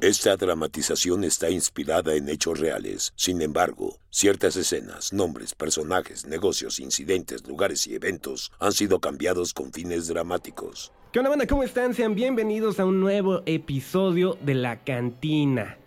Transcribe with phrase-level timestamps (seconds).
[0.00, 3.12] Esta dramatización está inspirada en hechos reales.
[3.16, 9.72] Sin embargo, ciertas escenas, nombres, personajes, negocios, incidentes, lugares y eventos han sido cambiados con
[9.72, 10.92] fines dramáticos.
[11.10, 11.48] ¿Qué onda, banda?
[11.48, 11.94] ¿Cómo están?
[11.94, 15.78] Sean bienvenidos a un nuevo episodio de La Cantina.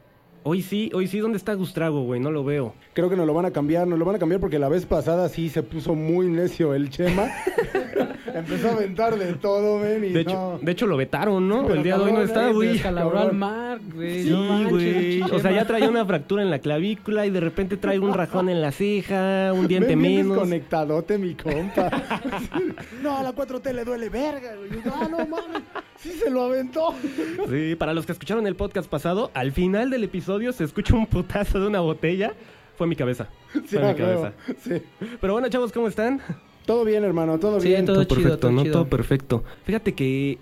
[0.43, 2.19] Hoy sí, hoy sí, ¿dónde está Gustrago, güey?
[2.19, 2.73] No lo veo.
[2.93, 4.87] Creo que nos lo van a cambiar, nos lo van a cambiar porque la vez
[4.87, 7.29] pasada sí se puso muy necio el Chema.
[8.33, 10.29] Empezó a aventar de todo, ven, y De no.
[10.31, 11.63] hecho, de hecho lo vetaron, ¿no?
[11.63, 12.69] Pero El día de hoy no está, eh, güey.
[12.69, 14.23] Descalabró al mar, güey.
[14.23, 15.21] Sí, no güey.
[15.21, 18.49] O sea, ya traía una fractura en la clavícula y de repente trae un rajón
[18.49, 20.37] en la ceja, un diente Ven menos.
[20.37, 21.91] desconectadote, mi compa.
[23.03, 24.69] no, a la 4T le duele verga, güey.
[24.71, 25.61] Yo, Ah, no mames.
[26.01, 26.93] Sí se lo aventó.
[27.49, 31.05] Sí, para los que escucharon el podcast pasado, al final del episodio se escucha un
[31.05, 32.33] putazo de una botella.
[32.77, 33.27] Fue mi cabeza.
[33.53, 34.21] Sí, Fue mi a huevo.
[34.21, 34.33] cabeza.
[34.63, 34.81] Sí.
[35.19, 36.21] Pero bueno, chavos, ¿cómo están?
[36.65, 37.85] Todo bien, hermano, todo Sí, bien.
[37.85, 38.61] todo chido, perfecto, todo ¿no?
[38.63, 38.73] chido.
[38.73, 39.43] Todo perfecto.
[39.65, 40.37] Fíjate que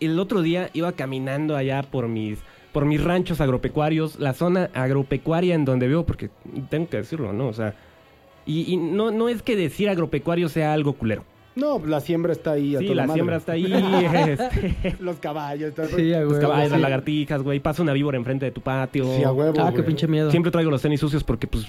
[0.00, 2.38] el otro día iba caminando allá por mis
[2.72, 6.28] por mis ranchos agropecuarios, la zona agropecuaria en donde vivo, porque
[6.68, 7.48] tengo que decirlo, ¿no?
[7.48, 7.74] O sea,
[8.44, 11.24] y, y no, no es que decir agropecuario sea algo culero.
[11.56, 13.14] No, la siembra está ahí a Sí, toda la madre.
[13.16, 13.72] siembra está ahí,
[14.28, 15.86] este, Los caballos, todo.
[15.88, 16.82] Sí, a los caballos, las sí.
[16.82, 19.04] lagartijas, güey, pasa una víbora enfrente de tu patio.
[19.16, 19.86] Sí, a huevo, Ah, qué güey.
[19.86, 20.30] pinche miedo.
[20.30, 21.66] Siempre traigo los tenis sucios porque, pues,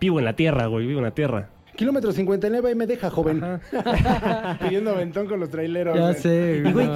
[0.00, 1.48] vivo en la tierra, güey, vivo en la tierra.
[1.76, 3.42] Kilómetro 59 ahí me deja, joven.
[4.60, 5.94] Pidiendo aventón con los traileros.
[5.96, 6.14] Ya güey.
[6.14, 6.88] sé, Y, güey.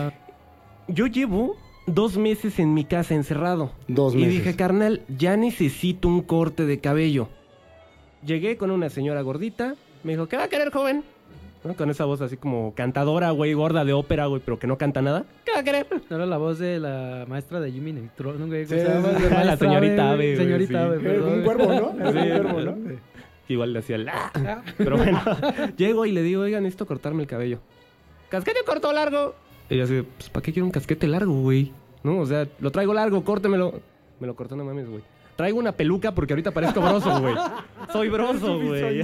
[0.89, 3.73] Yo llevo dos meses en mi casa encerrado.
[3.89, 4.33] Dos Y meses.
[4.35, 7.29] dije, carnal, ya necesito un corte de cabello.
[8.25, 9.75] Llegué con una señora gordita.
[10.05, 11.03] Me dijo, ¿qué va a querer, joven?
[11.67, 11.75] ¿No?
[11.75, 15.03] Con esa voz así como cantadora, güey, gorda de ópera, güey, pero que no canta
[15.03, 15.25] nada.
[15.45, 15.87] ¿Qué va a querer?
[16.09, 18.67] No era la voz de la maestra de Jimmy Neutron, güey.
[18.67, 18.87] Sí, sí, sí.
[18.87, 20.77] La maestra señorita Ave, Ave, güey, Señorita sí.
[20.77, 21.33] Ave, Eh, perdón.
[21.33, 21.93] Un cuervo, ¿no?
[22.13, 22.77] Sí, un cuervo, ¿no?
[23.49, 24.09] Igual le hacía el...
[24.09, 24.63] "Ah".
[24.77, 25.21] Pero bueno,
[25.77, 27.61] llego y le digo, oiga, necesito cortarme el cabello.
[28.29, 29.35] ¿Casquete corto o largo?
[29.71, 31.73] Y yo así, pues, ¿para qué quiero un casquete largo, güey?
[32.03, 33.81] No, o sea, lo traigo largo, córtemelo.
[34.21, 35.03] Me lo cortó, no mames, güey.
[35.37, 37.35] Traigo una peluca porque ahorita parezco broso, güey.
[37.93, 39.03] Soy broso, güey.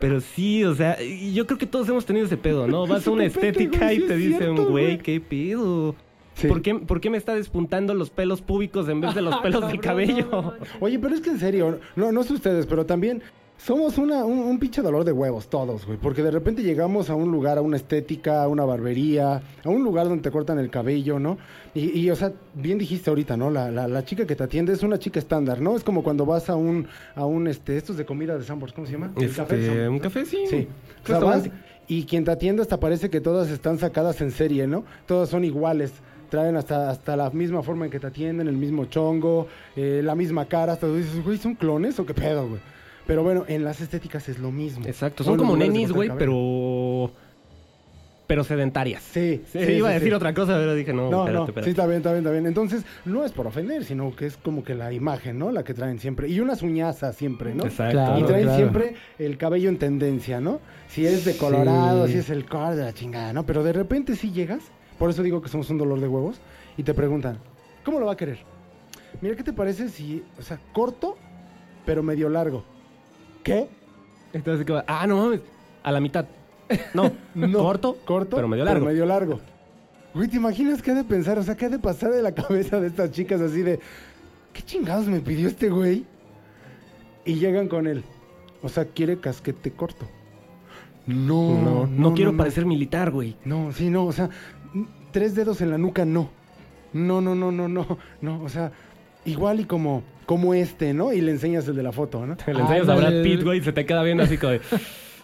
[0.00, 2.86] Pero sí, o sea, yo creo que todos hemos tenido ese pedo, ¿no?
[2.86, 4.98] Vas a una estética y te dicen, güey.
[4.98, 5.94] ¿qué pedo?
[6.34, 6.48] Sí.
[6.48, 9.68] ¿Por, qué, ¿Por qué me está despuntando los pelos púbicos en vez de los pelos
[9.68, 10.54] del cabello?
[10.80, 13.22] Oye, pero es que en serio, no, no sé ustedes, pero también
[13.62, 15.98] somos una, un, un pinche dolor de huevos todos, güey.
[15.98, 19.84] Porque de repente llegamos a un lugar, a una estética, a una barbería, a un
[19.84, 21.36] lugar donde te cortan el cabello, ¿no?
[21.74, 23.50] Y, y, o sea, bien dijiste ahorita, ¿no?
[23.50, 25.76] La, la, la chica que te atiende es una chica estándar, ¿no?
[25.76, 28.86] Es como cuando vas a un, a un, este, estos de comida de Sambors, ¿cómo
[28.86, 29.12] se llama?
[29.16, 30.38] El Este, café de Sambors, un café, sí.
[30.48, 30.68] Sí.
[31.04, 31.50] O sea, vas
[31.86, 34.84] y quien te atiende hasta parece que todas están sacadas en serie, ¿no?
[35.06, 35.92] Todas son iguales.
[36.30, 40.14] Traen hasta, hasta la misma forma en que te atienden, el mismo chongo, eh, la
[40.14, 40.74] misma cara.
[40.74, 42.60] Hasta tú dices, güey, ¿son clones o qué pedo, güey?
[43.10, 44.86] Pero bueno, en las estéticas es lo mismo.
[44.86, 47.10] Exacto, son como nenis, güey, pero...
[48.28, 49.02] Pero sedentarias.
[49.02, 50.14] Sí, Sí, sí, iba a decir sí.
[50.14, 51.64] otra cosa, pero dije, no, No, espérate, no, espérate.
[51.64, 52.46] sí, está bien, está bien, está bien.
[52.46, 55.50] Entonces, no es por ofender, sino que es como que la imagen, ¿no?
[55.50, 56.28] La que traen siempre.
[56.28, 57.64] Y unas uñazas siempre, ¿no?
[57.64, 57.94] Exacto.
[57.94, 58.20] Claro.
[58.20, 58.56] y traen claro.
[58.58, 60.60] siempre el cabello en tendencia, ¿no?
[60.86, 62.12] Si es de colorado, Sí.
[62.12, 63.44] si es el car de la chingada, ¿no?
[63.44, 64.62] Pero de repente sí llegas,
[65.00, 66.40] por eso digo que somos un dolor de huevos,
[66.76, 67.38] y te preguntan,
[67.84, 68.38] ¿cómo lo va a querer?
[69.20, 71.16] Mira, ¿qué te parece si, o sea, corto,
[71.84, 72.62] pero medio largo?
[73.42, 73.68] ¿Qué?
[74.32, 75.40] Entonces, como, ah, no mames,
[75.82, 76.26] a la mitad.
[76.94, 77.10] No,
[77.52, 78.86] corto, corto, pero medio largo.
[78.86, 79.40] medio largo.
[80.14, 81.38] Güey, ¿te imaginas qué ha de pensar?
[81.38, 83.80] O sea, ¿qué ha de pasar de la cabeza de estas chicas así de,
[84.52, 86.04] ¿qué chingados me pidió este güey?
[87.24, 88.04] Y llegan con él.
[88.62, 90.06] O sea, quiere casquete corto.
[91.06, 93.36] No, No, no, quiero parecer militar, güey.
[93.44, 94.30] No, sí, no, o sea,
[95.12, 96.28] tres dedos en la nuca, no.
[96.92, 98.72] No, no, no, no, no, no, o sea,
[99.24, 101.12] igual y como, como este, ¿no?
[101.12, 102.36] Y le enseñas el de la foto, ¿no?
[102.46, 102.94] Le enseñas a.
[102.94, 104.58] Brad Pitt, güey, y se te queda viendo así como de...
[104.60, 104.78] Va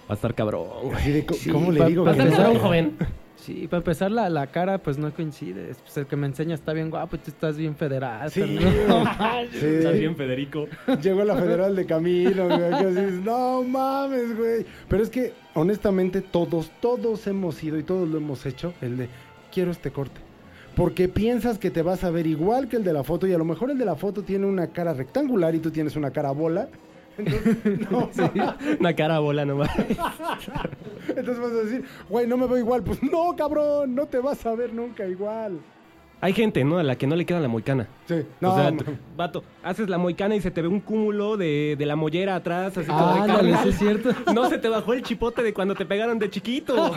[0.08, 0.96] a estar cabrón, güey.
[0.96, 2.02] Así de, Sí, ¿cómo le digo?
[2.02, 2.96] Va a estar cabrón, joven.
[3.36, 5.76] Sí, para empezar, la, la cara pues no coincide.
[5.80, 8.32] Pues el que me enseña está bien guapo y tú estás bien federal.
[8.32, 8.58] Sí.
[8.88, 9.04] ¿no?
[9.52, 9.64] Sí.
[9.64, 10.66] Estás bien, Federico.
[11.00, 14.66] Llegó la Federal de Camilo, güey, que dices, no mames, güey.
[14.88, 19.08] Pero es que, honestamente, todos, todos hemos ido y todos lo hemos hecho, el de,
[19.52, 20.25] quiero este corte.
[20.76, 23.38] Porque piensas que te vas a ver igual que el de la foto y a
[23.38, 26.30] lo mejor el de la foto tiene una cara rectangular y tú tienes una cara
[26.32, 26.68] bola.
[27.18, 27.56] Entonces,
[27.90, 28.10] no,
[28.78, 29.70] Una cara bola nomás.
[31.08, 32.82] entonces vas a decir, güey, no me veo igual.
[32.82, 35.58] Pues no, cabrón, no te vas a ver nunca igual.
[36.20, 36.78] Hay gente, ¿no?
[36.78, 37.88] A la que no le queda la moicana.
[38.06, 38.82] Sí, no, o sea, no.
[39.16, 42.76] vato, haces la moicana y se te ve un cúmulo de, de la mollera atrás,
[42.76, 43.62] así como Ah, de ándale, carnal.
[43.64, 44.10] sí es cierto.
[44.34, 46.74] No se te bajó el chipote de cuando te pegaron de chiquito.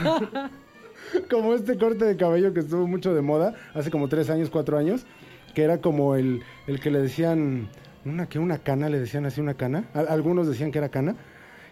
[1.29, 4.77] como este corte de cabello que estuvo mucho de moda hace como tres años, cuatro
[4.77, 5.05] años,
[5.53, 7.69] que era como el, el que le decían,
[8.05, 11.15] una que una cana, le decían así una cana, Al- algunos decían que era cana,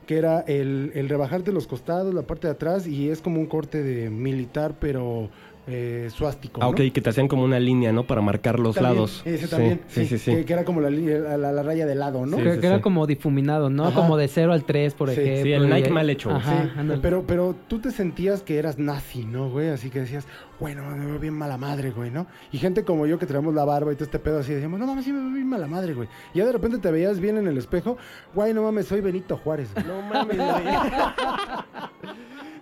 [0.05, 3.45] que era el, el rebajarte los costados, la parte de atrás, y es como un
[3.45, 5.29] corte de militar, pero
[5.67, 6.61] eh, suástico.
[6.61, 6.71] Ah, ¿no?
[6.71, 8.05] ok, que te hacían como una línea, ¿no?
[8.07, 9.21] Para marcar los También, lados.
[9.25, 10.31] Ese también, Sí, sí, sí.
[10.35, 12.37] Que, que era como la, la, la- la raya de lado, ¿no?
[12.37, 12.81] Sí, que, sí, que era sí.
[12.81, 13.85] como difuminado, ¿no?
[13.87, 13.95] Ajá.
[13.95, 15.19] Como de 0 al 3, por Sí.
[15.21, 15.43] ejemplo.
[15.43, 16.31] Sí, el Nike mal hecho.
[16.31, 16.71] Ajá,
[17.01, 19.69] pero, pero tú te sentías que eras nazi, ¿no, güey?
[19.69, 20.25] Así que decías,
[20.59, 22.27] bueno, me veo bien mala madre, güey, ¿no?
[22.51, 24.87] Y gente como yo que traemos la barba y todo este pedo así, decíamos, no
[24.87, 26.07] mames, sí me veo bien mala madre, güey.
[26.33, 27.97] Y ya de repente te veías bien en el espejo,
[28.33, 29.85] güey, no mames, soy Benito Juárez, güey.
[29.85, 30.47] No mames, güey.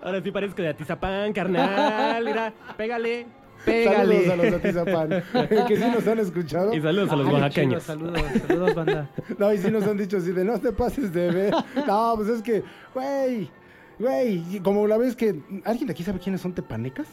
[0.06, 2.24] Ahora sí parezco de Atizapán, carnal.
[2.24, 3.26] Mira, pégale,
[3.66, 4.26] pégale.
[4.28, 5.10] Saludos a los de Atizapán,
[5.68, 6.74] que sí nos han escuchado.
[6.76, 7.84] Y saludos a los Ay, oaxaqueños.
[7.84, 9.10] chido, saludos, saludos, banda.
[9.40, 11.54] No, y sí nos han dicho así de, no te pases de ver.
[11.88, 12.64] No, pues es que,
[12.94, 13.50] güey,
[13.98, 17.08] güey, como la vez que, ¿alguien de aquí sabe quiénes son tepanecas?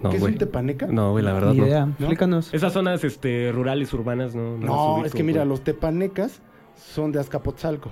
[0.00, 0.86] No, ¿Qué es un tepaneca?
[0.86, 1.66] No, güey, la verdad Ni no.
[1.66, 1.92] idea, ¿No?
[1.98, 2.54] explícanos.
[2.54, 4.52] Esas zonas este, rurales, urbanas, no.
[4.52, 6.40] No, las No, ubico, es que mira, los tepanecas
[6.76, 7.90] son de Azcapotzalco.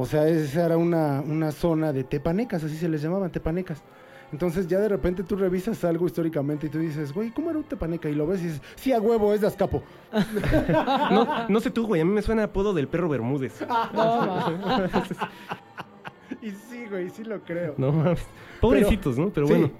[0.00, 3.82] O sea, esa era una, una zona de tepanecas, así se les llamaban, tepanecas.
[4.30, 7.64] Entonces ya de repente tú revisas algo históricamente y tú dices, güey, ¿cómo era un
[7.64, 8.10] tepaneca?
[8.10, 9.82] Y lo ves y dices, sí, a huevo, es de Azcapo.
[11.10, 12.02] No, no sé tú, güey.
[12.02, 13.58] A mí me suena apodo del perro Bermúdez.
[16.42, 17.74] Y sí, güey, sí lo creo.
[17.78, 18.20] No mames.
[18.60, 19.30] Pobrecitos, ¿no?
[19.30, 19.52] Pero Sí.
[19.54, 19.70] bueno.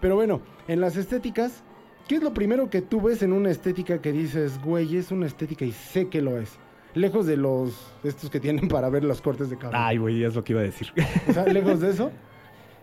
[0.00, 1.62] Pero bueno, en las estéticas,
[2.08, 5.26] ¿qué es lo primero que tú ves en una estética que dices, güey, es una
[5.26, 6.58] estética y sé que lo es?
[6.94, 7.72] Lejos de los,
[8.02, 9.78] estos que tienen para ver los cortes de cabello.
[9.82, 10.92] Ay, güey, es lo que iba a decir.
[11.28, 12.10] O sea, lejos de eso.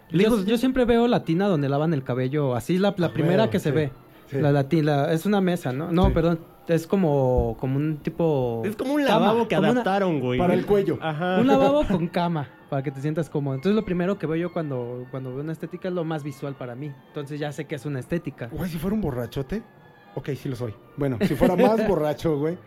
[0.09, 3.49] Yo, yo siempre veo la tina donde lavan el cabello, así la, la A primera
[3.49, 3.91] que se sí, ve.
[4.31, 4.37] sí.
[4.39, 5.91] La, la tina, es una mesa, ¿no?
[5.91, 6.11] No, Sí.
[6.13, 6.39] perdón,
[6.69, 8.61] es como, como un tipo...
[8.63, 10.39] Es como un cama, lavabo que adaptaron, güey.
[10.39, 10.97] Para el cuello.
[11.01, 11.39] Ajá.
[11.41, 13.55] un lavabo con cama, para que te sientas cómodo.
[13.55, 16.55] Entonces lo primero que veo yo cuando, cuando veo una estética es lo más visual
[16.55, 16.89] para mí.
[17.09, 18.47] Entonces ya sé que es una estética.
[18.49, 19.61] Güey, si fuera un borrachote.
[20.15, 20.73] Ok, sí lo soy.
[20.95, 22.57] Bueno, si fuera más borracho, güey.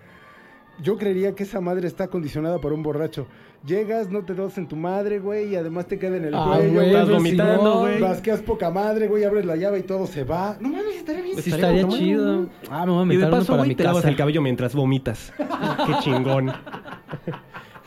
[0.82, 3.26] Yo creería que esa madre está condicionada para un borracho.
[3.66, 6.54] Llegas, no te dos en tu madre, güey, y además te queda en el Ah,
[6.56, 6.72] cuello.
[6.72, 8.00] güey, Estás güey, vomitando, güey.
[8.00, 10.56] Vasqueas poca madre, güey, abres la llave y todo se va.
[10.60, 11.38] No mames, estaría bien.
[11.42, 12.46] Sí, Estaría chido.
[12.70, 14.40] Ah, me voy a Y meter de uno paso, para mi te lavas el cabello
[14.40, 15.32] mientras vomitas.
[15.86, 16.50] Qué chingón.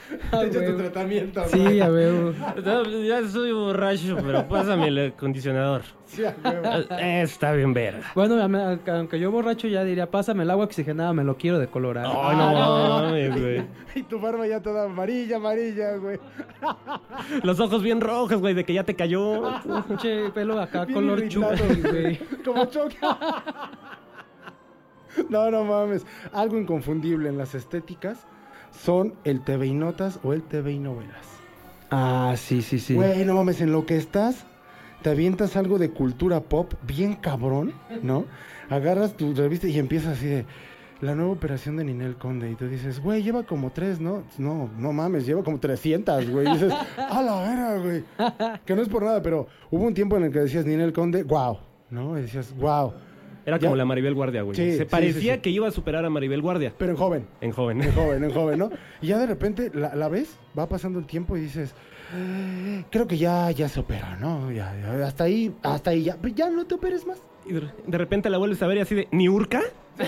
[0.10, 0.78] Te echas tu güey.
[0.78, 1.44] tratamiento.
[1.48, 2.34] Sí, a ver.
[3.06, 5.84] ya soy borracho, pero pásame el acondicionador.
[6.06, 6.96] Sí, a huevo.
[7.00, 8.12] Está bien verga.
[8.14, 8.40] Bueno,
[8.88, 12.06] aunque yo borracho ya diría, pásame el agua oxigenada, me lo quiero decolorar.
[12.08, 13.64] Ay, no mames, güey.
[13.96, 16.20] Y tu barba ya toda amarilla, amarilla, güey.
[17.44, 19.44] Los ojos bien rojos, güey, de que ya te cayó.
[19.88, 22.20] Pinche pelo acá, Bien color güey.
[22.44, 22.98] Como choque.
[25.30, 26.08] No, no mames.
[26.32, 28.26] Algo inconfundible en las estéticas
[28.74, 31.26] son el TV y notas o el TV y novelas.
[31.92, 32.96] Ah, sí, sí, sí.
[32.96, 34.46] Güey, no mames, en lo que estás,
[35.02, 38.26] te avientas algo de cultura pop bien cabrón, ¿no?
[38.70, 40.46] Agarras tu revista y empiezas así de
[41.02, 44.24] la nueva operación de Ninel Conde y tú dices, güey, lleva como tres, ¿no?
[44.38, 46.48] No, no mames, lleva como 300, güey.
[46.48, 48.04] Y dices, a la vera, güey.
[48.66, 51.24] Que no es por nada, pero hubo un tiempo en el que decías Ninel Conde,
[51.24, 51.58] wow,
[51.90, 52.18] ¿no?
[52.18, 52.94] Y decías, wow.
[53.46, 53.68] Era Ya.
[53.68, 54.56] como la Maribel Guardia, güey.
[54.56, 55.42] Sí, Se parecía sí, sí.
[55.42, 57.28] que iba a superar a Maribel Guardia Pero en joven.
[57.42, 57.82] en joven.
[57.82, 58.70] En joven, en joven, ¿no?
[59.02, 61.74] Y ya de repente la, la ves, va pasando el tiempo y dices,
[62.16, 64.52] "Eh, creo que ya, ya se opera, ¿no?
[64.52, 67.20] Ya, ya, hasta ahí, hasta ahí, ya, ya no te operes más.
[67.46, 69.62] Y de repente la vuelves a ver y así de, ¿ni Urca?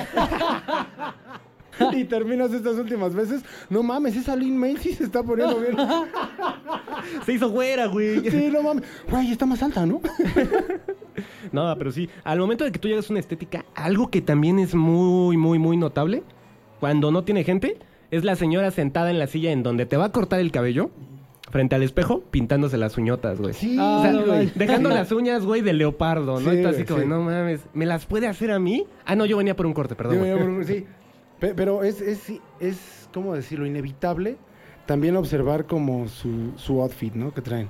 [1.91, 5.75] Y terminas estas últimas veces, no mames, esa Lin May sí se está poniendo bien.
[7.25, 8.29] Se hizo güera, güey.
[8.31, 8.85] Sí, no mames.
[9.09, 9.99] Güey, está más alta, ¿no?
[11.51, 14.59] No, pero sí, al momento de que tú llegas a una estética, algo que también
[14.59, 16.23] es muy, muy, muy notable,
[16.79, 17.77] cuando no tiene gente,
[18.11, 20.91] es la señora sentada en la silla en donde te va a cortar el cabello,
[21.51, 23.53] frente al espejo, pintándose las uñotas, güey.
[23.53, 24.51] Sí, O sea, no, güey, güey.
[24.55, 26.51] dejando las uñas, güey, de leopardo, ¿no?
[26.51, 27.05] Sí, así como, sí.
[27.07, 28.85] no mames, ¿me las puede hacer a mí?
[29.05, 30.13] Ah, no, yo venía por un corte, perdón.
[30.23, 30.39] Digo, güey.
[30.39, 30.85] yo, pero- sí.
[31.39, 33.65] Pe- Pero es, es, es, ¿cómo decirlo?
[33.65, 34.37] Inevitable
[34.85, 37.33] también observar como su, su outfit, ¿no?
[37.33, 37.69] Que traen.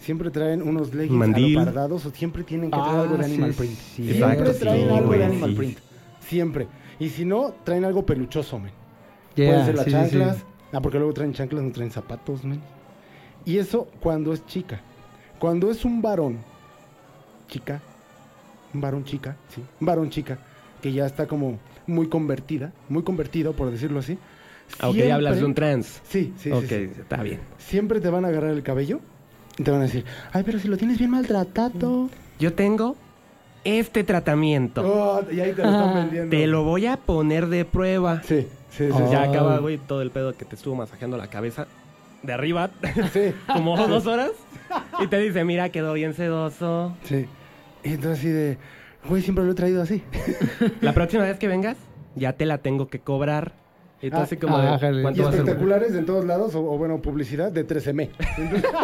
[0.00, 1.58] Siempre traen unos leggings Mandil.
[1.58, 3.78] alopardados o siempre tienen que traer Ah, algo de sí, animal sí, print.
[3.78, 4.02] sí.
[4.14, 5.56] Siempre Exacto, traen sí, algo güey, de animal sí.
[5.56, 5.78] print.
[6.20, 6.66] Siempre.
[6.98, 8.72] Y si no, traen algo peluchoso, men.
[9.34, 10.02] Yeah, Pueden ser las sí, sí, sí.
[10.10, 10.44] chanclas.
[10.72, 12.60] Ah, porque luego traen chanclas, no traen zapatos, men.
[13.44, 14.80] Y eso cuando es chica.
[15.38, 16.38] Cuando es un varón,
[17.48, 17.80] chica,
[18.74, 20.38] un varón chica, sí, un varón chica,
[20.82, 24.18] que ya está como muy convertida, muy convertido, por decirlo así.
[24.78, 26.00] Aunque siempre- ya hablas de un trans.
[26.04, 27.00] Sí, sí, ok, sí, sí.
[27.00, 27.40] está bien.
[27.58, 29.00] Siempre te van a agarrar el cabello
[29.64, 32.08] te van a decir, ay, pero si lo tienes bien maltratado.
[32.38, 32.96] Yo tengo
[33.64, 34.82] este tratamiento.
[34.82, 36.30] Oh, y ahí te lo están vendiendo.
[36.30, 38.22] Te lo voy a poner de prueba.
[38.22, 38.98] Sí, sí, sí.
[39.10, 41.66] Ya acaba, güey, todo el pedo que te estuvo masajeando la cabeza
[42.22, 42.70] de arriba,
[43.12, 44.30] Sí, como dos horas.
[45.00, 46.94] Y te dice, mira, quedó bien sedoso.
[47.04, 47.26] sí.
[47.82, 48.58] Y entonces así de,
[49.08, 50.02] güey, siempre lo he traído así.
[50.82, 51.78] La próxima vez que vengas,
[52.14, 53.52] ya te la tengo que cobrar.
[54.02, 55.02] Y tú Ah, así como de, ájale.
[55.02, 55.40] ¿cuánto Y va a ser?
[55.40, 58.10] espectaculares en todos lados, o, o bueno, publicidad de 13M.
[58.38, 58.70] Entonces,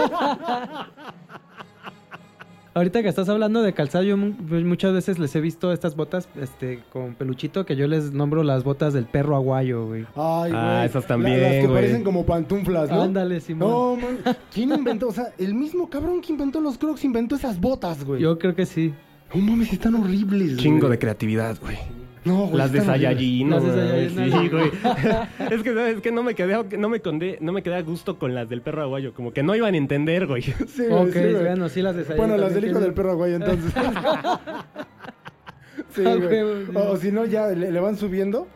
[2.74, 4.16] Ahorita que estás hablando de calzado, yo
[4.50, 8.42] pues, muchas veces les he visto estas botas este, con peluchito que yo les nombro
[8.42, 10.02] las botas del perro aguayo, güey.
[10.14, 10.62] Ay, güey.
[10.62, 11.74] Ah, esas también, La- Las que güey.
[11.74, 13.00] parecen como pantuflas, ¿no?
[13.00, 13.70] Ándale, Simón.
[13.70, 14.18] No, man.
[14.52, 15.08] ¿Quién inventó?
[15.08, 18.20] O sea, el mismo cabrón que inventó los crocs inventó esas botas, güey.
[18.20, 18.92] Yo creo que sí.
[19.34, 20.90] No mames, están horribles, Chingo güey.
[20.90, 21.78] de creatividad, güey.
[22.26, 22.80] No, güey, Las de.
[22.80, 23.60] Saiyajin, ¿no?
[23.60, 24.10] Las de?
[24.10, 24.66] Saiyajin, Sí, güey.
[25.50, 26.12] es que, ¿sabes qué?
[26.12, 28.82] No me quedé, no me condé, no me quedé a gusto con las del perro
[28.82, 29.14] aguayo.
[29.14, 30.42] Como que no iban a entender, güey.
[30.66, 31.34] Sí, güey, ok, sí, güey.
[31.34, 33.72] bueno, sí las de Saiyajin Bueno, las del hijo del perro aguayo, entonces.
[35.94, 36.40] sí, güey.
[36.74, 38.48] O si no, ya le, le van subiendo.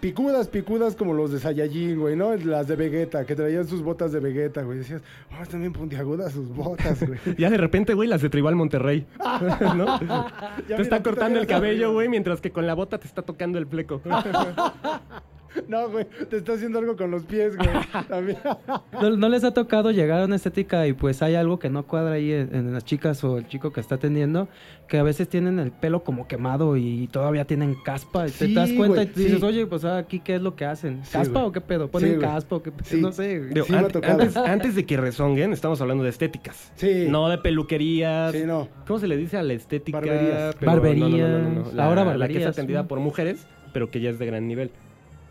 [0.00, 2.36] Picudas, picudas como los de Saiyajin, güey, ¿no?
[2.36, 4.78] Las de Vegeta, que traían sus botas de Vegeta, güey.
[4.78, 5.02] Decías,
[5.36, 7.18] oh, están bien puntiagudas sus botas, güey.
[7.38, 9.06] Ya de repente, güey, las de Tribal Monterrey.
[9.76, 9.98] ¿No?
[10.68, 13.58] Te está cortando el también cabello, güey, mientras que con la bota te está tocando
[13.58, 14.00] el fleco.
[15.68, 17.68] No, güey, te está haciendo algo con los pies, güey.
[18.08, 18.38] También.
[19.00, 21.86] ¿No, no les ha tocado llegar a una estética y pues hay algo que no
[21.86, 24.48] cuadra ahí en, en las chicas o el chico que está atendiendo?
[24.86, 28.26] Que a veces tienen el pelo como quemado y todavía tienen caspa.
[28.26, 29.44] Y Sí, te das cuenta güey, y dices, sí.
[29.44, 31.02] oye, pues ah, aquí qué es lo que hacen.
[31.10, 31.88] ¿Caspa o qué pedo?
[31.90, 32.84] ¿Ponen caspa o qué pedo?
[32.84, 33.00] Sí.
[33.00, 33.40] No sé.
[33.48, 33.66] Digo,
[34.02, 36.72] antes, antes de que rezonguen, estamos hablando de estéticas.
[36.76, 37.06] Sí.
[37.08, 38.32] No de peluquerías.
[38.32, 38.68] Sí, no.
[38.86, 39.98] ¿Cómo se le dice a la estética?
[39.98, 40.56] Barberías.
[40.58, 41.74] Pero Barberías.
[41.74, 42.88] La, Ahora La que es atendida ¿no?
[42.88, 44.70] por mujeres, pero que ya es de gran nivel.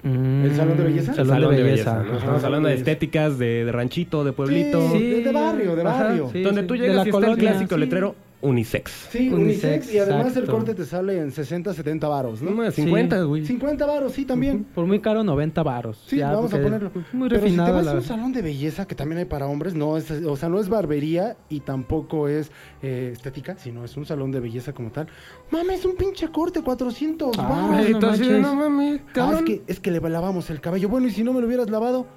[0.03, 1.13] Mm, ¿El salón de belleza?
[1.15, 1.93] Salón, de belleza.
[1.95, 1.99] ¿no?
[1.99, 2.91] Ajá, Estamos salón hablando de belleza.
[2.91, 4.91] estéticas de, de ranchito, de pueblito.
[4.91, 4.99] Sí.
[5.09, 6.29] De- de barrio, de Ajá, barrio.
[6.31, 6.67] sí, donde sí.
[6.67, 7.81] tú llegas y está el clásico sí.
[7.81, 8.15] letrero
[8.47, 9.07] unisex.
[9.11, 9.63] Sí, unisex.
[9.87, 12.83] Unisex, Y además el corte te sale en 60, 70 varos, No más, Sí.
[12.83, 13.45] 50, güey.
[13.45, 14.63] 50 varos, sí, también.
[14.73, 16.03] Por muy caro, 90 varos.
[16.07, 16.91] Sí, Ya, vamos a ponerlo.
[17.13, 17.73] Muy Pero si te refinado.
[17.75, 20.49] vas a un salón de belleza, que también hay para hombres, no es, o sea,
[20.49, 22.51] no es barbería y tampoco es
[22.81, 25.07] eh, estética, sino es un salón de belleza como tal.
[25.51, 27.69] Mames, un pinche corte, 400 Ah, varos.
[27.69, 30.89] no entonces, no mames, Ah, es que, es que le lavamos el cabello.
[30.89, 32.07] Bueno, y si no me lo hubieras lavado,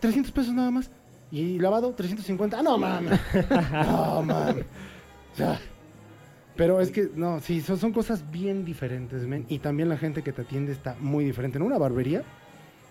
[0.00, 0.90] 300 pesos nada más.
[1.32, 2.58] Y lavado, 350.
[2.58, 3.18] Ah, no mames.
[3.72, 4.64] No mames.
[5.36, 5.60] O sea,
[6.56, 9.44] pero es que, no, sí, son, son cosas bien diferentes, men.
[9.48, 11.58] Y también la gente que te atiende está muy diferente.
[11.58, 12.22] En una barbería,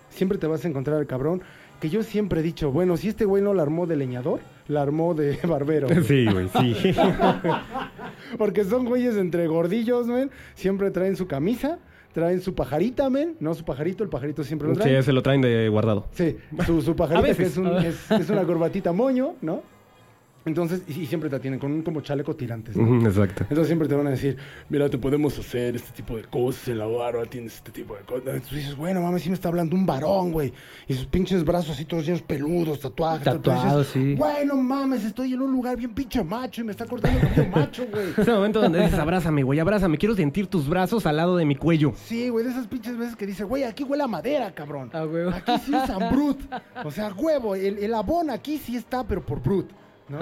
[0.10, 1.42] siempre te vas a encontrar al cabrón.
[1.82, 4.82] Que yo siempre he dicho, bueno, si este güey no la armó de leñador, la
[4.82, 5.88] armó de barbero.
[5.88, 6.04] güey.
[6.06, 6.96] Sí, güey, sí.
[8.38, 10.30] Porque son güeyes entre gordillos, men.
[10.54, 11.80] Siempre traen su camisa,
[12.14, 13.36] traen su pajarita, men.
[13.40, 14.98] No su pajarito, el pajarito siempre lo trae.
[15.02, 16.08] Sí, se lo traen de guardado.
[16.12, 19.64] Sí, su, su pajarita que es, un- es- es una corbatita moño, ¿no?
[20.46, 22.75] Entonces, y, siempre te tienen con un como chaleco tirantes.
[22.75, 23.44] Exacto.
[23.44, 24.38] Entonces siempre te van a decir,
[24.70, 28.02] mira, te podemos hacer este tipo de cosas en la barba, tienes este tipo de
[28.02, 28.28] cosas.
[28.28, 30.54] Entonces dices, bueno, mames, sí me está hablando un varón, güey.
[30.88, 33.24] Y sus pinches brazos así todos llenos peludos, tatuajes.
[33.24, 34.14] Tatuados, sí.
[34.16, 37.52] Bueno, mames, estoy en un lugar bien pinche macho y me está cortando el cabello
[37.56, 38.10] macho, güey.
[38.16, 39.98] Ese momento donde dices, abrázame, güey, abrázame.
[39.98, 41.94] Quiero sentir tus brazos al lado de mi cuello.
[41.96, 44.92] Sí, güey, de esas pinches veces que dice, güey, aquí huele a madera, cabrón.
[44.94, 45.32] Ah, huevo.
[45.32, 46.40] Aquí sí usan brut.
[46.84, 49.72] O sea, huevo, el, el abón aquí sí está, pero por brut,
[50.10, 50.20] ¿no?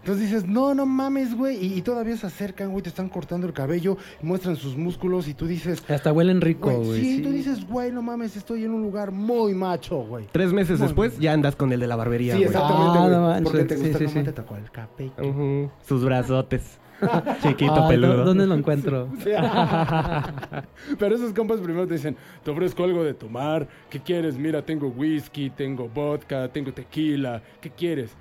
[0.00, 1.56] Entonces dices, no, no mames, güey.
[1.62, 5.34] Y, y todavía se acercan, güey, te están cortando el cabello, muestran sus músculos y
[5.34, 7.22] tú dices, Hasta huelen rico, güey, sí, sí.
[7.22, 10.26] tú dices, güey, no mames, estoy en un lugar muy macho, güey.
[10.32, 12.46] Tres meses Muy después, ya andas con el de la barbería, Sí, güey.
[12.46, 14.24] exactamente, Ah, no porque te gusta sí, cómo sí.
[14.24, 15.12] te tocó el cabello.
[15.18, 16.78] Ujú, Sus brazotes.
[17.42, 18.24] Chiquito, Ay, ¿dó- peludo.
[18.24, 19.08] ¿Dónde lo encuentro?
[20.98, 24.36] Pero esos compas primero te dicen, te ofrezco algo de tomar, ¿qué quieres?
[24.38, 28.12] Mira, tengo whisky, tengo vodka, tengo tequila, ¿qué quieres?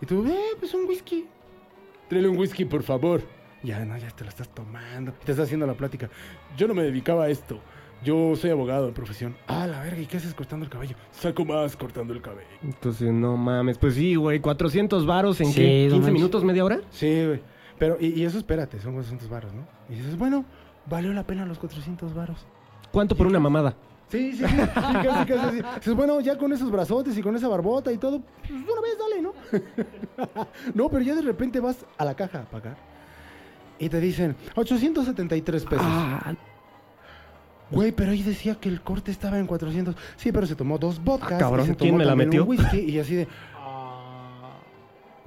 [0.00, 1.26] Y tú, eh, pues un whisky.
[2.08, 3.22] Tráele un whisky, por favor.
[3.62, 5.12] Ya, no, ya te lo estás tomando.
[5.24, 6.08] Te estás haciendo la plática.
[6.56, 7.58] Yo no me dedicaba a esto.
[8.04, 9.36] Yo soy abogado de profesión.
[9.48, 10.94] Ah, la verga, ¿y qué haces cortando el cabello?
[11.10, 12.46] Saco más cortando el cabello.
[12.62, 13.76] Entonces, no mames.
[13.76, 15.84] Pues sí, güey, 400 varos en Sí, qué?
[15.88, 16.12] no 15 manches.
[16.12, 16.80] minutos, media hora.
[16.90, 17.42] Sí, güey.
[17.76, 19.66] Pero, y, y eso espérate, son 400 varos, ¿no?
[19.88, 20.44] Y dices, bueno,
[20.86, 22.46] valió la pena los 400 varos.
[22.92, 23.74] ¿Cuánto por una mamada?
[24.10, 27.92] Sí, sí, sí, sí, casi, casi bueno, ya con esos brazotes y con esa barbota
[27.92, 29.34] y todo, pues una vez dale, ¿no?
[30.74, 32.76] no, pero ya de repente vas a la caja a pagar
[33.78, 35.86] y te dicen 873 pesos.
[35.86, 36.34] Ah,
[37.70, 39.94] Güey, pero ahí decía que el corte estaba en 400.
[40.16, 41.32] Sí, pero se tomó dos vodkas.
[41.32, 42.44] Ah, cabrón, y se ¿quién me la metió?
[42.44, 43.28] Un whisky y así de.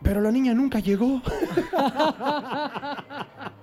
[0.01, 1.21] Pero la niña nunca llegó.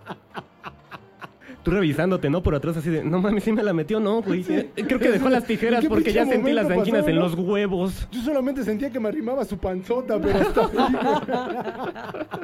[1.68, 2.42] Tú revisándote, ¿no?
[2.42, 4.00] Por atrás así de, no mames, ¿sí me la metió?
[4.00, 4.42] No, güey.
[4.42, 7.34] Creo que dejó las tijeras ¿En qué porque ya sentí las anginas pasó, en los
[7.34, 8.08] huevos.
[8.10, 10.68] Yo solamente sentía que me arrimaba su panzota, pero hasta ahí.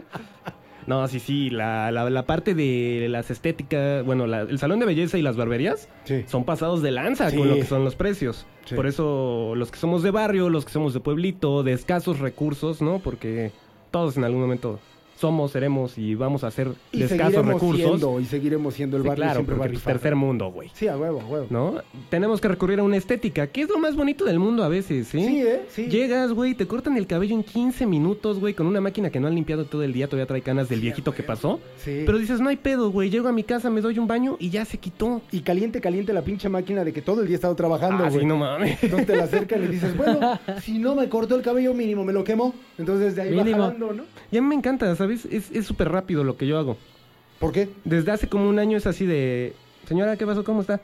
[0.87, 4.85] No, sí, sí, la, la, la parte de las estéticas, bueno, la- el salón de
[4.85, 6.25] belleza y las barberías Sí.
[6.27, 7.39] son pasados de lanza Sí.
[7.39, 8.47] con lo que son los precios.
[8.67, 8.75] Sí.
[8.75, 12.83] Por eso los que somos de barrio, los que somos de pueblito, de escasos recursos,
[12.83, 12.99] ¿no?
[12.99, 13.51] Porque
[13.91, 14.79] todos en algún momento
[15.17, 17.77] somos, seremos y vamos a hacer Y de escasos recursos.
[18.01, 20.71] siendo, y seguiremos siendo el Sí, barrio claro, siempre va tercer mundo, güey.
[20.75, 21.47] Sí, a huevo, a huevo.
[21.51, 21.75] ¿No?
[22.11, 25.09] Tenemos que recurrir a una estética, que es lo más bonito del mundo a veces,
[25.09, 25.25] ¿sí?
[25.25, 25.63] Sí, ¿eh?
[25.69, 25.87] Sí.
[25.87, 29.29] Llegas, güey, te cortan el cabello en 15 minutos, güey, con una máquina que no
[29.29, 31.61] han limpiado todo el día, todavía trae canas del viejito que pasó.
[31.79, 32.03] Sí.
[32.05, 34.51] Pero dices, no hay pedo, güey, llego a mi casa, me doy un baño y
[34.51, 35.23] ya se quitó.
[35.31, 38.09] Y caliente, caliente la pinche máquina de que todo el día he estado trabajando, Ah,
[38.09, 38.21] güey.
[38.21, 38.83] sí, no mames.
[38.83, 42.13] Entonces te la acercan y dices, bueno, si no me cortó el cabello mínimo, me
[42.13, 42.55] lo quemó.
[42.79, 43.59] Entonces de ahí Mínimo.
[43.59, 44.03] va jalando, ¿no?
[44.33, 45.04] Y a mí me encanta, ¿sabes?
[45.11, 46.77] Es es súper rápido lo que yo hago.
[47.39, 47.69] ¿Por qué?
[47.85, 49.55] Desde hace como un año es así de...
[49.87, 50.45] Señora, ¿qué pasó?
[50.45, 50.81] ¿Cómo está?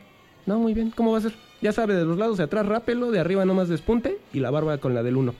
[0.47, 0.91] No, muy bien.
[0.91, 1.35] ¿Cómo va a ser?
[1.62, 4.79] Ya sabe, de los lados de atrás rápelo, de arriba nomás despunte y la barba
[4.79, 5.35] con la del uno.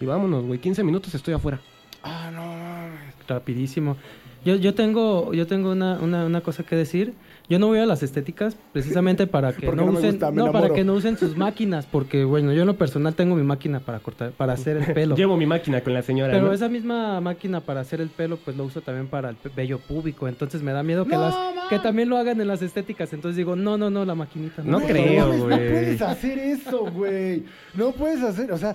[0.00, 0.58] Y vámonos, güey.
[0.58, 1.60] 15 minutos estoy afuera.
[2.02, 3.14] Ah, no mames.
[3.28, 3.96] Rapidísimo.
[4.44, 7.14] Yo, yo tengo, yo tengo una, una, una cosa que decir.
[7.48, 10.82] Yo no voy a las estéticas precisamente para que no, usen, gusta, no, para que
[10.82, 14.32] no usen sus máquinas, porque bueno, yo en lo personal tengo mi máquina para cortar,
[14.32, 15.14] para hacer el pelo.
[15.16, 16.32] Llevo mi máquina con la señora.
[16.32, 16.52] Pero ¿no?
[16.52, 20.26] esa misma máquina para hacer el pelo, pues lo uso también para el vello público.
[20.26, 21.54] Entonces me da miedo que No, las man.
[21.68, 23.12] que también lo hagan en las estéticas.
[23.12, 24.62] Entonces digo, no, no, no, la maquinita.
[24.64, 25.50] No creo, güey.
[25.50, 27.44] No puedes hacer eso, güey.
[27.74, 28.74] No puedes hacer, o sea...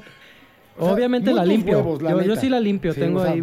[0.85, 1.77] sea, Obviamente la limpio.
[1.77, 2.93] huevos, la yo, sí la limpio.
[2.93, 3.41] Sí, Tengo o sea, ahí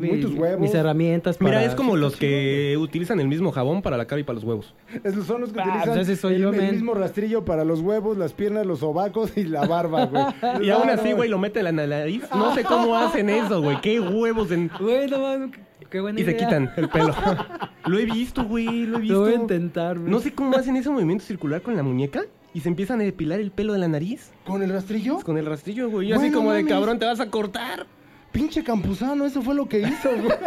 [0.59, 1.50] mis herramientas para...
[1.50, 4.45] Mira, es como los que utilizan el mismo jabón para la cara y para los
[4.45, 4.75] huevos.
[5.05, 6.71] Esos son los que Ah, utilizan pues ese soy el, yo, el men.
[6.73, 10.25] mismo rastrillo para los huevos, las piernas, los sobacos y la barba, güey.
[10.66, 12.23] Y aún así, güey, lo meten en la nariz.
[12.31, 13.81] No sé cómo hacen eso, güey.
[13.81, 14.71] Qué huevos en...
[14.81, 17.14] Güey, no mames, qué- qué buena Y se quitan el pelo.
[17.87, 19.14] lo he visto, güey, lo he visto.
[19.14, 20.11] Lo voy a intentar, güey.
[20.11, 22.23] No sé cómo hacen ese movimiento circular con la muñeca
[22.57, 24.33] y se empiezan a depilar el pelo de la nariz.
[24.47, 25.21] ¿Con el rastrillo?
[25.21, 26.11] Con el rastrillo, güey.
[26.11, 27.87] Así como de cabrón te vas a cortar.
[28.33, 30.31] Pinche campusano, eso fue lo que hizo, güey.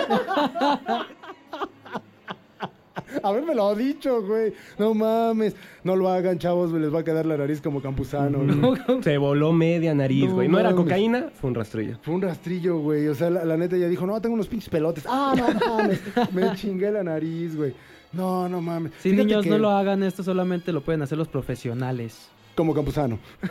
[3.23, 4.53] Haberme lo dicho, güey.
[4.79, 5.55] No mames.
[5.83, 6.81] No lo hagan, chavos, güey.
[6.81, 8.39] Les va a quedar la nariz como campusano.
[8.39, 9.03] güey.
[9.03, 10.47] Se voló media nariz, No güey.
[10.47, 11.99] No, era cocaína, fue un rastrillo.
[12.01, 13.07] Fue un rastrillo, güey.
[13.07, 15.03] O sea, la, la neta ya dijo, no, tengo unos pinches pelotes.
[15.07, 16.01] Ah, no mames.
[16.33, 17.75] Me chingué la nariz, güey.
[18.11, 18.91] No, no mames.
[19.01, 20.01] Sí, Fíjate niños, que- no lo hagan.
[20.03, 22.27] Esto solamente lo pueden hacer los profesionales.
[22.55, 23.19] Como campusano.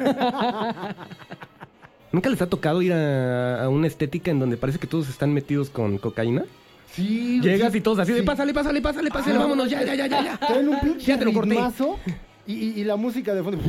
[2.13, 5.33] ¿Nunca les ha tocado ir a, a una estética en donde parece que todos están
[5.33, 6.45] metidos con cocaína?
[6.93, 7.79] Sí, Llegas sí.
[7.79, 8.25] y todos así de Sí.
[8.27, 10.37] pásale, pásale, pásale, pásale, Ah, vámonos, ya, ya, ya, ya, ya.
[10.39, 11.51] Traen un pinche Ya te lo corté.
[11.51, 11.99] ritmazo
[12.47, 13.61] y, y- y la música de fondo.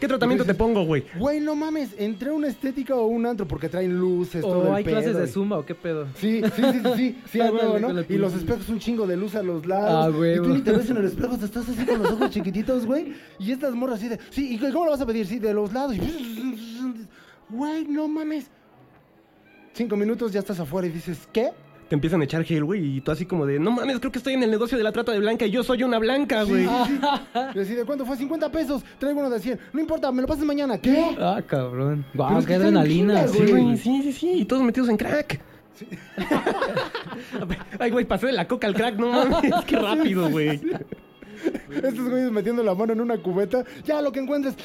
[0.00, 1.04] ¿Qué tratamiento te pongo, güey?
[1.18, 4.62] Güey, no mames, entré a una estética o un antro porque traen luces, todo ¿O
[4.62, 6.06] el Oh, hay clases de y- zumba o qué pedo?
[6.16, 7.86] Sí, sí, sí, sí, sí, sí, a Ándale, huevo, ¿no?
[7.88, 10.14] con la Y los espejos un chingo de luz a los lados.
[10.14, 12.30] Ah, y tú ni te ves en el espejo, te estás así con los ojos
[12.30, 13.14] chiquititos, güey.
[13.38, 15.26] Y estas morras así de, sí, ¿y cómo lo vas a pedir?
[15.26, 15.96] Sí, de los lados.
[15.96, 16.00] Y-
[17.50, 18.50] Güey, no mames.
[19.72, 21.50] Cinco minutos ya estás afuera y dices, ¿qué?
[21.88, 24.18] Te empiezan a echar gel, güey, y tú así como de, no mames, creo que
[24.18, 26.50] estoy en el negocio de la trata de blanca y yo soy una blanca, Sí,
[26.50, 26.66] güey.
[26.66, 27.00] sí, sí.
[27.54, 28.16] Y así de, ¿cuánto fue?
[28.18, 28.84] 50 pesos.
[28.98, 29.58] Traigo uno de 100.
[29.72, 30.76] No importa, me lo pasas mañana.
[30.78, 31.16] ¿Qué?
[31.18, 32.04] Ah, cabrón.
[32.12, 33.26] Guau, es qué adrenalina.
[33.28, 33.76] Sí, güey.
[33.78, 35.40] sí, sí, sí, y todos metidos en crack.
[37.78, 40.60] Ay, güey, pasé de la coca al crack, no mames, qué rápido, güey.
[41.70, 43.64] Estos güeyes metiendo la mano en una cubeta.
[43.84, 44.56] Ya, lo que encuentres.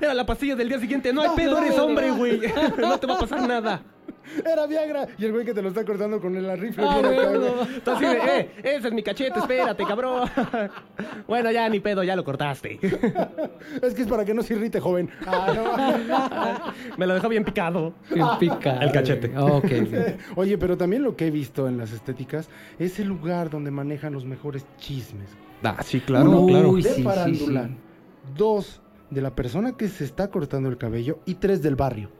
[0.00, 2.16] Era la pastilla del día siguiente, no hay No, pedo, no, eres no, hombre, no.
[2.16, 2.40] güey.
[2.78, 3.82] No te va a pasar nada.
[4.44, 5.06] Era Viagra.
[5.18, 6.84] Y el güey que te lo está cortando con el rifle.
[6.86, 7.16] Ah, güey.
[7.16, 7.80] no.
[7.84, 10.28] Tú así de, eh, ese es mi cachete, espérate, cabrón.
[11.26, 12.78] Bueno, ya ni pedo, ya lo cortaste.
[13.82, 15.10] Es que es para que no se irrite, joven.
[15.26, 17.94] Ah, Me lo dejó bien picado.
[18.12, 18.78] Bien pica.
[18.78, 19.32] El cachete.
[19.34, 19.64] Ah, ok.
[19.64, 20.00] no.
[20.36, 24.12] Oye, pero también lo que he visto en las estéticas es el lugar donde manejan
[24.12, 25.28] los mejores chismes.
[25.62, 27.54] Ah, sí, Uno, Uy, de sí, sí, sí.
[28.36, 31.20] Dos, de la persona que se está cortando el cabello.
[31.24, 32.10] Y tres, del barrio.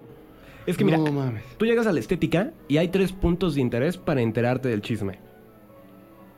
[0.66, 1.42] Es que mira, No mames.
[1.58, 5.18] tú llegas a la estética y hay tres puntos de interés para enterarte del chisme.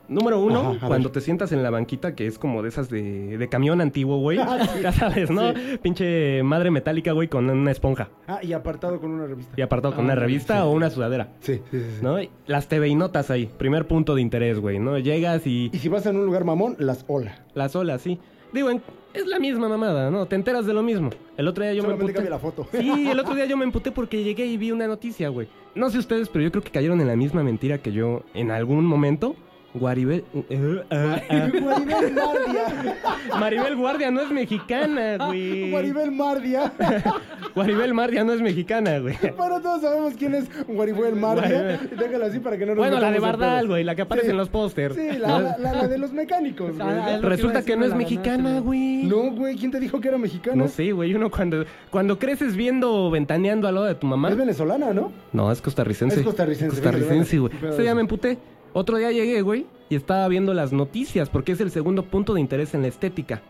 [0.09, 1.13] Número uno, Ajá, cuando ver.
[1.15, 4.37] te sientas en la banquita, que es como de esas de, de camión antiguo, güey.
[4.41, 4.79] Ah, sí.
[4.81, 5.51] Ya sabes, ¿no?
[5.53, 5.77] Sí.
[5.81, 8.07] Pinche madre metálica, güey, con una esponja.
[8.25, 9.53] Ah, y apartado con una revista.
[9.57, 10.61] Y apartado con Ah, una revista sí.
[10.61, 11.33] o una sudadera.
[11.41, 11.99] Sí, sí, sí.
[12.01, 12.21] ¿No?
[12.21, 13.47] Y Las TV y notas ahí.
[13.57, 14.97] Primer punto de interés, güey, ¿no?
[14.97, 17.43] Llegas y Y si vas en un lugar mamón, las ola.
[17.53, 18.17] las olas, sí.
[18.53, 18.81] Digo, en-
[19.13, 20.25] es la misma mamada, ¿no?
[20.27, 21.09] Te enteras de lo mismo.
[21.37, 22.29] El otro día yo Solamente me emputé.
[22.29, 22.67] la foto.
[22.71, 25.47] Sí, el otro día yo me emputé porque llegué y vi una noticia, güey.
[25.75, 28.51] No sé ustedes, pero yo creo que cayeron en la misma mentira que yo en
[28.51, 29.35] algún momento.
[29.77, 30.23] Guaribel...
[30.49, 31.47] eh, ah, ah.
[31.61, 32.95] Guaribel Mardia.
[33.39, 35.71] Maribel Guardia no es mexicana, güey.
[35.71, 36.71] Guaribel Mardia.
[37.55, 39.15] Guaribel Mardia no es mexicana, güey.
[39.37, 41.47] Bueno, todos sabemos quién es Guaribel Mardia.
[41.47, 41.89] Guaribel.
[41.97, 44.31] Déjalo así para que no nos Bueno, la de Bardal, güey, la que aparece Sí.
[44.31, 44.95] en los pósters.
[44.95, 46.87] Sí, la, la, la- la de los mecánicos, güey.
[46.89, 49.03] Ah, que Resulta que no es mexicana, ganaste, güey.
[49.03, 50.55] No, güey, ¿quién te dijo que era mexicana?
[50.55, 51.13] No sé, güey.
[51.13, 54.29] Uno cuando, cuando creces viendo ventaneando al lado de tu mamá.
[54.29, 55.11] Es venezolana, ¿no?
[55.33, 56.19] No, es costarricense.
[56.19, 57.51] Es costarricense, Costarricense, güey.
[57.69, 58.37] Ese día me emputé.
[58.77, 62.41] Otro día llegué, güey, y estaba viendo las noticias, porque es el segundo punto de
[62.41, 63.41] interés en la estética.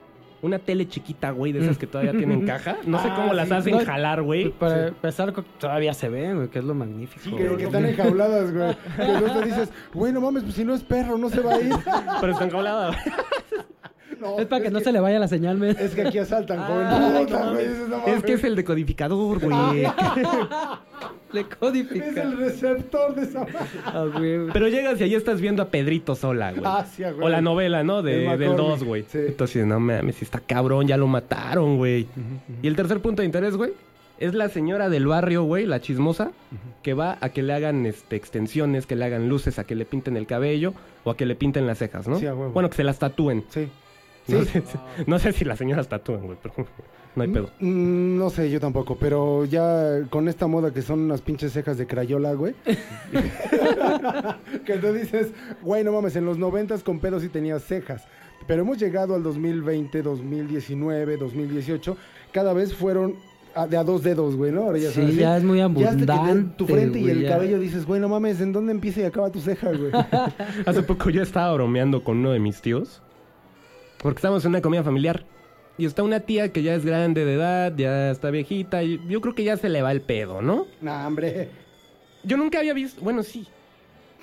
[0.41, 2.77] una tele chiquita, güey, de esas que todavía tienen caja.
[2.85, 3.53] No sé Ah, cómo las sí.
[3.55, 4.49] hacen No, jalar, güey.
[4.51, 7.21] Para empezar, todavía se ven, güey, que es lo magnífico.
[7.25, 7.57] Sí, que, güey.
[7.57, 8.75] que están enjauladas, güey.
[8.95, 11.55] Que no te dices, güey, no mames, pues si no es perro, no se va
[11.55, 11.73] a ir.
[12.21, 12.95] Pero están jauladas.
[14.19, 15.75] No, Es para que no se le vaya la señal, men.
[15.79, 16.87] Es que aquí asaltan, joven.
[16.87, 17.53] Ah, Puta, no
[17.87, 19.83] no Es que es el decodificador, güey.
[21.33, 22.21] Le Es codifica.
[22.21, 23.45] el receptor de esa.
[23.85, 24.47] Ah, güey.
[24.53, 26.63] Pero llegas y ahí estás viendo a Pedrito sola, güey.
[26.65, 27.21] Ah, sí, güey.
[27.21, 28.01] O la novela, ¿no?
[28.01, 29.05] De, del McCormick, 2, güey.
[29.09, 29.17] sí.
[29.27, 32.07] Entonces, no mames, está cabrón, ya lo mataron, güey.
[32.61, 33.73] Y el tercer punto de interés, güey,
[34.19, 36.31] es la señora del barrio, güey, la chismosa,
[36.81, 39.83] que va a que le hagan este, extensiones, que le hagan luces, a que le
[39.85, 42.17] pinten el cabello o a que le pinten las cejas, ¿no?
[42.19, 42.51] Sí, a huevo.
[42.53, 43.43] Bueno, que se las tatúen.
[43.49, 43.67] Sí.
[44.29, 46.53] No, sé, si- no sé si las señoras tatúen, güey, pero
[47.15, 47.49] no hay pedo.
[47.59, 51.77] Mm, no sé, yo tampoco, pero ya con esta moda que son unas pinches cejas
[51.77, 52.53] de crayola, güey.
[54.65, 58.03] que tú dices, güey, no mames, en los noventas con pedo sí tenías cejas.
[58.45, 61.97] Pero hemos llegado al 2020, 2019, 2018.
[62.31, 63.15] Cada vez fueron
[63.55, 64.63] a- de a dos dedos, güey, ¿no?
[64.63, 66.53] Ahora ya Sí, ya es muy Ya abundante.
[66.57, 67.29] tu frente y el ya.
[67.29, 69.91] cabello dices, güey, no mames, ¿en dónde empieza y acaba tu ceja, güey?
[70.65, 73.01] Hace poco yo estaba bromeando con uno de mis tíos.
[73.99, 75.25] Porque estábamos en una comida familiar.
[75.77, 78.83] Y está una tía que ya es grande de edad, ya está viejita.
[78.83, 80.65] Y yo creo que ya se le va el pedo, ¿no?
[80.81, 81.49] nah, hombre.
[82.23, 83.01] Yo nunca había visto.
[83.01, 83.47] Bueno, sí.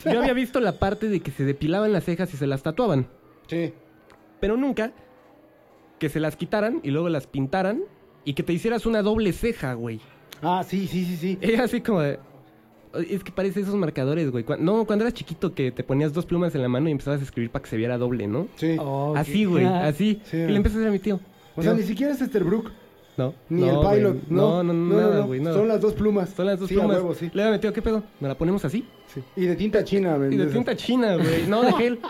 [0.04, 3.06] Yo había visto la parte de que se depilaban las cejas y se las tatuaban.
[3.46, 3.72] Sí.
[4.40, 4.92] Pero nunca
[5.98, 7.82] que se las quitaran y luego las pintaran
[8.24, 10.00] y que te hicieras una doble ceja, güey.
[10.42, 11.38] Ah, sí, sí, sí, sí.
[11.40, 12.18] Era así como de.
[13.08, 14.44] Es que parece esos marcadores, güey.
[14.58, 17.24] No, cuando eras chiquito que te ponías dos plumas en la mano y empezabas a
[17.24, 18.48] escribir para que se viera doble, ¿no?
[18.56, 18.76] Sí.
[18.78, 20.20] Oh, Así, güey, así.
[20.24, 20.36] Sí.
[20.36, 21.20] Y le empecé a decir a mi tío.
[21.56, 22.70] O sea, ni siquiera es Esterbrook.
[23.16, 23.32] No.
[23.48, 23.96] Ni no, el güey.
[23.98, 24.62] pilot, no.
[24.62, 25.44] No, no, no, nada, güey.
[25.44, 26.30] Son las dos plumas.
[26.30, 26.96] Son las dos Sí, a plumas.
[26.96, 27.30] huevo, sí.
[27.32, 28.02] Le digo a mi tío, ¿qué pedo?
[28.18, 28.84] ¿Me la ponemos así?
[29.12, 29.20] Sí.
[29.36, 31.46] Y de tinta china, Y de tinta china, güey.
[31.46, 31.98] No, de gel.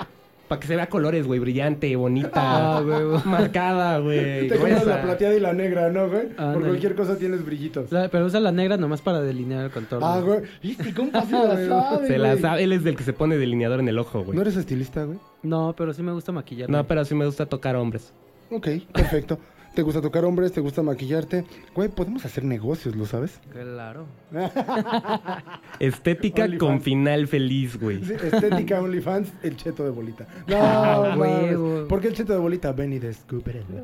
[0.55, 1.40] Para que se vea colores, güey.
[1.40, 2.77] Brillante, bonita.
[2.77, 3.23] Ah, güey.
[3.25, 4.47] marcada, güey.
[4.49, 6.29] Te compras la plateada y la negra, ¿no, güey?
[6.29, 7.88] Por cualquier cosa tienes brillitos.
[7.90, 10.07] Pero usa la negra nomás para delinear el contorno.
[10.07, 10.43] Ah, güey.
[10.62, 12.62] ¿Y cómo se la sabe, Se la sabe.
[12.62, 14.37] Él es del que se pone delineador en el ojo, güey.
[14.37, 15.19] ¿No eres estilista, güey?
[15.43, 16.71] No, pero sí me gusta maquillar.
[16.71, 18.12] No, pero sí me gusta tocar hombres.
[18.51, 19.38] Ok, perfecto.
[19.75, 20.53] ¿Te gusta tocar hombres?
[20.53, 21.45] ¿Te gusta maquillarte?
[21.75, 23.41] Güey, podemos hacer negocios, ¿lo sabes?
[23.51, 24.07] Claro.
[25.81, 28.05] Estética con final feliz, güey.
[28.05, 30.27] Sí, estética OnlyFans, el cheto de bolita.
[30.47, 31.57] No, Ah, mames.
[31.57, 31.89] huevo.
[31.89, 32.71] ¿Por qué el cheto de bolita?
[32.73, 33.83] Ven y descúbrelo.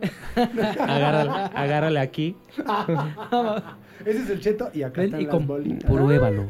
[0.81, 2.37] Agárrale, agárrale aquí.
[4.07, 5.90] Ese es el cheto y acá Ven están y las bolitas.
[5.90, 6.46] pruébalo.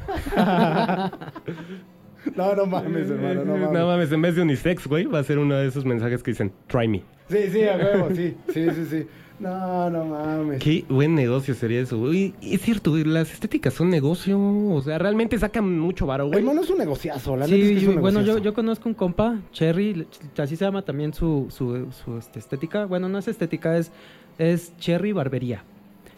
[2.36, 3.72] No, no mames, hermano, no mames.
[3.72, 6.32] No mames, en vez de unisex, güey, va a ser uno de esos mensajes que
[6.32, 7.02] dicen, try me.
[7.30, 8.36] Sí, sí, a huevo, sí.
[8.52, 9.06] Sí, sí, sí.
[9.40, 10.62] No, no mames.
[10.62, 12.34] Qué buen negocio sería eso, güey.
[12.42, 14.38] Y Es cierto, güey, las estéticas son negocio.
[14.38, 16.40] O sea, realmente sacan mucho varo, güey.
[16.40, 18.88] Hermano, es un negociazo, la neta es Sí, que es un bueno, yo, yo conozco
[18.88, 22.84] un compa, Cherry, así se llama también su, su, su, este, estética.
[22.84, 23.90] Bueno, no es estética, es,
[24.38, 25.64] es Cherry Barbería.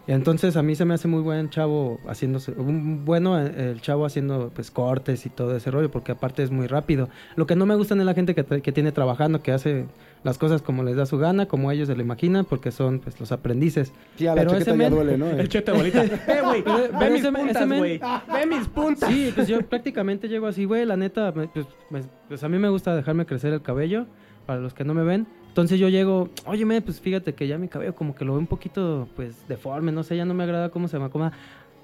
[0.09, 4.05] Entonces a mí se me hace muy buen chavo haciéndose, un bueno eh, el chavo
[4.05, 7.09] haciendo pues cortes y todo ese rollo, porque aparte es muy rápido.
[7.37, 9.87] Lo que no me gustan es la gente que, que tiene trabajando, que hace
[10.25, 13.19] las cosas como les da su gana, como ellos se lo imaginan, porque son pues
[13.21, 13.93] los aprendices.
[14.17, 15.27] Sí, a la Pero ese ya men- duele, ¿no?
[15.31, 16.05] El cheto de bolita.
[16.05, 17.99] Eh, güey, ve pero mis puntas, güey.
[18.33, 19.09] Ve mis puntas.
[19.09, 21.49] Sí, pues yo prácticamente llego así, güey, la neta, pues,
[21.91, 24.07] me- pues a mí me gusta dejarme crecer el cabello,
[24.47, 25.27] para los que no me ven.
[25.53, 28.47] Entonces yo llego, óyeme, pues fíjate que ya mi cabello como que lo veo un
[28.47, 31.33] poquito, pues, deforme, no sé, ya no me agrada cómo se me acomoda.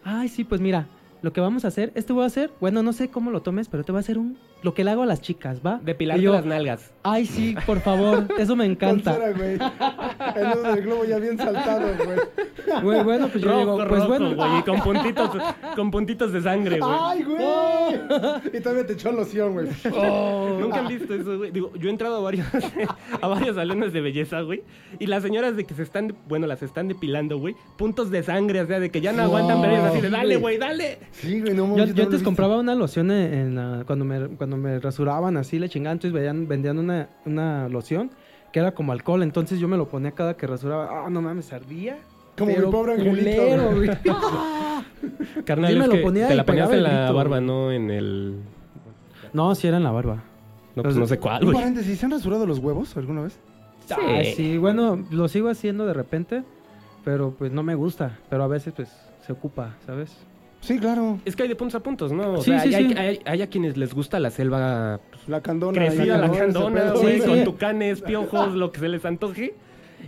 [0.03, 0.87] Ay, sí, pues mira,
[1.21, 3.69] lo que vamos a hacer, este voy a hacer, bueno, no sé cómo lo tomes,
[3.69, 5.81] pero te voy a hacer un, lo que le hago a las chicas, ¿va?
[6.19, 6.93] Yo, las nalgas.
[7.03, 9.17] Ay, sí, por favor, eso me encanta.
[9.37, 9.53] güey.
[10.35, 12.83] El nudo del globo ya bien saltado, güey.
[12.83, 14.35] Güey, bueno, pues yo rojo, pues rojo, bueno.
[14.35, 14.59] güey.
[14.59, 15.31] Y con puntitos,
[15.77, 16.93] con puntitos de sangre, güey.
[17.01, 18.57] ¡Ay, güey!
[18.57, 19.69] Y todavía te echó loción, güey.
[20.61, 21.51] Nunca han visto eso, güey.
[21.51, 22.47] Digo, yo he entrado a varios,
[23.21, 24.63] a varios salones de belleza, güey.
[24.99, 27.55] Y las señoras de que se están, bueno, las están depilando, güey.
[27.77, 30.37] Puntos de sangre, o sea, de que ya no aguantan, pero ellas así de, dale,
[30.37, 30.99] güey, dale.
[31.13, 31.89] Sí, güey, no Yo, mames.
[31.89, 35.37] yo no he antes compraba una loción en, en la- cuando, me, cuando me rasuraban
[35.37, 38.11] así, le chingaban, entonces vendían, vendían una, una loción
[38.53, 41.05] que era como alcohol, entonces yo me lo ponía cada que rasuraba.
[41.05, 41.99] Ah, no mames, ardía.
[42.37, 43.91] Como pero mi pobre angelito, culero, güey.
[45.45, 48.37] Carnal, me lo que ponía te la ponías en la grito, barba, no en el...
[49.33, 50.23] No, sí era en la barba.
[50.75, 51.57] No, pues no sé cuál, güey.
[51.57, 53.39] paréntesis, ¿se han rasurado los huevos alguna vez?
[53.87, 54.35] Sí.
[54.37, 56.45] Sí, bueno, lo sigo haciendo de repente,
[57.05, 58.89] pero pues no me gusta, pero a veces pues
[59.27, 60.17] se ocupa, ¿sabes?
[60.61, 61.19] Sí, claro.
[61.25, 62.33] Es que hay de puntos a puntos, ¿no?
[62.35, 62.95] O Sí, sea, sí, hay, sí.
[62.97, 65.73] hay- hay- hay a quienes les gusta la selva pues, La candona.
[65.79, 66.27] crecida, la.
[66.27, 69.55] Ese candona, güey, Sí, con tucanes, piojos, lo que se les antoje.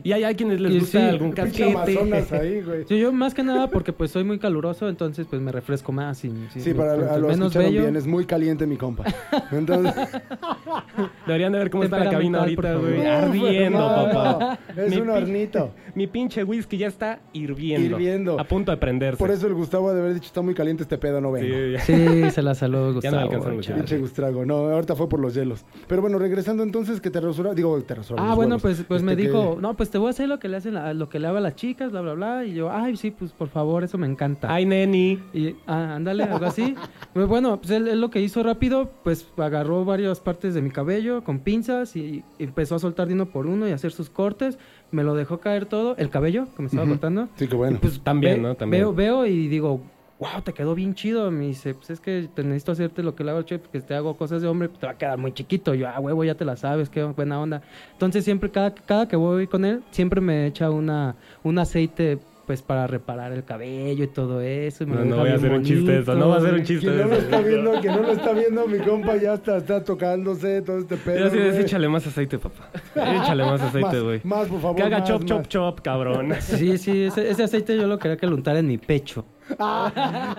[0.03, 2.37] Y hay a quienes les Y gusta sí, algún casquete.
[2.37, 2.85] ahí, güey.
[2.89, 6.19] Sí, yo más que nada porque pues soy muy caluroso, entonces pues me refresco más.
[6.19, 7.83] sin- sin- Sí, para a lo menos bello.
[7.83, 9.05] bien, es muy caliente mi compa.
[9.53, 9.95] Entonces,
[11.27, 13.07] Deberían de ver cómo está la cabina ahorita, güey.
[13.07, 14.59] Ardiendo, No, papá.
[14.77, 15.71] no, es Mi un hornito.
[15.95, 17.97] Mi pinche whisky ya está hirviendo.
[17.97, 18.41] Hirviendo.
[18.41, 19.19] A punto de prenderse.
[19.19, 21.49] Por eso el Gustavo de haber dicho, está muy caliente este pedo, no vengo.
[21.55, 21.81] Sí, ya.
[21.81, 23.17] Sí, se la saló Ya no Gustavo.
[23.17, 23.79] me alcanzan los chale.
[23.79, 24.45] Pinche Gustrago.
[24.45, 25.65] No, ahorita fue por los hielos.
[25.89, 28.63] Pero bueno, regresando entonces, que te resurra, digo, te resurra Ah, bueno, huevos.
[28.63, 30.57] pues, pues me Este, que- dijo, no, pues te voy a hacer lo que le
[30.57, 32.45] hacen, a- lo que le hago a las chicas, bla, bla, bla.
[32.45, 34.53] Y yo, ay, sí, pues por favor, eso me encanta.
[34.53, 35.19] Ay, neni.
[35.35, 36.75] Y, ah, ándale, algo así.
[37.13, 40.71] Pues, bueno, pues él, él lo que hizo rápido, pues agarró varias partes de mi
[40.71, 44.59] cabello con pinzas y empezó a soltar de uno por uno y hacer sus cortes.
[44.93, 47.29] Me lo dejó caer todo, el cabello que me estaba cortando.
[47.37, 47.77] Sí, que bueno.
[47.77, 48.55] Y, pues También, ve- ¿no?
[48.55, 48.83] También.
[48.83, 49.81] Veo, veo y digo,
[50.21, 51.31] wow, te quedó bien chido.
[51.31, 53.95] Me dice, pues es que necesito hacerte lo que le hago al chef, porque te
[53.95, 55.75] hago cosas de hombre, pues te va a quedar muy chiquito.
[55.75, 57.63] Yo, ah, huevo, ya te la sabes, qué buena onda.
[57.93, 62.19] Entonces siempre, cada, cada que voy con él, siempre me echa una, un aceite
[62.51, 64.83] pues para reparar el cabello y todo eso.
[64.83, 66.17] y me No, no voy a hacer un chiste de eso.
[66.17, 67.23] No va a ser un chiste de no lo eso.
[67.23, 70.97] está viendo, quien no lo está viendo, mi compa ya está, está tocándose todo este
[70.97, 71.31] pedo.
[71.31, 71.61] Güey.
[71.61, 72.69] échale más aceite, papá.
[72.97, 74.21] Échale más aceite, güey.
[74.25, 74.77] Más, por favor.
[74.77, 75.49] Que haga más, chop, chop, más.
[75.49, 76.35] chop, cabrón.
[76.41, 79.25] Sí, sí, ese, ese aceite yo lo quería que lo untara en mi pecho.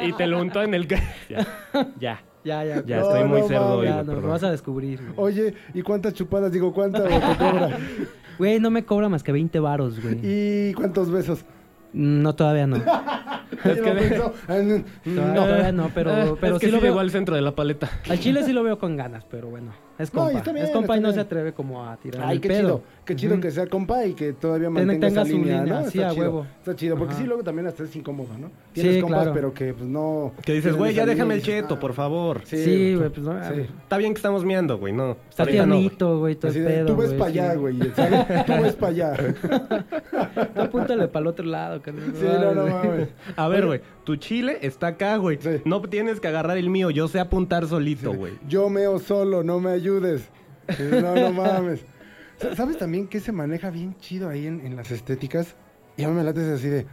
[0.01, 0.85] y te lo untó en el...
[1.29, 1.47] ya.
[1.97, 2.21] Ya.
[2.43, 2.83] Ya, ya.
[2.85, 3.85] Ya No, estoy muy no cerdo hoy.
[3.87, 4.99] Ya, güey, no, lo vas a descubrir.
[4.99, 5.13] güey.
[5.15, 6.51] Oye, ¿y cuántas chupadas?
[6.51, 7.69] Digo, ¿cuántas te cobra?
[8.37, 10.17] Güey, no me cobra más que 20 varos, güey.
[10.23, 11.45] ¿Y cuántos besos?
[11.93, 12.77] No, todavía no.
[13.63, 14.21] Es que
[15.05, 16.99] No, todavía no, pero, pero es que sí sí lo veo.
[16.99, 17.89] al centro de la paleta.
[18.09, 19.71] Al chile sí lo veo con ganas, pero bueno.
[20.01, 20.37] Es No, compa.
[20.39, 21.15] está bien, es compa y no bien.
[21.15, 22.59] se atreve como a tirar Ay, el qué pedo.
[22.61, 22.81] chido.
[23.05, 25.89] Qué chido que sea compa y que todavía mantenga tenga esa su línea, línea, ¿no?
[25.89, 26.23] sí, está a chido.
[26.25, 26.45] huevo.
[26.59, 27.21] Está chido, porque Ajá.
[27.21, 28.49] sí, luego también hasta es incómodo, ¿no?
[28.73, 29.33] Tienes Sí, compas, claro.
[29.33, 30.31] pero que pues no...
[30.45, 32.41] Que dices, güey, ya déjame el cheto, por favor.
[32.45, 33.33] Sí, güey, pues no.
[33.53, 33.61] Sí.
[33.61, 35.17] Está bien que estamos miando, güey, no.
[35.29, 36.85] Está no, tiernito, güey, todo el pedo.
[36.87, 37.77] tú ves para allá, güey.
[37.79, 39.13] Tú ves para allá.
[40.55, 42.11] Apúntale para el otro lado, carnal.
[42.15, 43.09] Sí, no, no mames.
[43.35, 45.37] A ver, güey, tu chile está acá, güey.
[45.41, 45.61] Sí.
[45.65, 48.33] No tienes que agarrar el mío, yo sé apuntar solito, güey.
[48.47, 50.29] Yo meo solo, no me ayudes.
[50.79, 51.85] No, no mames.
[52.37, 55.55] Sa- ¿Sabes también que se maneja bien chido ahí en, en las estéticas?
[55.97, 56.87] Y a mí me late así de...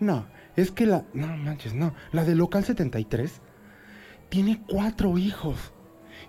[0.00, 1.04] No, es que la...
[1.12, 1.94] No manches, no.
[2.12, 3.40] La de Local 73
[4.28, 5.72] tiene cuatro hijos.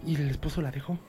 [0.06, 1.00] Y el esposo la dejó.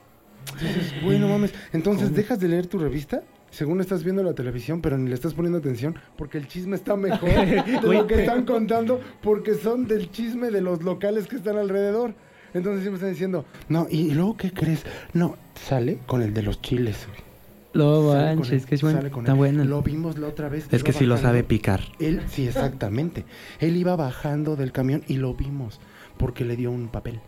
[0.53, 1.53] Entonces, güey, no mames.
[1.73, 3.23] Entonces, dejas de leer tu revista...
[3.55, 6.97] Según estás viendo la televisión, pero ni le estás poniendo atención, porque el chisme está
[6.97, 11.57] mejor de lo que están contando, porque son del chisme de los locales que están
[11.57, 12.13] alrededor.
[12.53, 14.83] Entonces siempre están diciendo, no, ¿y, luego qué crees?
[15.13, 17.07] No, sale con el de los chiles.
[17.07, 17.19] güey.
[17.71, 18.99] Lo manches, que es bueno.
[18.99, 19.63] Está bueno.
[19.63, 20.67] Lo vimos la otra vez.
[20.71, 21.29] Es que sí lo bajando.
[21.29, 21.81] sabe picar.
[21.99, 23.23] Él, sí, exactamente.
[23.59, 25.79] Él iba bajando del camión y lo vimos
[26.17, 27.21] porque le dio un papel.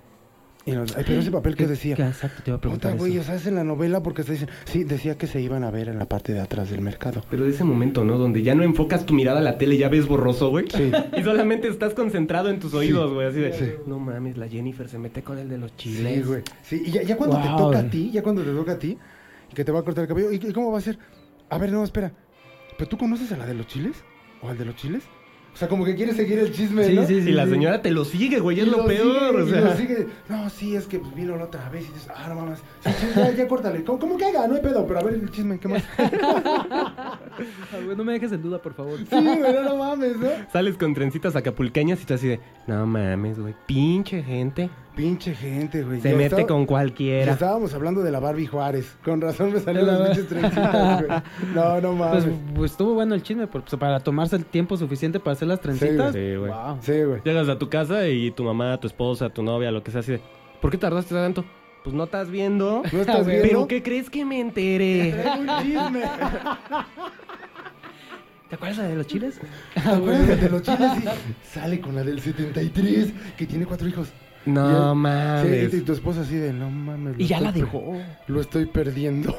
[0.67, 1.95] Y nos- ay, pero ese papel que decía.
[1.95, 3.21] Exacto, te iba a preguntar Puta, güey, eso.
[3.21, 4.49] o sea, es en la novela porque se dicen.
[4.65, 7.23] Sí, decía que se iban a ver en la parte de atrás del mercado.
[7.30, 8.17] Pero de ese momento, ¿no?
[8.17, 10.65] Donde ya no enfocas tu mirada a la tele, ya ves borroso, güey.
[10.69, 10.91] Sí.
[11.17, 13.27] Y solamente estás concentrado en tus oídos, güey.
[13.27, 13.65] Así de, Sí.
[13.88, 16.15] no mames, la Jennifer se mete con el de los chiles.
[16.15, 16.41] Sí, güey.
[16.63, 18.97] Sí, y ya, ya cuando te toca a ti, ya cuando te toca a ti,
[19.56, 20.99] que te va a cortar el cabello, ¿y, y cómo va a ser?
[21.49, 22.12] A ver, no, espera.
[22.77, 24.03] ¿Pero tú conoces a la de los chiles?
[24.41, 25.03] ¿O al de los chiles?
[25.58, 27.04] O sea, como que quieres seguir el chisme, Sí, ¿no?
[27.08, 27.30] sí, sí.
[27.30, 29.32] Y la señora te lo sigue, güey, Y es lo, peor.
[29.32, 29.62] sigue, o y sea.
[29.62, 30.08] lo sigue.
[30.30, 32.60] No, sí, es que pues, vino la otra vez y dices, ah, no mames.
[32.86, 33.84] Sí, sí, ya, ya córtale.
[33.84, 34.48] ¿Cómo, cómo que haga?
[34.48, 35.84] No hay pedo, pero a ver el chisme, ¿qué más?
[37.72, 38.98] Ah, no me dejes en duda, por favor.
[39.00, 40.28] Sí, güey, no, no mames, ¿no?
[40.52, 44.70] Sales con trencitas acapulqueñas y tú así de, no mames, güey, pinche gente.
[44.97, 46.01] Pinche gente, güey.
[46.01, 47.31] Se Ya mete estaba- con ya cualquiera.
[47.33, 48.97] Estábamos hablando de la Barbie Juárez.
[49.05, 51.21] Con razón me salieron La las pinches trencitas, güey.
[51.55, 52.23] No, no mames.
[52.25, 55.62] Pues, pues estuvo bueno el chisme, pues, para tomarse el tiempo suficiente para hacer las
[55.62, 56.13] trencitas.
[56.13, 56.51] Sí, güey.
[56.51, 56.79] Wow.
[56.81, 57.21] Sí, güey.
[57.23, 60.13] Llegas a tu casa y tu mamá, tu esposa, tu novia, lo que sea, así
[60.13, 60.21] de,
[60.62, 61.45] ¿por qué tardaste tanto?
[61.83, 62.81] Pues no estás viendo.
[62.91, 63.36] ¿No estás güey.
[63.38, 63.47] viendo?
[63.49, 65.13] ¿Pero qué crees que me enteré?
[65.39, 66.01] Un chisme.
[68.49, 69.39] ¿Te acuerdas la de los chiles?
[69.75, 70.89] ¿Te acuerdas de los chiles?
[71.53, 74.10] Sale con la del 73, que tiene cuatro hijos.
[74.47, 75.71] No él- mames.
[75.71, 77.15] Sí, y tu esposa así de, no mames.
[77.17, 77.95] Y ya la dejó.
[78.27, 79.36] Lo estoy perdiendo.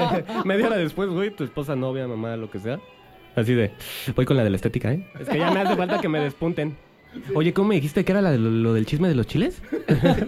[0.44, 2.80] Media hora después, güey, tu esposa, novia, mamá, lo que sea.
[3.34, 3.72] Así de,
[4.14, 5.06] voy con la de la estética, ¿eh?
[5.18, 6.76] Es que ya me hace falta que me despunten.
[7.34, 9.62] Oye, ¿cómo me dijiste que era la de lo, lo del chisme de los chiles?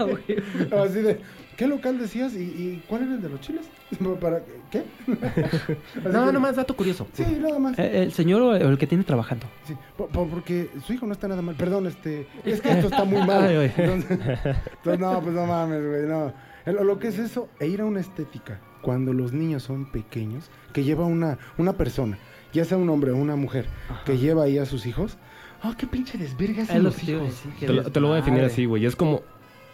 [0.73, 1.20] Así de,
[1.57, 2.35] ¿qué local decías?
[2.35, 3.67] ¿Y, y cuál era el de los chiles?
[4.21, 4.40] ¿Para
[4.71, 4.83] qué?
[6.05, 7.07] No, que- nomás dato curioso.
[7.12, 7.79] Sí, nada más.
[7.79, 9.47] Eh, ¿El señor o el que tiene trabajando?
[9.64, 11.55] Sí, po- po- porque su hijo no está nada mal.
[11.55, 12.27] Perdón, este.
[12.45, 13.45] Es que esto está muy mal.
[13.45, 13.73] Ay.
[13.77, 16.03] Entonces, entonces, no, pues no mames, güey.
[16.07, 16.33] No.
[16.83, 20.83] Lo que es eso, e ir a una estética cuando los niños son pequeños, que
[20.85, 22.19] lleva una, una persona,
[22.53, 23.67] ya sea un hombre o una mujer,
[24.07, 25.17] que lleva ahí a sus hijos.
[25.62, 27.43] Ah, qué pinche desverga Es hacen lo los hijos.
[27.61, 28.85] Te lo, te lo voy a definir así, güey.
[28.87, 29.23] Es como,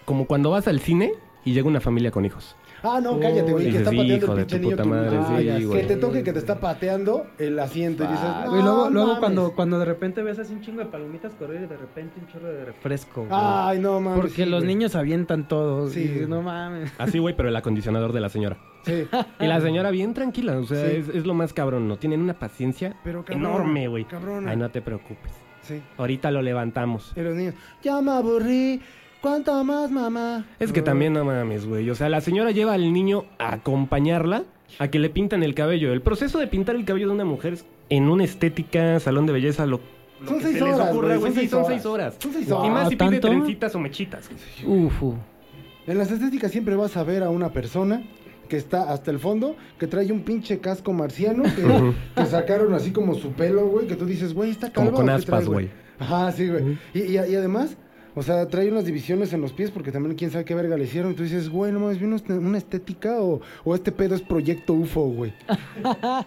[0.05, 1.13] como cuando vas al cine
[1.45, 2.57] y llega una familia con hijos.
[2.83, 4.71] Ah, no, cállate, güey, que está pateando hijo el de pinche tu niño.
[4.71, 5.65] puta tú- madre, Ah, sí, ya sé.
[5.67, 5.81] güey.
[5.83, 8.91] Que te toque que te está pateando el asiento y dices, Ah, no, güey, luego,
[8.91, 9.21] luego mames.
[9.21, 12.27] cuando, cuando de repente ves así un chingo de palomitas correr y de repente un
[12.29, 13.21] chorro de refresco.
[13.27, 13.33] güey.
[13.35, 14.21] Ay, no mames.
[14.21, 14.75] Porque sí, los güey.
[14.75, 15.91] niños avientan todo.
[15.91, 16.91] Sí, no mames.
[16.97, 18.57] Así, güey, pero el acondicionador de la señora.
[18.87, 19.07] Sí.
[19.41, 20.97] Y la señora bien tranquila, o sea, Sí.
[20.97, 21.99] es, es lo más cabrón, ¿no?
[21.99, 24.07] Tienen una paciencia Pero enorme, güey.
[24.07, 24.53] cabrona.
[24.53, 25.33] Ay, no te preocupes.
[25.61, 25.83] Sí.
[25.99, 27.13] Ahorita lo levantamos.
[27.15, 28.81] Y los niños, ya me aburrí.
[29.21, 30.47] ¿Cuánto más, mamá?
[30.59, 31.89] Es que también no mames, güey.
[31.91, 34.45] O sea, la señora lleva al niño a acompañarla
[34.79, 35.93] a que le pintan el cabello.
[35.93, 39.33] El proceso de pintar el cabello de una mujer es en una estética, salón de
[39.35, 39.81] belleza, lo,
[40.23, 41.73] lo Son que seis se les horas, ocurra, güey, son seis son horas.
[41.73, 42.17] seis horas.
[42.19, 42.71] Son seis Y horas.
[42.71, 43.29] más si pide ¿Tanto?
[43.29, 44.31] trencitas o mechitas.
[44.67, 45.03] Uf.
[45.87, 48.03] En las estéticas siempre vas a ver a una persona
[48.49, 52.91] que está hasta el fondo, que trae un pinche casco marciano, que, que sacaron así
[52.91, 55.69] como su pelo, güey, que tú dices, güey, está Como calva con aspas, güey.
[55.99, 56.79] Ajá, sí, güey.
[56.95, 57.77] Y, y- y además,
[58.15, 60.85] o sea, trae unas divisiones en los pies porque también quién sabe qué verga le
[60.85, 61.15] hicieron.
[61.15, 64.73] Tú dices, güey, no mames, ¿viene una- una estética o, o este pedo es proyecto
[64.75, 65.33] UFO, güey?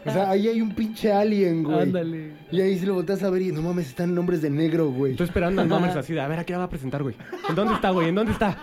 [0.06, 1.80] o sea, ahí hay un pinche alien, güey.
[1.82, 2.32] Ándale.
[2.52, 5.12] Y ahí si lo volteas a ver y no mames, están nombres de negro, güey.
[5.12, 7.16] Estoy esperando al Mammers así de, a ver, ¿a qué la va a presentar, güey?
[7.50, 8.10] ¿En dónde está, güey?
[8.10, 8.58] ¿En dónde está?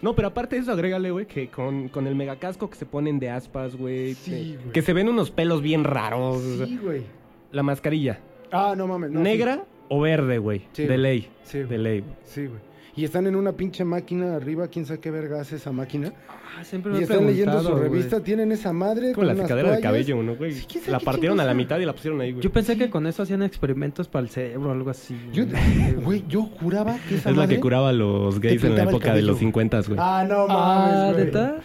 [0.00, 3.18] No, pero aparte de eso, agrégale, güey, que con, con el megacasco que se ponen
[3.18, 4.14] de aspas, güey.
[4.14, 4.72] Sí, que- güey.
[4.72, 6.40] que se ven unos pelos bien raros.
[6.64, 7.02] Sí, güey.
[7.50, 8.20] La mascarilla.
[8.52, 9.10] Ah, no mames.
[9.10, 10.62] no, ¿Negra o verde, güey?
[10.72, 11.28] Sí, de ley.
[11.44, 11.78] Sí, de güey.
[11.78, 12.04] ley.
[12.24, 12.60] Sí, güey.
[12.96, 16.12] Y están en una pinche máquina arriba, quién sabe qué verga hace esa máquina.
[16.28, 19.12] Ah, siempre me Y están leyendo su revista, tienen esa madre.
[19.12, 20.52] Como la con unas secadera de cabello, ¿no, güey?
[20.52, 22.42] Sí, la partieron a la mitad y la pusieron ahí, güey.
[22.42, 25.16] Yo pensé que con eso hacían experimentos para el cerebro o algo así.
[25.32, 25.44] Yo,
[26.02, 26.24] güey.
[26.28, 29.22] yo juraba que esa Es la que curaba a los gays en la época de
[29.22, 29.38] los cabello.
[29.38, 29.98] 50, güey.
[30.02, 31.24] Ah, no Ah, mames, güey.
[31.26, 31.56] ¿neta?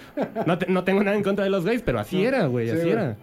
[0.45, 2.27] No, te- no tengo nada en contra de los gays, pero así No.
[2.27, 3.17] era, güey, Sí, así era.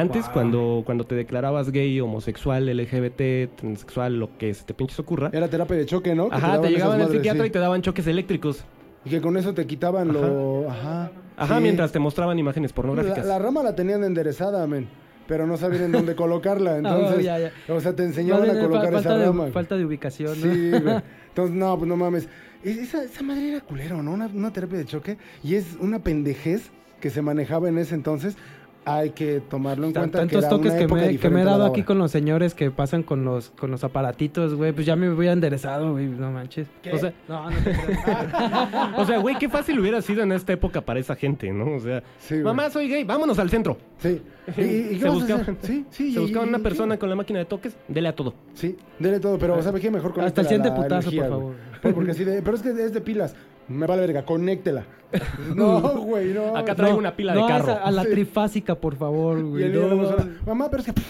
[0.00, 0.32] Antes, Wow.
[0.32, 5.48] cuando, cuando te declarabas gay, homosexual, LGBT, transexual, lo que se te pinches ocurra, Era
[5.48, 6.28] terapia de choque, ¿no?
[6.30, 7.48] Ajá, te llegaban al psiquiatra sí.
[7.48, 8.64] y te daban choques eléctricos.
[9.04, 10.68] Y que con eso te quitaban lo...
[10.70, 11.10] Ajá.
[11.36, 11.62] Ajá, sí.
[11.62, 13.24] mientras te mostraban imágenes pornográficas.
[13.26, 14.88] la rama la tenían enderezada, men.
[15.28, 16.76] Pero no sabían en dónde colocarla.
[16.78, 17.52] Entonces, Oh, ya, ya.
[17.68, 19.46] o sea, te enseñaban a colocar falta, esa de, rama.
[19.48, 20.52] falta de ubicación, ¿no?
[20.54, 21.02] Sí, güey.
[21.28, 22.28] Entonces, no, pues no mames.
[22.64, 24.12] Es- Esa, esa madre era culero, ¿no?
[24.12, 25.16] Una, una terapia de choque.
[25.44, 28.36] Y es una pendejez que se manejaba en ese entonces.
[28.84, 30.18] Hay que tomarlo en cuenta.
[30.20, 33.02] tantos que toques que me, que me he dado aquí con los señores que pasan
[33.02, 36.68] con los con los aparatitos, güey, pues ya me hubiera enderezado, güey, no manches.
[36.82, 36.92] ¿Qué?
[36.92, 37.70] O sea, No, no te
[38.96, 41.76] o sea, güey, qué fácil hubiera sido en esta época para esa gente, ¿no?
[41.76, 43.76] O sea, Sí, mamá, soy gay, vámonos al centro.
[43.98, 44.22] Sí.
[44.56, 45.58] ¿Y, y- se buscaban?
[45.60, 46.12] Sí, sí.
[46.14, 47.00] se buscaban una persona ¿qué?
[47.00, 48.32] con la máquina de toques, dele a todo.
[48.54, 49.38] Sí, dele todo.
[49.38, 49.90] Pero, ¿sabe qué?
[49.90, 51.54] Mejor Hasta el conéctela siguiente putazo, energía, por favor.
[51.82, 52.40] Por- Porque así de...
[52.42, 53.34] Pero es que es de pilas.
[53.68, 54.84] Me vale verga, conéctela.
[55.54, 56.54] No, güey, no.
[56.56, 57.72] Acá traigo No, una pila no, de carro.
[57.72, 58.10] esa- A, la Sí.
[58.10, 59.62] trifásica, por favor, Y güey.
[59.64, 61.00] el niño no, nada más suena, Mamá, pero es que...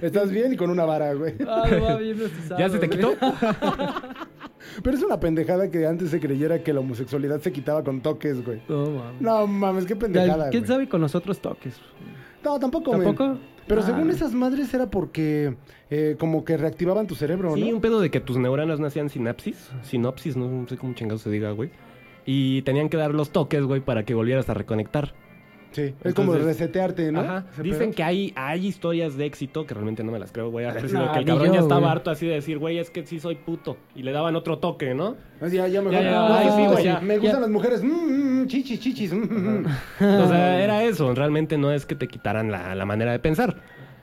[0.06, 1.34] Estás bien y con una vara, güey.
[1.48, 2.18] Ah, va bien
[2.58, 2.98] ¿Ya se te güey.
[2.98, 3.14] quitó?
[4.82, 8.44] Pero es una pendejada que antes se creyera que la homosexualidad se quitaba con toques,
[8.44, 8.60] güey.
[8.68, 9.20] No, mames.
[9.20, 10.72] No mames, qué pendejada, ¿Quién güey.
[10.72, 11.74] sabe con los otros toques?
[12.44, 13.02] No, tampoco, men.
[13.04, 13.38] ¿Tampoco?
[13.68, 13.84] Pero Ah.
[13.84, 15.54] según esas madres era porque
[15.90, 17.76] eh, como que reactivaban tu cerebro, Sí, ¿no?
[17.76, 19.70] un pedo de que tus neuronas no hacían sinapsis.
[19.82, 21.70] Sinopsis, no sé cómo chingado se diga, güey.
[22.26, 25.14] Y tenían que dar los toques, güey, para que volvieras a reconectar.
[25.72, 27.20] Sí, es como resetearte, ¿no?
[27.20, 27.44] Ajá.
[27.62, 30.66] Dicen que hay, hay historias de éxito, que realmente no me las creo, güey.
[30.66, 31.90] A ver, sino Nah, que el cabrón yo, ya estaba güey.
[31.92, 33.76] harto así de decir, güey, es que sí soy puto.
[33.94, 35.16] Y le daban otro toque, ¿no?
[35.40, 35.94] Así, Ya, ya mejor.
[36.02, 37.00] Ya, ya, No, ay, sí, no, güey, ya.
[37.00, 37.82] Me gustan las mujeres.
[37.84, 39.12] mm, mm, mm, chichis, chichis.
[39.12, 39.66] mm, mm.
[40.00, 41.14] O sea, era eso.
[41.14, 43.56] Realmente no es que te quitaran la, la manera de pensar.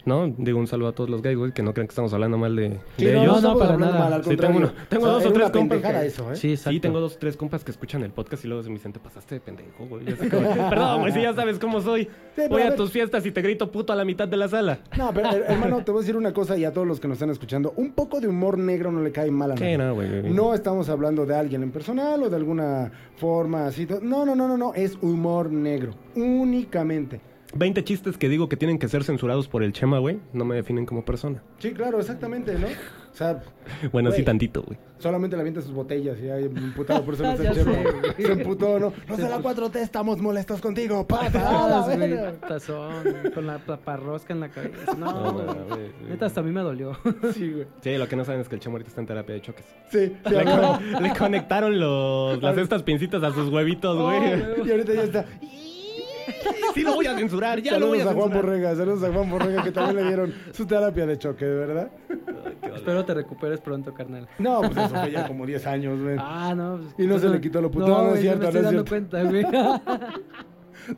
[0.06, 0.28] ¿No?
[0.38, 2.56] Digo un saludo a todos los gays, güey, que no crean que estamos hablando mal
[2.56, 3.32] de, Sí, de no, ellos.
[3.32, 4.00] no, estamos para nada.
[4.00, 6.36] mal, al Sí, tengo uno- tengo O sea, dos o tres compas que- eso, ¿eh?
[6.36, 8.94] Sí, tengo dos o tres compas que escuchan el podcast y luego se me dicen,
[8.94, 10.06] te pasaste de pendejo, güey.
[10.70, 12.08] Perdón, güey, si ya sabes cómo soy.
[12.50, 12.76] Voy a a ver.
[12.78, 14.80] tus fiestas y te grito puto a la mitad de la sala.
[14.98, 17.08] No, pero her- hermano, te voy a decir una cosa y a todos los que
[17.08, 17.74] nos están escuchando.
[17.76, 19.78] Un poco de humor negro no le cae mal a Sí, nadie.
[19.80, 20.10] no, güey.
[20.32, 23.88] No estamos hablando de alguien en personal o de alguna forma así.
[24.04, 24.74] No, no, no, no, no.
[24.76, 25.94] Es humor negro.
[26.16, 27.22] Únicamente.
[27.56, 30.56] 20 chistes que digo que tienen que ser censurados por el Chema, güey, no me
[30.56, 31.42] definen como persona.
[31.60, 32.68] Sí, claro, exactamente, ¿no?
[32.68, 33.42] O sea,
[33.94, 34.78] Bueno, sí, tantito, güey.
[35.00, 37.78] solamente le avienta sus botellas y hay emputado por eso no se Ya güey.
[38.18, 38.92] Se emputó, ¿no?
[39.08, 42.14] Los de la 4T estamos molestos contigo, Patadas, güey,
[42.48, 42.94] tazón,
[43.34, 44.94] con la paparrosca en la cabeza.
[44.98, 45.46] No, No, güey.
[45.46, 45.92] no, güey.
[46.10, 46.92] Neta, hasta a mí me dolió.
[47.34, 47.68] Sí, güey.
[47.82, 49.66] Sí, lo que no saben es que el Chema ahorita está en terapia de choques.
[49.90, 50.80] Sí, sí, Le, acá.
[50.94, 54.68] con- le conectaron los, las estas pincitas a sus huevitos, güey.
[54.68, 55.26] Y ahorita ya está.
[56.74, 58.46] Sí lo voy a censurar, ya lo voy Saludos a a Juan censurar.
[58.46, 61.92] Borrega, saludos a Juan Borrega que también le dieron su terapia de choque, ¿verdad?
[62.76, 64.28] Espero te recuperes pronto, carnal.
[64.40, 66.18] No, pues eso fue ya como 10 años, güey.
[66.20, 66.78] Ah, no.
[66.82, 67.88] pues, Y no se le quitó lo puto.
[67.88, 69.46] No, no es cierto, me estoy no es dando cuenta, güey.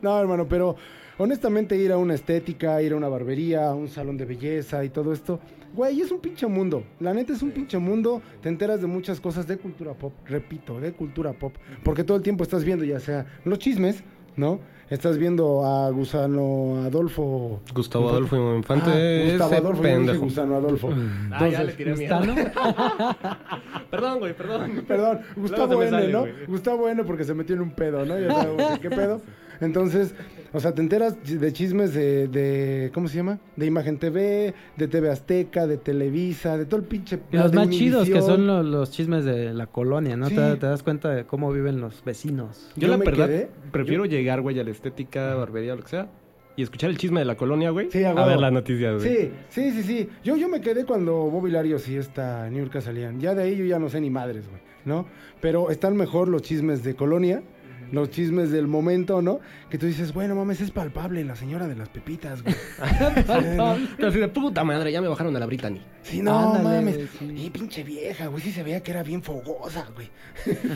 [0.02, 0.76] No, hermano, pero
[1.18, 4.90] honestamente ir a una estética, ir a una barbería, a un salón de belleza y
[4.90, 5.40] todo esto,
[5.72, 6.84] güey, es un pinche mundo.
[7.00, 8.20] La neta es un pinche mundo.
[8.42, 11.54] Te enteras de muchas cosas de cultura pop, repito, de cultura pop.
[11.82, 14.02] Porque todo el tiempo estás viendo ya sea los chismes,
[14.36, 14.60] ¿no?
[14.90, 17.60] Estás viendo a Gusano Adolfo.
[17.74, 18.90] Gustavo Adolfo Infante.
[18.90, 20.20] Ah, Gustavo ese Adolfo, pendejo.
[20.20, 20.88] Gusano Adolfo.
[21.30, 22.16] Ah, ya le Entonces, tiré miedo.
[22.18, 22.34] ¿Gustano?
[23.90, 24.84] Perdón, güey, perdón.
[24.88, 26.20] Perdón, Gustavo N, sale, ¿no?
[26.20, 26.32] güey.
[26.46, 28.18] Gustavo N porque se metió en un pedo, ¿no?
[28.18, 29.20] Ya sabemos qué pedo.
[29.60, 30.14] Entonces,
[30.52, 33.38] o sea, te enteras de chismes de, de, ¿cómo se llama?
[33.56, 37.18] De Imagen TV, de TV Azteca, de Televisa, de todo el pinche...
[37.32, 40.28] Y los más chidos que son lo- los, chismes de la colonia, ¿no?
[40.28, 40.36] Sí.
[40.36, 42.70] Te, te das cuenta de cómo viven los vecinos.
[42.76, 46.08] Yo, Yo la verdad quedé- prefiero llegar, güey, a la estética, barbería, lo que sea,
[46.56, 49.08] y escuchar el chisme de la colonia, güey, Sí, a a, ver las noticias, güey.
[49.16, 50.08] Sí, sí, sí, sí.
[50.24, 53.20] Yo, yo me quedé cuando Bob Hilarios y esta Niurka salían.
[53.20, 55.06] Ya de ahí yo ya no sé ni madres, güey, ¿no?
[55.40, 57.42] Pero están mejor los chismes de Colonia,
[57.92, 59.40] los chismes del momento, ¿no?
[59.70, 62.54] Que tú dices, bueno, mames, es palpable la señora de las pepitas, güey.
[63.96, 65.80] Pero así de puta madre, ya me bajaron a la Brittany.
[66.02, 67.08] Sí, no, Ándale, mames.
[67.18, 67.34] sí.
[67.36, 70.08] Y pinche vieja, güey, sí se veía que era bien fogosa, güey.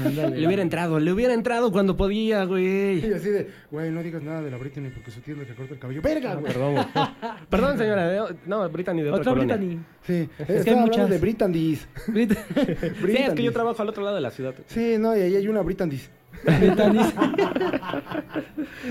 [0.07, 0.39] Ándale.
[0.39, 3.13] Le hubiera entrado, le hubiera entrado cuando podía, Y güey.
[3.15, 5.81] así de, güey, no digas nada de la Britney porque su tía le recorta el
[5.81, 6.03] cabello.
[6.03, 6.53] ¡Verga, güey!
[6.53, 6.87] Perdón, güey.
[7.51, 8.07] Perdón, señora.
[8.09, 9.57] de- No, Brittany de otra, Otra colonia.
[9.57, 9.83] Brittany.
[10.03, 11.09] Sí, que estaba hay muchas.
[11.11, 11.89] de Britandis.
[12.09, 12.37] Brit-
[13.07, 14.55] Sí, es que yo trabajo al otro lado de la ciudad.
[14.67, 16.11] Sí, no, y ahí hay una Britandis.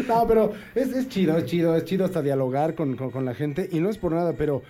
[0.08, 3.34] No, pero es, es chido, es chido, es chido hasta dialogar con, con- con la
[3.34, 3.68] gente.
[3.72, 4.62] Y no es por nada, pero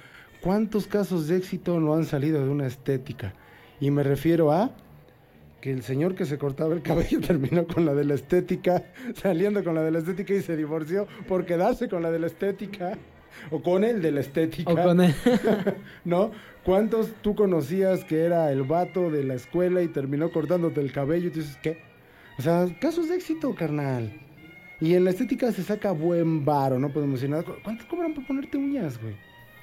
[0.41, 3.34] ¿cuántos casos de éxito no han salido de una estética?
[3.79, 4.71] Y me refiero a
[5.59, 8.84] que el señor que se cortaba el cabello terminó con la de la estética,
[9.15, 12.27] saliendo con la de la estética y se divorció por quedarse con la de la
[12.27, 12.97] estética.
[13.49, 14.71] O con el de la estética.
[14.71, 15.13] o con él.
[16.05, 16.32] ¿No?
[16.65, 21.27] ¿Cuántos tú conocías que era el vato de la escuela y terminó cortándote el cabello?
[21.27, 21.77] Y tú dices, ¿qué?
[22.42, 24.12] O sea, casos de éxito, carnal.
[24.80, 27.44] Y en la estética se saca buen varo, no podemos decir nada.
[27.44, 29.14] ¿Cu- ¿Cuánto cobran por ponerte uñas, güey?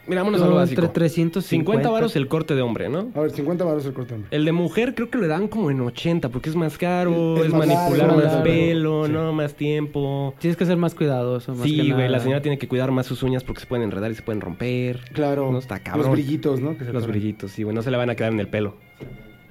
[0.07, 0.81] Mira, vámonos a lo básico.
[0.81, 1.72] Entre 350.
[1.72, 3.11] 50 varos el corte de hombre, ¿no?
[3.16, 4.29] A ver, 50 varos el corte, hombre.
[4.31, 7.47] El de mujer creo que le dan como en 80 porque es más caro, Es
[7.47, 8.43] es, más manipular largo, más largo.
[8.45, 9.12] pelo, Sí.
[9.12, 10.35] no más tiempo.
[10.39, 11.53] Tienes que ser más cuidadoso.
[11.53, 13.83] Más que Sí, güey, la señora tiene que cuidar más sus uñas porque se pueden
[13.85, 15.01] enredar y se pueden romper.
[15.12, 15.51] Claro.
[15.51, 16.07] No, está cabrón.
[16.07, 16.79] Los brillitos, ¿no?
[16.79, 18.76] Que se Los brillitos, sí, güey, no se le van a quedar en el pelo.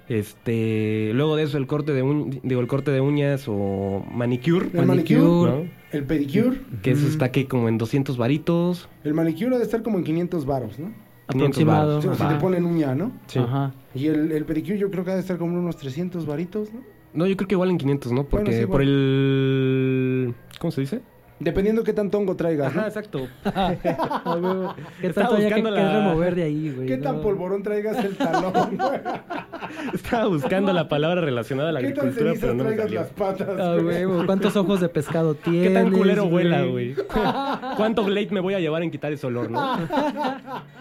[0.10, 4.70] Este, luego de eso el corte de uñ- digo el corte de uñas o manicure,
[4.74, 5.20] El manicure,
[5.52, 5.66] ¿no?
[5.92, 6.62] el pedicure.
[6.82, 8.88] Que eso está aquí como en 200 varitos.
[9.04, 10.94] El manicure ha de estar como en 500 varos, ¿no?
[11.30, 11.88] 500 Aproximado.
[11.98, 12.06] varos.
[12.06, 13.12] O sea, si te ponen uña, ¿no?
[13.28, 13.40] Sí.
[13.40, 13.74] Ajá.
[13.94, 16.74] Y el, el pedicure yo creo que ha de estar como en unos 300 varitos,
[16.74, 16.80] ¿no?
[17.14, 18.24] No, yo creo que igual en 500, ¿no?
[18.26, 21.02] Porque sí, por el ¿cómo se dice?
[21.40, 22.80] Dependiendo qué tan tongo traigas, ¿no?
[22.82, 23.28] Ajá, exacto.
[25.02, 26.88] ¿Qué tanto haya que, buscando que la- remover de ahí, güey?
[26.88, 27.04] ¿Qué No.
[27.04, 29.00] tan polvorón traigas el talón, güey?
[30.08, 33.00] Estaba buscando la palabra relacionada a la ¿Qué tan agricultura, pero no me salió.
[33.02, 34.26] las patas, Ah, güey?
[34.26, 35.64] ¿Cuántos ojos de pescado tienes?
[35.68, 36.96] ¿Qué tan culero huela, güey?
[37.76, 39.60] ¿Cuánto late me voy a llevar en quitar ese olor, no?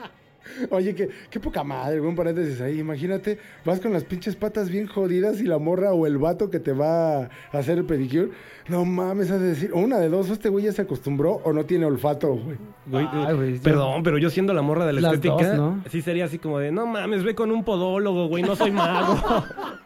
[0.71, 2.79] Oye, qué, qué poca madre, güey, un paréntesis ahí.
[2.81, 6.61] Imagínate, vas con las pinches patas bien jodidas y la morra o el vato que
[6.61, 8.31] te va a hacer el pedicure.
[8.69, 11.41] No mames, has de decir, o una de dos, o este güey ya se acostumbró
[11.45, 12.57] o no tiene olfato, güey.
[12.87, 15.57] Güey, Ay, güey, yo- perdón, pero yo siendo la morra de la Las estética, dos,
[15.57, 15.85] ¿no?
[15.91, 19.17] sí sería así como de, no mames, ve con un podólogo, güey, no soy mago.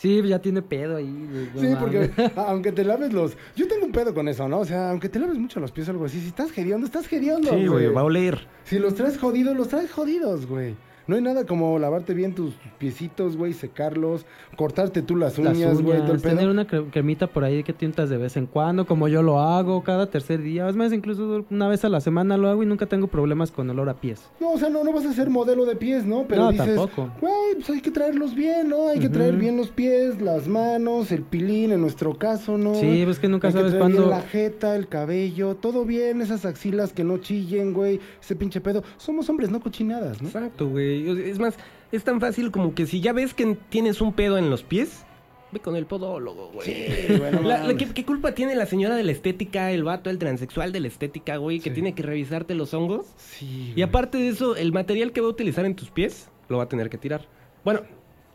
[0.00, 1.28] Sí, ya tiene pedo ahí.
[1.58, 3.36] Sí, porque aunque te laves los...
[3.54, 4.60] Yo tengo un pedo con eso, ¿no?
[4.60, 7.12] O sea, aunque te laves mucho los pies o algo así, si estás hediondo, estás
[7.12, 8.46] hediondo, sí, güey, va a oler.
[8.64, 10.74] Si los traes jodidos, los traes jodidos, güey.
[11.10, 14.24] No hay nada como lavarte bien tus piecitos, güey, secarlos,
[14.56, 18.36] cortarte tú las uñas, güey, tener una cre- cremita por ahí que tintas de vez
[18.36, 20.68] en cuando, como yo lo hago cada tercer día.
[20.68, 23.68] Es más, incluso una vez a la semana lo hago y nunca tengo problemas con
[23.68, 24.22] olor a pies.
[24.38, 26.26] No, o sea, no, no vas a ser modelo de pies, ¿no?
[26.28, 27.10] Pero No, dices, tampoco.
[27.20, 28.86] güey, pues hay que traerlos bien, ¿no?
[28.88, 32.76] Hay que traer bien los pies, las manos, el pilín, en nuestro caso, ¿no?
[32.76, 36.20] Sí, pues que nunca Hay sabes traer bien cuándo- la jeta, el cabello, todo bien,
[36.22, 38.84] esas axilas que no chillen, güey, ese pinche pedo.
[38.96, 40.28] Somos hombres, no cochinadas, ¿no?
[40.28, 40.99] Exacto, güey.
[41.08, 41.56] Es más,
[41.92, 45.04] es tan fácil como que si ya ves que tienes un pedo en los pies,
[45.52, 46.66] ve con el podólogo, güey.
[46.66, 47.76] Sí, güey, no La- la- mames.
[47.76, 50.88] ¿qué, qué culpa tiene la señora de la estética, el vato, el transexual de la
[50.88, 51.74] estética, güey, que Sí.
[51.74, 53.06] tiene que revisarte los hongos?
[53.16, 53.70] Sí.
[53.70, 53.82] Y güey.
[53.82, 56.68] aparte de eso, el material que va a utilizar en tus pies, lo va a
[56.68, 57.26] tener que tirar.
[57.64, 57.80] Bueno,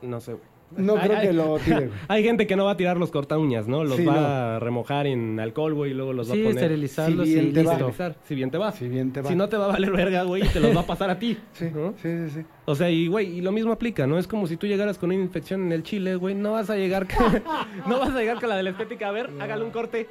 [0.02, 0.44] no sé, güey.
[0.76, 1.90] No creo que lo tire.
[2.08, 3.84] Hay gente que no va a tirar los corta uñas, ¿no?
[3.84, 6.50] Los Sí, va a remojar en alcohol, güey, y luego los va a poner.
[6.52, 7.72] esterilizarlos Si y bien te va.
[7.74, 7.88] listo.
[7.90, 8.72] Esterilizar, Si bien te va.
[8.72, 9.30] Si bien te va.
[9.30, 11.20] Si no te va a valer verga, güey, y te los va a pasar a
[11.20, 11.38] ti.
[11.54, 11.94] Sí, ¿no?
[12.02, 12.46] sí, sí, sí.
[12.66, 14.18] O sea, y güey, y lo mismo aplica, ¿no?
[14.18, 16.76] Es como si tú llegaras con una infección en el chile, güey, no vas a
[16.76, 17.08] llegar
[17.88, 20.10] no vas a llegar con la de la estética, a ver, hágale un corte.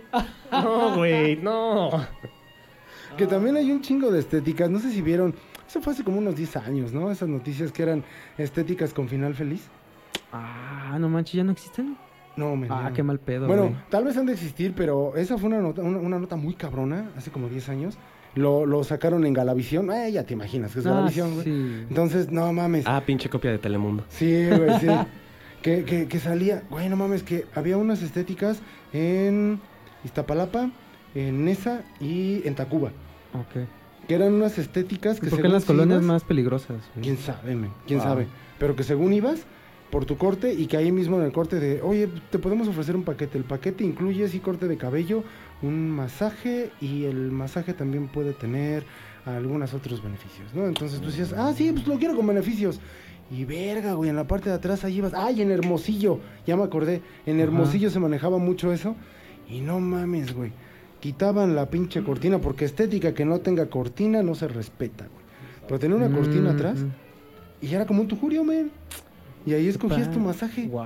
[0.52, 1.90] No, güey, no.
[3.16, 4.70] Que también hay un chingo de estéticas.
[4.70, 5.34] No sé si vieron.
[5.68, 7.10] Eso fue hace como unos 10 años, ¿no?
[7.10, 8.04] Esas noticias que eran
[8.38, 9.68] estéticas con final feliz.
[10.32, 11.96] Ah, no manches, ¿ya no existen?
[12.36, 13.76] No, men, Ah, qué mal pedo, Bueno, güey.
[13.90, 17.10] tal vez han de existir, pero esa fue una nota, una, una nota muy cabrona,
[17.16, 17.96] hace como 10 años.
[18.34, 19.92] Lo, lo sacaron en Galavisión.
[19.92, 21.44] Eh, ya te imaginas que es Ah, Galavisión, güey.
[21.44, 21.50] sí.
[21.88, 22.84] Entonces, no mames.
[22.88, 24.04] Ah, pinche copia de Telemundo.
[24.08, 24.88] Sí, güey, sí.
[25.62, 28.60] que, que, que salía, güey, no mames, que había unas estéticas
[28.92, 29.60] en
[30.04, 30.70] Iztapalapa,
[31.14, 32.88] en Nesa y en Tacuba.
[33.34, 33.68] Ok.
[34.08, 36.78] Que eran unas estéticas que ¿Por qué según las colonias ibas- más peligrosas?
[36.94, 37.02] güey?
[37.04, 38.08] Quién sabe, men, quién Wow.
[38.08, 38.26] sabe.
[38.58, 39.46] Pero que según ibas
[39.94, 42.96] por tu corte y que ahí mismo en el corte de, oye, te podemos ofrecer
[42.96, 43.38] un paquete.
[43.38, 45.22] El paquete incluye sí corte de cabello,
[45.62, 48.84] un masaje y el masaje también puede tener
[49.24, 50.66] algunos otros beneficios, ¿no?
[50.66, 52.80] Entonces tú decías, ah, sí, pues lo quiero con beneficios.
[53.30, 55.14] Y verga, güey, en la parte de atrás ahí ibas.
[55.14, 57.00] Ay, en Hermosillo, ya me acordé.
[57.24, 57.44] En Ajá.
[57.44, 58.96] Hermosillo se manejaba mucho eso.
[59.48, 60.50] Y no mames, güey.
[60.98, 65.24] Quitaban la pinche cortina porque estética que no tenga cortina no se respeta, güey.
[65.68, 66.84] Pero tener una cortina Mm, atrás
[67.62, 68.72] y era como un tujurio, men.
[69.46, 70.66] Y ahí escogías tu Pa- masaje.
[70.68, 70.82] Wow.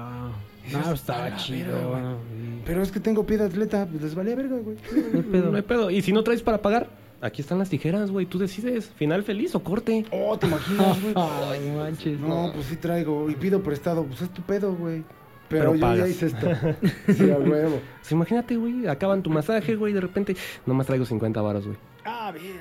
[0.73, 1.73] No, "A estaba chido.
[1.73, 2.03] verga, güey".
[2.03, 2.63] güey.
[2.67, 4.77] Pero es que tengo pie de atleta, pues les valía verga, güey.
[5.13, 5.51] No hay pedo.
[5.51, 5.91] No hay pedo.
[5.91, 6.89] Y si no traes para pagar,
[7.23, 8.27] aquí están las tijeras, güey.
[8.27, 10.05] Tú decides, final feliz o corte.
[10.11, 11.15] Oh, ¿te imaginas, güey?
[11.17, 12.21] Ay, no manches.
[12.21, 14.05] No, pues sí traigo y pido prestado.
[14.05, 15.05] Pues es tu pedo, güey.
[15.49, 16.11] Pero, Pero yo ya pagas.
[16.11, 16.47] hice esto.
[17.17, 17.81] Sí, a huevo.
[18.01, 20.37] Pues imagínate, güey, acaban tu masaje, güey, de repente,
[20.67, 21.79] nomás traigo 50 varos, güey.
[22.05, 22.59] Ah, bien.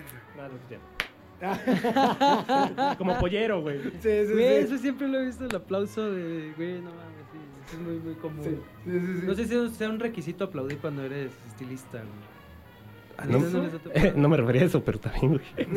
[2.98, 3.80] Como pollero, güey.
[4.02, 4.66] Sí, sí, Güey, sí.
[4.66, 7.98] eso siempre lo he visto, el aplauso de, güey, no mames, sí, eso es muy,
[8.00, 8.44] muy común.
[8.44, 8.52] Sí,
[8.86, 9.26] sí, sí, sí.
[9.28, 13.30] No sé si sea un requisito aplaudir cuando eres estilista, güey.
[13.32, 13.92] No, ¿Eso no tocado?
[13.96, 15.68] eh, no me refería a eso, pero también, güey.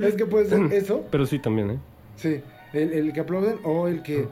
[0.00, 1.04] Es que puede ser eso.
[1.10, 1.78] Pero sí también, ¿eh?
[2.16, 2.40] Sí.
[2.72, 4.28] El, el que aplauden o el que,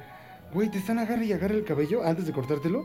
[0.53, 2.85] güey, te están agarre y agarre el cabello antes de cortártelo.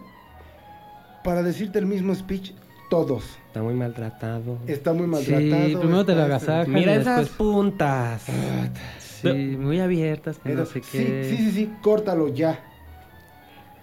[1.23, 2.53] Para decirte el mismo speech,
[2.89, 3.23] todos.
[3.47, 4.57] Está muy maltratado.
[4.67, 5.79] Está muy Sí, maltratado.
[5.79, 6.73] primero te lo está- agasajan.
[6.73, 8.23] Mira esas después- puntas.
[9.21, 11.23] Sí, muy abiertas, que no sé Sí, qué.
[11.29, 12.59] sí, sí, sí, córtalo ya.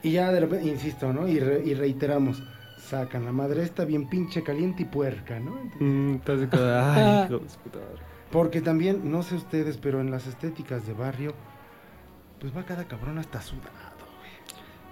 [0.02, 1.28] Y ya de repente, insisto, ¿no?
[1.28, 2.42] Y, re- y reiteramos,
[2.78, 5.52] sacan la madre esta bien pinche caliente y puerca, ¿no?
[5.80, 7.28] Mm, Entonces, como, ay.
[8.30, 11.32] Porque también, no sé ustedes, pero en las estéticas de barrio,
[12.40, 13.95] pues va cada cabrón hasta sudado.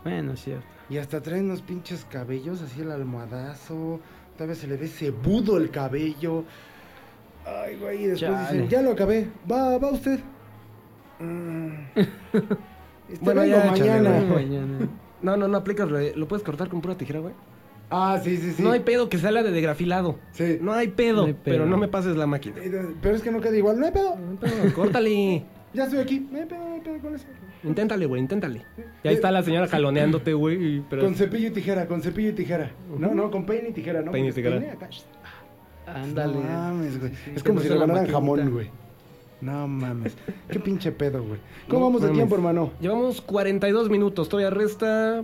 [0.05, 0.65] Bueno, es cierto.
[0.91, 4.01] Y hasta traen unos pinches cabellos, así el almohadazo.
[4.37, 6.45] Tal vez se le ve cebudo el cabello.
[7.47, 8.53] Ay, güey, y después Chale.
[8.53, 9.29] dicen, ya lo acabé.
[9.51, 10.21] Va, va usted.
[11.21, 11.71] Mm.
[13.07, 14.21] Este, Bueno, ya, mañana.
[14.23, 14.89] Mañana.
[15.21, 17.35] No, no, no aplicas, lo, lo puedes cortar con pura tijera, güey.
[17.91, 18.63] Ah, sí, sí, sí.
[18.63, 20.19] No hay pedo que salga de degrafilado.
[20.33, 20.57] Sí.
[20.61, 21.43] No hay pedo, No hay pedo.
[21.45, 22.57] pero no me pases la máquina.
[22.59, 23.79] Eh, Pero es que no queda igual.
[23.79, 24.17] No hay pedo.
[24.17, 25.45] No hay pedo, Córtale.
[25.75, 26.27] Ya estoy aquí.
[26.31, 27.27] No hay pedo, no con eso.
[27.65, 28.63] Inténtale, güey, inténtale.
[29.03, 30.83] Y ahí está la señora jaloneándote, güey.
[30.89, 31.03] Pero...
[31.03, 32.71] Con cepillo y tijera, con cepillo y tijera.
[32.97, 34.13] No, no, con peine y tijera, ¿no?
[34.13, 34.57] Peine y tijera.
[34.73, 34.89] acá.
[35.87, 36.35] Ándale.
[36.35, 37.11] No mames, güey.
[37.13, 38.71] Sí, sí, es como no si la regalaran jamón, güey.
[39.41, 40.17] No mames.
[40.49, 41.41] Qué pinche pedo, güey.
[41.69, 42.71] ¿Cómo No vamos de tiempo, hermano?
[42.81, 45.23] Llevamos 42 minutos, todavía resta.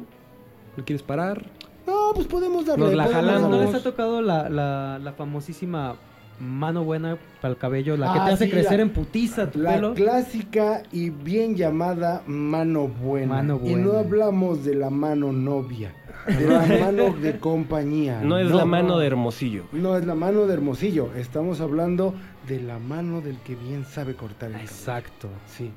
[0.76, 1.46] ¿No quieres parar?
[1.86, 2.84] No, pues podemos darle.
[2.86, 3.50] Nos la podemos ¿No, jalamos.
[3.52, 3.66] darle.
[3.66, 5.96] les ha tocado la, la, la famosísima
[6.40, 7.96] mano buena para el cabello?
[7.96, 9.94] La que Ah, te hace sí, crecer la- en putiza tu La pelo.
[9.94, 13.36] clásica y bien llamada mano buena.
[13.36, 13.98] Mano Y no buena.
[14.00, 15.94] hablamos de la mano novia,
[16.26, 18.20] de la mano de compañía.
[18.22, 19.64] No es la mano de Hermosillo.
[19.72, 21.10] No es la mano de Hermosillo.
[21.16, 22.14] Estamos hablando
[22.48, 24.70] de la mano del que bien sabe cortar el cabello.
[24.70, 25.28] Exacto.
[25.46, 25.70] Sí.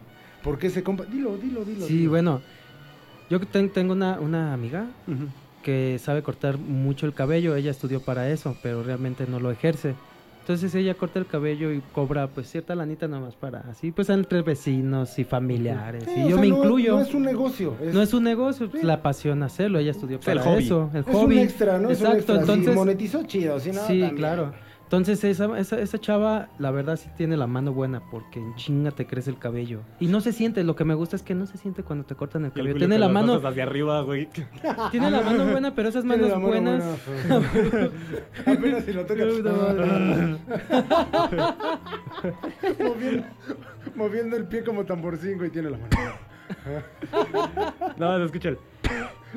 [0.43, 1.05] ¿Por qué se compa?
[1.05, 1.85] Dilo, dilo, dilo.
[1.85, 2.09] Sí, dilo.
[2.11, 2.41] bueno.
[3.29, 4.87] Yo tengo una, una amiga
[5.63, 7.55] que sabe cortar mucho el cabello.
[7.55, 9.95] Ella estudió para eso, pero realmente no lo ejerce.
[10.43, 14.41] Entonces ella corta el cabello y cobra pues cierta lanita nomás para así, pues entre
[14.41, 16.03] vecinos y familiares.
[16.03, 16.95] Sí, y yo sea, me no- incluyo.
[16.97, 17.75] No es un negocio.
[17.81, 18.85] Es, No es un negocio, pues, Sí.
[18.87, 19.79] la pasión hacerlo.
[19.79, 20.63] Ella estudió Es para el hobby.
[20.65, 21.35] eso, el es hobby.
[21.37, 21.89] un extra, ¿no?
[21.89, 22.35] es un Exacto, extra.
[22.35, 24.15] Si entonces monetizó chido, si no, sí, también.
[24.17, 24.53] claro.
[24.93, 28.91] Entonces esa, esa, esa chava, la verdad sí tiene la mano buena porque en chinga
[28.91, 29.79] te crece el cabello.
[29.99, 32.13] Y no se siente, lo que me gusta es que no se siente cuando te
[32.13, 32.75] cortan el cabello.
[32.75, 34.29] Tiene la mano, hacia arriba, güey.
[34.91, 36.83] tiene la mano buena, pero esas Tiene manos la mano buenas.
[37.07, 37.89] buena.
[38.45, 39.27] Apenas si lo tocas.
[42.79, 43.25] Moviendo,
[43.95, 45.89] moviendo el pie como tamborcingo y tiene la mano.
[47.97, 48.59] No, se escucha el.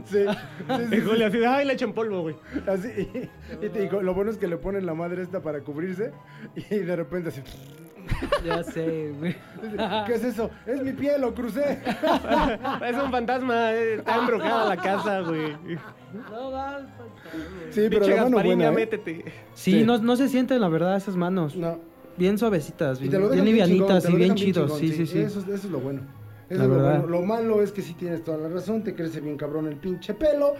[0.04, 0.26] Sí, sí,
[0.90, 2.36] sí, Y Julio así de, ay, le echan polvo, güey.
[2.66, 5.60] Así, y, y te digo, lo bueno es que le ponen la madre esta para
[5.60, 6.12] cubrirse
[6.54, 7.42] y de repente así.
[8.44, 9.34] Ya sé, güey.
[10.06, 10.48] ¿Qué es eso?
[10.64, 11.80] Es mi pie, lo crucé.
[12.86, 15.56] Es un fantasma, eh, está embrujada la casa, güey.
[16.30, 16.80] No va.
[17.70, 18.72] Sí, pero Pinche la mano buena, ya ¿eh?
[18.74, 19.24] métete.
[19.54, 19.84] Sí, Sí.
[19.84, 21.56] No, no se sienten la verdad esas manos.
[21.56, 21.78] No.
[22.16, 24.78] Bien suavecitas, Y bien, te lo bien livianitas chingón, y bien chidos.
[24.78, 25.18] chingón, Sí, sí, sí.
[25.18, 26.02] Eso, eso es lo bueno.
[26.48, 27.00] Eso La es lo verdad.
[27.00, 27.18] bueno.
[27.20, 30.14] Lo malo es que sí tienes toda la razón, te crece bien cabrón el pinche
[30.14, 30.54] pelo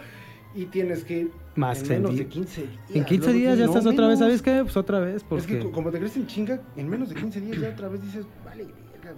[0.55, 2.73] y tienes que ir Más en menos de 15 días.
[2.95, 4.19] En 15 luego días ya no, estás otra vez.
[4.19, 4.61] ¿sabes qué?
[4.63, 5.59] Pues otra vez, Es porque...
[5.59, 8.03] que co- como te crees en chinga, en menos de 15 días ya otra vez
[8.03, 8.67] dices, vale.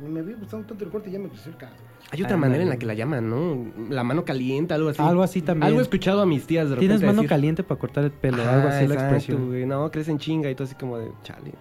[0.06, 1.80] Me había gustado tanto el corte y ya me creció el cabello.
[2.10, 3.72] Hay otra Ah, manera en la que la llaman, ¿no?
[3.88, 5.00] La mano caliente, algo así.
[5.00, 5.66] Algo así también.
[5.68, 8.10] Algo he escuchado a mis tías de repente Tienes mano decir, caliente para cortar el
[8.10, 9.46] pelo, "Ah, algo así la expresión.
[9.46, 9.64] güey.
[9.64, 11.52] No, crees en chinga y todo así como de, chale.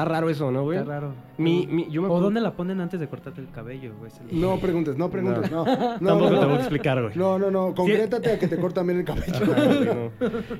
[0.00, 0.78] Está raro eso, ¿no, güey?
[0.78, 1.12] Está raro.
[1.38, 4.10] Mi, mi, yo me ¿O dónde la ponen antes de cortarte el cabello, güey?
[4.30, 5.64] El- No preguntes, no preguntes, no.
[5.64, 6.46] No, Tampoco no, te no.
[6.48, 7.12] voy a explicar, güey.
[7.16, 7.74] No, no, no.
[7.74, 9.32] Concrétate a que te cortan bien el cabello.
[9.52, 10.10] Ajá, güey, no.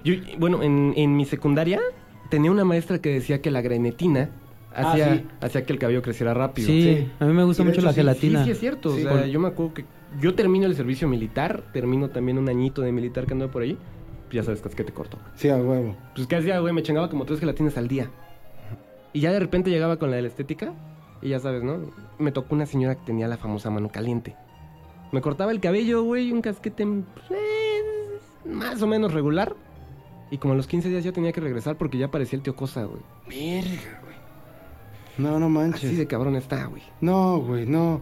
[0.04, 1.80] Yo, bueno, en, en mi secundaria
[2.28, 4.30] tenía una maestra que decía que la grenetina
[4.72, 5.26] Ah, hacía, sí.
[5.40, 6.66] hacía que el cabello creciera rápido.
[6.68, 7.10] Sí, Sí.
[7.18, 8.44] a mí me gusta mucho hecho la sí, Sí, gelatina.
[8.44, 8.94] sí, es cierto.
[8.94, 9.04] Sí.
[9.04, 9.84] o sea, yo me acuerdo que
[10.20, 13.76] yo termino el servicio militar, termino también un añito de militar que anduve por ahí.
[14.28, 15.18] Pues ya sabes que te corto.
[15.34, 15.96] Sí, a huevo.
[16.14, 16.72] Pues ¿qué hacía, güey?
[16.72, 18.10] Me chingaba como tres gelatinas al día.
[19.12, 20.72] Y ya de repente llegaba con la de la estética.
[21.22, 21.78] Y ya sabes, ¿no?
[22.18, 24.36] Me tocó una señora que tenía la famosa mano caliente.
[25.12, 27.40] Me cortaba el cabello, güey, un casquete pues,
[28.44, 29.54] más o menos regular.
[30.30, 32.54] Y como a los 15 días ya tenía que regresar porque ya parecía el tío
[32.54, 33.02] Cosa, güey.
[33.28, 34.16] Verga, güey.
[35.18, 35.98] No, no Así manches.
[35.98, 36.82] de cabrón está, güey.
[37.00, 38.00] No, güey, no.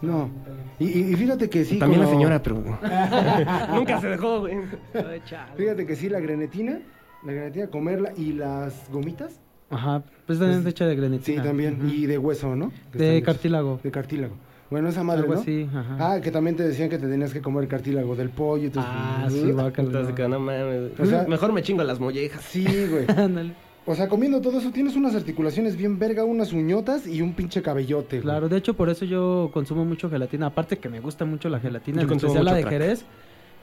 [0.00, 0.30] No.
[0.78, 1.78] Y, fíjate que sí.
[1.78, 2.56] También la señora, pero...
[3.74, 4.56] Nunca se dejó, güey.
[5.56, 6.80] Fíjate que sí, la grenetina.
[7.24, 8.12] La grenetina, comerla.
[8.16, 9.40] Y las gomitas.
[9.70, 11.42] Ajá, pues también es hecha de Sí, grenetina.
[11.42, 11.90] también.
[11.92, 12.72] Y de hueso, ¿no?
[12.92, 13.26] Que De hechos.
[13.26, 13.80] cartílago.
[13.82, 14.34] De cartílago.
[14.68, 15.40] Bueno, esa madre, Algo ¿no?
[15.40, 15.96] así, ajá.
[16.14, 18.64] Ah, que también te decían que te tenías que comer cartílago del pollo.
[18.64, 19.86] Entonces, Ah, sí, guácala.
[19.88, 20.90] Entonces, que no mames.
[20.98, 22.42] O sea- Mejor me chingo las mollejas.
[22.42, 23.04] Sí, güey.
[23.16, 23.52] Ándale.
[23.88, 27.62] O sea, comiendo todo eso tienes unas articulaciones bien verga, unas uñotas y un pinche
[27.62, 28.16] cabellote.
[28.16, 28.22] güey.
[28.22, 30.46] Claro, de hecho por eso yo consumo mucho gelatina.
[30.46, 32.72] Aparte que me gusta mucho la gelatina, Yo en especial la de crack.
[32.72, 33.04] Jerez.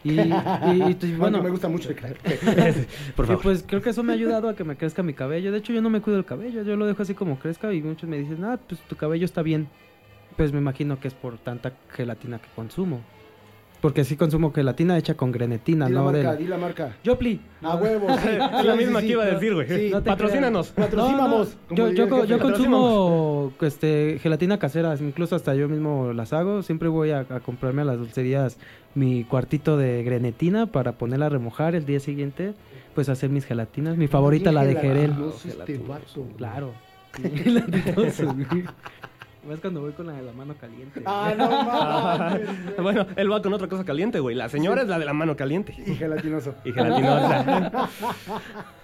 [0.03, 0.33] Y, y-
[0.89, 2.17] y, pues, bueno, me gusta mucho el crack.
[3.15, 3.41] Por y, favor.
[3.43, 5.51] pues creo que eso me ha ayudado a que me crezca mi cabello.
[5.51, 7.81] De hecho yo no me cuido el cabello, yo lo dejo así como crezca y
[7.81, 9.67] muchos me dicen, ah, pues tu cabello está bien.
[10.35, 13.01] Pues me imagino que es por tanta gelatina que consumo.
[13.83, 16.11] Porque sí consumo gelatina hecha con grenetina, Di la ¿no?
[16.13, 16.95] De marca, la- di la marca.
[17.03, 17.41] Yopli.
[17.61, 18.29] A huevo, sí.
[18.59, 19.89] Es la misma sí, que iba a decir, güey.
[19.89, 20.69] No Patrocínanos.
[20.69, 21.57] Patrocínanos.
[21.69, 26.63] Yo, yo, yo consumo este, gelatina casera, incluso hasta yo mismo las hago.
[26.63, 28.57] Siempre voy a, a comprarme a las dulcerías
[28.95, 32.53] mi cuartito de grenetina para ponerla a remojar el día siguiente,
[32.95, 33.97] pues hacer mis gelatinas.
[33.97, 35.13] Mi favorita, la de Jerel.
[35.45, 35.81] Este.
[36.37, 36.71] Claro.
[39.47, 41.01] Más cuando voy con la de la mano caliente.
[41.05, 42.77] Ah, no mames.
[42.81, 44.35] Bueno, él va con otra cosa caliente, güey.
[44.35, 45.75] La señora es la de la mano caliente.
[45.85, 46.55] Y gelatinoso.
[46.63, 47.89] Y gelatinosa.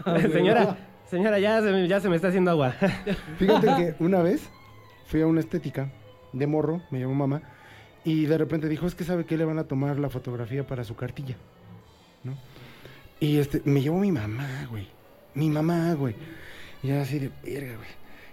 [0.32, 0.78] señora,
[1.10, 2.74] señora, ya se, me- ya se me está haciendo agua.
[3.38, 4.50] Fíjate que una vez
[5.08, 5.90] fui a una estética
[6.34, 7.42] de morro, me llamó mamá,
[8.04, 10.84] y de repente dijo, es que sabe que le van a tomar la fotografía para
[10.84, 11.36] su cartilla,
[12.24, 12.34] ¿no?
[13.20, 14.88] Y este, me llevó mi mamá, güey.
[15.34, 16.16] Mi mamá, güey.
[16.84, 17.90] Y así de verga, güey.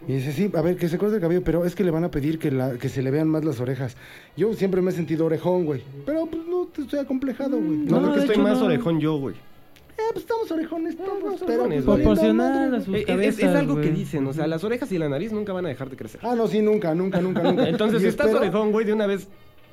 [0.09, 2.05] Y dice, sí, a ver, que se corte el cabello, pero es que le van
[2.05, 3.97] a pedir que, la, que se le vean más las orejas.
[4.37, 5.83] Yo siempre me he sentido orejón, güey.
[6.05, 7.79] Pero pues no te estoy acomplejado, güey.
[7.79, 8.67] No, No, creo que estoy hecho, más no.
[8.67, 9.35] orejón yo, güey.
[9.35, 13.39] Eh, pues estamos orejones todos, estamos pero orejones, pues, Proporcional a sus Es, es- cabezas,
[13.45, 15.89] es algo que dicen, o sea, las orejas y la nariz nunca van a dejar
[15.89, 16.21] de crecer.
[16.23, 17.67] Ah, no, sí, nunca, nunca, nunca, nunca.
[17.67, 19.27] Entonces, Y si estás orejón, güey, de una vez,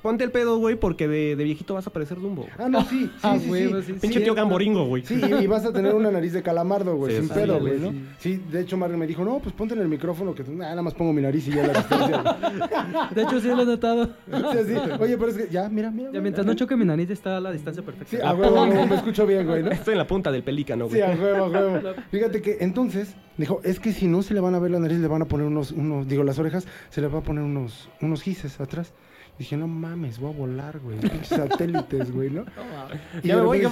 [0.03, 2.45] ponte el pedo, güey, porque de, de viejito vas a parecer Dumbo.
[2.59, 3.81] Ah, no, sí, sí, Ah, sí, sí.
[3.85, 5.03] sí, Pinche Sí, tío gamboringo, güey.
[5.03, 7.61] Sí, y, vas a tener una nariz de calamardo, güey, Sí, sin sí, pedo, sí,
[7.61, 7.83] güey, sí.
[7.85, 7.93] ¿no?
[8.19, 10.93] Sí, de hecho, Marga me dijo, no, pues ponte en el micrófono, que nada más
[10.93, 12.21] pongo mi nariz y ya la distancia.
[12.21, 12.69] güey".
[13.15, 14.05] De hecho, sí lo he notado.
[14.05, 14.73] Sí, así.
[14.99, 16.05] Oye, pero es que, ya, mira, mira.
[16.09, 16.21] Ya güey.
[16.21, 18.17] mientras no choque mi nariz está a la distancia perfecta.
[18.17, 19.71] Sí, a huevo, a huevo, me escucho bien, güey, ¿no?
[19.71, 20.97] Estoy en la punta del pelícano, güey.
[20.97, 21.93] Sí, a huevo, a huevo.
[22.11, 24.99] Fíjate que entonces dijo, es que si no se le van a ver la nariz,
[24.99, 27.89] le van a poner unos, unos, digo, las orejas, se le va a poner unos,
[28.01, 28.93] unos gises atrás.
[29.39, 30.97] Dije, no mames, voy a volar, güey.
[31.23, 32.45] Satélites, güey, ¿no?
[33.23, 33.71] Y Ya me voy, dice,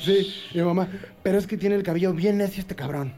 [0.00, 0.88] Sí, y mi mamá,
[1.22, 3.12] pero es que tiene el cabello bien necio este cabrón.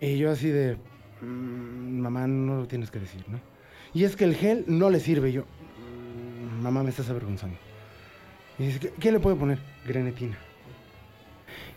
[0.00, 0.76] Y yo así de,
[1.20, 3.40] "Mm, mamá, no lo tienes que decir, ¿no?
[3.92, 5.30] Y es que el gel no le sirve.
[5.30, 7.56] Y yo, "Mm, mamá, me estás avergonzando.
[8.58, 9.58] Y dice, ¿qué, qué le puedo poner?
[9.86, 10.38] Grenetina.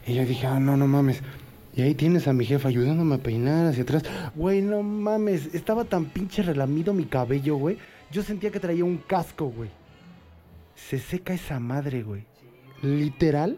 [0.06, 1.22] Y yo dije, ah, no, no mames.
[1.76, 4.04] Y ahí tienes a mi jefa ayudándome a peinar hacia atrás.
[4.36, 5.56] Güey, no mames.
[5.56, 7.78] Estaba tan pinche relamido mi cabello, güey.
[8.14, 9.70] Yo sentía que traía un casco, güey.
[10.76, 12.24] Se seca esa madre, güey.
[12.82, 13.58] Literal.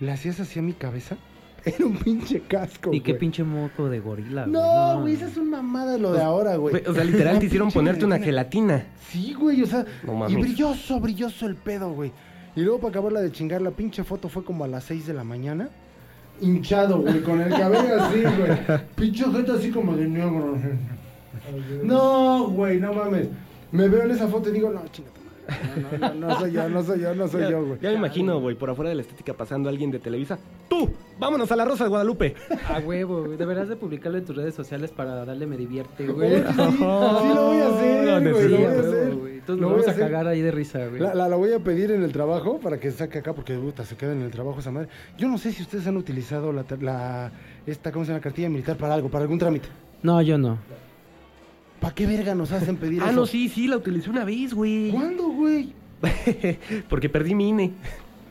[0.00, 1.16] Le hacías así a mi cabeza.
[1.64, 3.20] Era un pinche casco, Y qué güey.
[3.20, 4.52] pinche moco de gorila, güey.
[4.52, 6.72] No, güey, esa es una mamada lo de ahora, güey.
[6.74, 8.86] Güey, O sea, literal te hicieron ponerte una gelatina.
[9.10, 12.12] Sí, güey, o sea, No y brilloso, brilloso el pedo, güey.
[12.54, 15.14] Y luego para acabarla de chingar, la pinche foto fue como a las 6 de
[15.14, 15.68] la mañana.
[16.40, 18.80] Hinchado, güey, con el cabello así, güey.
[18.96, 20.56] Pinche gente así como de negro.
[21.82, 23.28] No, güey, no mames.
[23.72, 25.26] Me veo en esa foto y digo, no, chinga tu madre.
[25.80, 27.78] No, no, no, no soy yo, no soy yo, no soy Ya, yo, güey.
[27.80, 30.38] ya me imagino, güey, por afuera de la estética pasando alguien de Televisa.
[30.68, 30.90] ¡Tú!
[31.20, 32.34] ¡Vámonos a la Rosa de Guadalupe!
[32.68, 33.36] A huevo, güey.
[33.36, 37.46] Deberás de publicarlo en tus redes sociales para darle me divierte, Güey, sí, sí lo
[37.46, 39.14] voy a hacer, No, güey, sí, lo voy a a hacer.
[39.14, 39.34] güey.
[39.38, 41.00] Entonces Lo nos vamos a a cagar ahí de risa, güey.
[41.00, 43.84] La, la, la voy a pedir en el trabajo para que saque acá porque puta,
[43.84, 44.88] se queda en el trabajo esa madre.
[45.16, 47.30] Yo no sé si ustedes han utilizado la, la
[47.66, 48.20] esta, ¿cómo se llama?
[48.20, 49.68] Cartilla militar para algo, para algún trámite.
[50.02, 50.58] No, yo no.
[51.80, 53.14] ¿Para qué verga nos hacen pedir Ah, eso?
[53.20, 54.90] no, sí, sí, la utilicé una vez, güey.
[54.90, 55.72] ¿Cuándo, güey?
[56.88, 57.72] Porque perdí mi INE.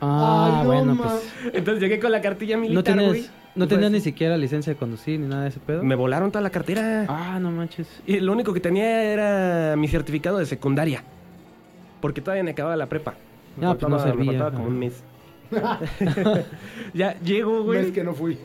[0.01, 1.53] Ah, Ay, no, bueno, pues.
[1.53, 3.11] Entonces llegué con la cartilla No militar, güey.
[3.11, 5.83] tienes, no Y tenías ni siquiera licencia de conducir ni nada de ese pedo.
[5.83, 7.05] Me volaron toda la cartera.
[7.07, 7.87] Ah, no manches.
[8.05, 11.03] Y lo único que tenía era mi certificado de secundaria.
[12.01, 13.15] Porque todavía me acababa la prepa.
[13.57, 15.03] Me Ah, pues no faltaba- me faltaba como un mes.
[16.93, 17.91] ya llego, Mes güey.
[17.93, 18.37] que no fui.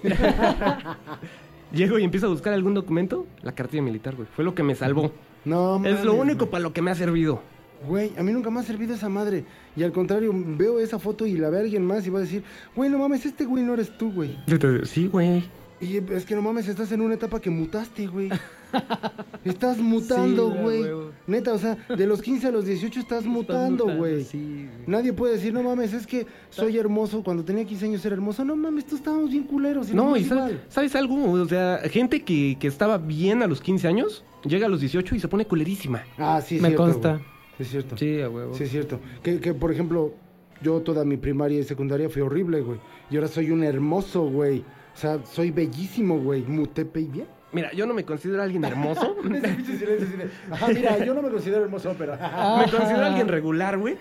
[1.72, 3.26] Llego y empiezo a buscar algún documento.
[3.42, 4.28] La cartilla militar, güey.
[4.34, 5.12] Fue lo que me salvó.
[5.44, 6.50] No, es lo mames, único güey.
[6.50, 7.42] para lo que me ha servido.
[7.86, 9.44] Güey, a mí nunca me ha servido esa madre.
[9.74, 12.42] Y al contrario, veo esa foto y la ve alguien más y va a decir,
[12.76, 14.36] güey, no mames, este güey no eres tú, güey.
[14.84, 15.44] Sí, güey.
[15.80, 18.28] Y es que no mames, estás en una etapa que mutaste, güey.
[19.44, 20.84] Estás mutando, Sí, güey.
[21.26, 24.24] Neta, o sea, de los 15 a los 18 estás mutando, güey.
[24.24, 24.86] Sí, güey.
[24.86, 27.22] Nadie puede decir, no mames, es que soy hermoso.
[27.24, 28.44] Cuando tenía 15 años era hermoso.
[28.44, 29.92] No mames, tú estábamos bien culeros.
[29.92, 30.58] No, y sabes.
[30.68, 31.32] ¿sabes algo?
[31.32, 35.14] O sea, gente que, que estaba bien a los 15 años, llega a los 18
[35.14, 36.04] y se pone culerísima.
[36.18, 37.12] Ah, sí, es Me cierto, consta.
[37.12, 37.24] güey.
[37.58, 37.96] Es cierto.
[37.96, 38.54] Sí, a huevo.
[38.54, 39.00] Sí, es cierto.
[39.22, 40.14] Que, que, por ejemplo,
[40.62, 42.78] yo toda mi primaria y secundaria fue horrible, güey.
[43.10, 44.62] Y ahora soy un hermoso, güey.
[44.94, 46.42] O sea, soy bellísimo, güey.
[46.42, 47.26] Mutepe y bien.
[47.52, 49.16] Mira, yo no me considero alguien hermoso.
[49.24, 52.12] Ese pinche silencio así de, Ajá, mira, yo no me considero hermoso, pero...
[52.58, 53.96] me considero alguien regular, güey.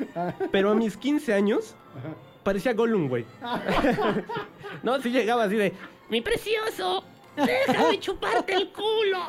[0.52, 1.76] Pero a mis 15 años
[2.44, 3.26] parecía Gollum, güey.
[4.84, 5.74] no, sí llegaba así de,
[6.10, 7.04] mi precioso,
[7.36, 9.20] déjame chuparte el culo.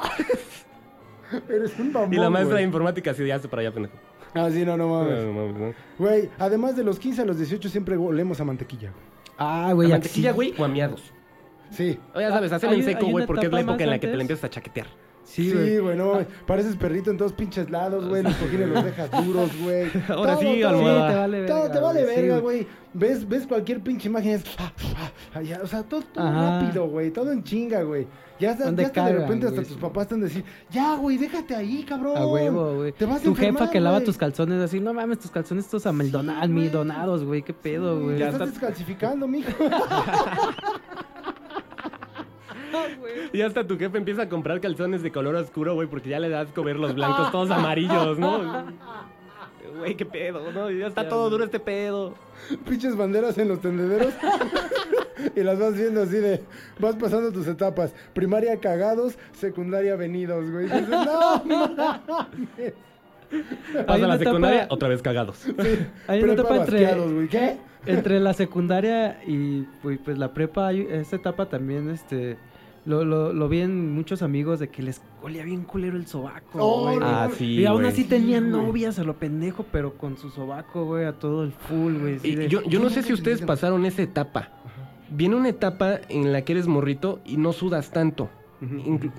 [1.48, 2.64] Eres un mamón, y la maestra de güey.
[2.64, 3.94] informática así de, hazte para allá, pendejo.
[4.34, 5.24] Ah, sí, no, no mames.
[5.24, 5.74] no mames, no.
[5.98, 9.04] Güey, además de los 15 a los 18 siempre olemos a mantequilla, güey.
[9.38, 11.12] Ah, ¿A güey, mantequilla, aquí- güey, o a miados?
[11.70, 11.98] Sí.
[12.14, 14.06] O ya sabes, hacen Hay- en seco, güey, porque es la época en la que
[14.08, 14.86] te la empiezas a chaquetear.
[15.22, 15.78] Sí, Sí, güey.
[15.78, 16.26] güey, no mames.
[16.46, 18.22] Pareces perrito en todos pinches lados, güey.
[18.22, 19.86] Los cojines los dejas duros, güey.
[20.08, 20.78] Ahora Todo, sí, todo.
[20.78, 22.66] Sí, te vale Todo verga, te vale güey, sí, verga, güey.
[22.94, 24.44] Ves, ves cualquier pinche imagen, es...
[25.32, 27.10] allá, o sea, todo, todo rápido, güey.
[27.12, 28.08] Todo en chinga, güey.
[28.40, 31.18] Ya, hasta, ¿Dónde ya hasta de repente hasta tus papás están a decir, ya, güey,
[31.18, 32.16] déjate ahí, cabrón.
[32.16, 32.92] A huevo, güey.
[32.92, 35.68] Te vas a Tu jefa enfermar, que lava tus calzones así, no mames, tus calzones
[35.68, 36.42] todos amildonados, güey.
[36.42, 38.18] almidonados, güey, qué pedo, Sí, güey.
[38.18, 39.52] Ya estás está- descalcificando, mijo.
[43.32, 46.28] Y hasta tu jefe empieza a comprar calzones de color oscuro, güey, porque ya le
[46.28, 48.40] das asco ver los blancos todos amarillos, ¿no?
[49.78, 50.70] Güey, qué pedo, ¿no?
[50.70, 52.14] Ya está todo duro este pedo.
[52.68, 54.12] pinches banderas en los tendederos.
[55.36, 56.42] y las vas viendo así de.
[56.78, 57.94] Vas pasando tus etapas.
[58.12, 60.66] Primaria cagados, secundaria venidos, güey.
[60.66, 62.74] Y dices, no, mames.
[63.86, 65.46] Pasa la etapa- secundaria, otra vez cagados.
[66.08, 67.28] Hay una etapa entre.
[67.28, 67.56] ¿Qué?
[67.86, 72.36] entre la secundaria y pues, pues, la prepa, hay esta etapa también, este,
[72.86, 76.58] lo, lo, lo vi en muchos amigos de que les olía bien culero el sobaco,
[76.58, 80.84] Oh, Ah, sí, y aún así tenían novias a lo pendejo, pero con su sobaco,
[80.86, 82.18] güey, a todo el full, güey.
[82.18, 84.50] de- yo, yo no sé si ustedes pasaron esa etapa.
[85.10, 88.30] Viene una etapa en la que eres morrito y no sudas tanto.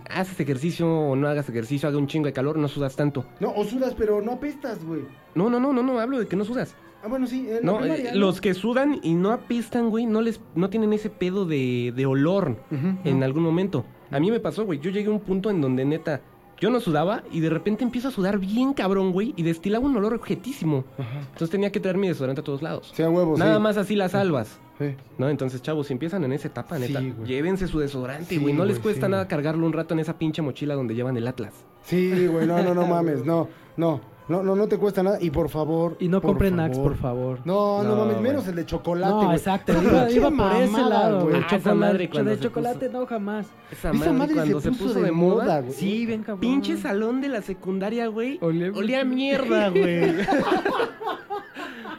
[0.09, 3.25] Haces ejercicio o no hagas ejercicio, haga un chingo de calor, no sudas tanto.
[3.39, 5.01] No, o sudas, pero no apestas, güey.
[5.35, 6.75] No, no, no, no, no, hablo de que no sudas.
[7.03, 7.47] Ah, bueno, sí.
[7.49, 10.69] En la No, primaria, eh, los que sudan y no apestan, güey, no les, no
[10.69, 12.57] tienen ese pedo de, de olor
[13.03, 13.85] en algún momento.
[14.11, 16.21] A mí me pasó, güey, yo llegué a un punto en donde neta,
[16.59, 19.97] yo no sudaba y de repente empiezo a sudar bien cabrón, güey, y destilaba un
[19.97, 20.83] olor objetísimo.
[20.99, 22.91] Entonces tenía que traer mi desodorante a todos lados.
[22.93, 23.61] Sí, a huevo, Nada sí.
[23.61, 24.59] más así las salvas.
[24.77, 24.95] Sí.
[25.17, 25.29] ¿No?
[25.29, 28.53] Entonces, chavos, si empiezan en esa etapa, neta, llévense su desodorante, güey.
[28.53, 31.27] no les güey, cuesta nada cargarlo un rato en esa pinche mochila donde llevan el
[31.27, 31.53] Atlas.
[31.83, 33.47] Sí, güey, no, no, no mames, no,
[33.77, 34.01] no,
[34.31, 35.17] no, no, no te cuesta nada.
[35.21, 35.97] Y por favor.
[35.99, 37.39] Y no compren Axe, por favor.
[37.45, 39.35] No, no, No, mames, menos el de chocolate, No, güey.
[39.37, 41.35] exacto, Esa iba, iba por ese mamada, lado, güey.
[41.35, 43.45] Ah, esa Chocolate, madre cuando de chocolate puso- no jamás.
[43.71, 45.43] Esa, Esa madre, madre cuando se se, puso de de moda.
[45.43, 45.73] moda, güey.
[45.73, 46.39] Sí, bien cabrón.
[46.39, 48.39] Pinche salón de la secundaria, güey.
[48.41, 50.15] Olía- mierda, güey.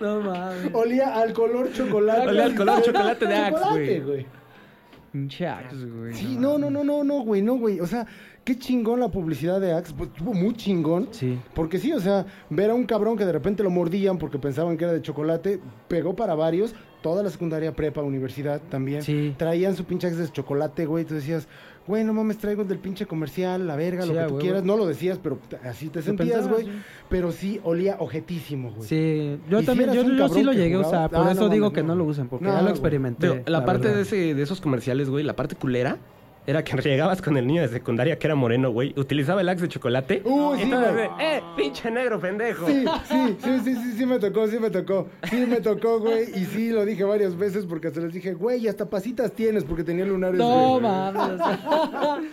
[0.00, 0.70] No mames.
[0.74, 2.28] Olía al color chocolate.
[2.28, 4.26] Olía al color chocolate de Axe, güey.
[5.12, 6.14] Pinche Axe, güey.
[6.14, 7.80] Sí, no, no, no, no, no, güey, no, güey.
[7.80, 8.06] O sea,
[8.44, 9.94] qué chingón la publicidad de Axe.
[9.96, 11.08] Pues estuvo muy chingón.
[11.12, 11.38] Sí.
[11.54, 14.76] Porque sí, o sea, ver a un cabrón que de repente lo mordían porque pensaban
[14.76, 16.74] que era de chocolate, pegó para varios.
[17.02, 19.02] Toda la secundaria, prepa, universidad también.
[19.02, 19.34] Sí.
[19.36, 21.04] Traían su pinche Axe de chocolate, güey.
[21.04, 21.48] Tú decías,
[21.84, 24.62] güey, no mames, traigo el del pinche comercial, la verga, Sí, lo que tú quieras.
[24.62, 26.66] No lo decías, pero así te sentías, güey.
[26.66, 26.70] sí.
[27.08, 28.88] Pero sí olía ojetísimo, güey.
[28.88, 31.48] Sí, yo ¿Y si también, yo, sí lo llegué a usar, por Ah, eso no
[31.48, 31.88] digo mames, que no.
[31.88, 33.26] no lo usen, porque No, ya lo experimenté.
[33.28, 33.96] Digo, la, parte verdad.
[33.96, 35.98] de, ese, de esos comerciales, güey, la parte culera,
[36.46, 38.92] era que llegabas con el niño de secundaria que era moreno, güey.
[38.96, 40.22] Utilizaba el Axe de chocolate.
[40.24, 42.66] Uy, y sí, de, ¡eh, pinche negro pendejo!
[42.66, 45.08] Sí, sí, sí, sí, sí, sí me tocó, sí me tocó.
[45.30, 46.30] Sí me tocó, güey.
[46.34, 49.84] Y sí lo dije varias veces porque hasta les dije, güey, hasta pasitas tienes porque
[49.84, 50.38] tenía lunares.
[50.38, 51.40] No mames.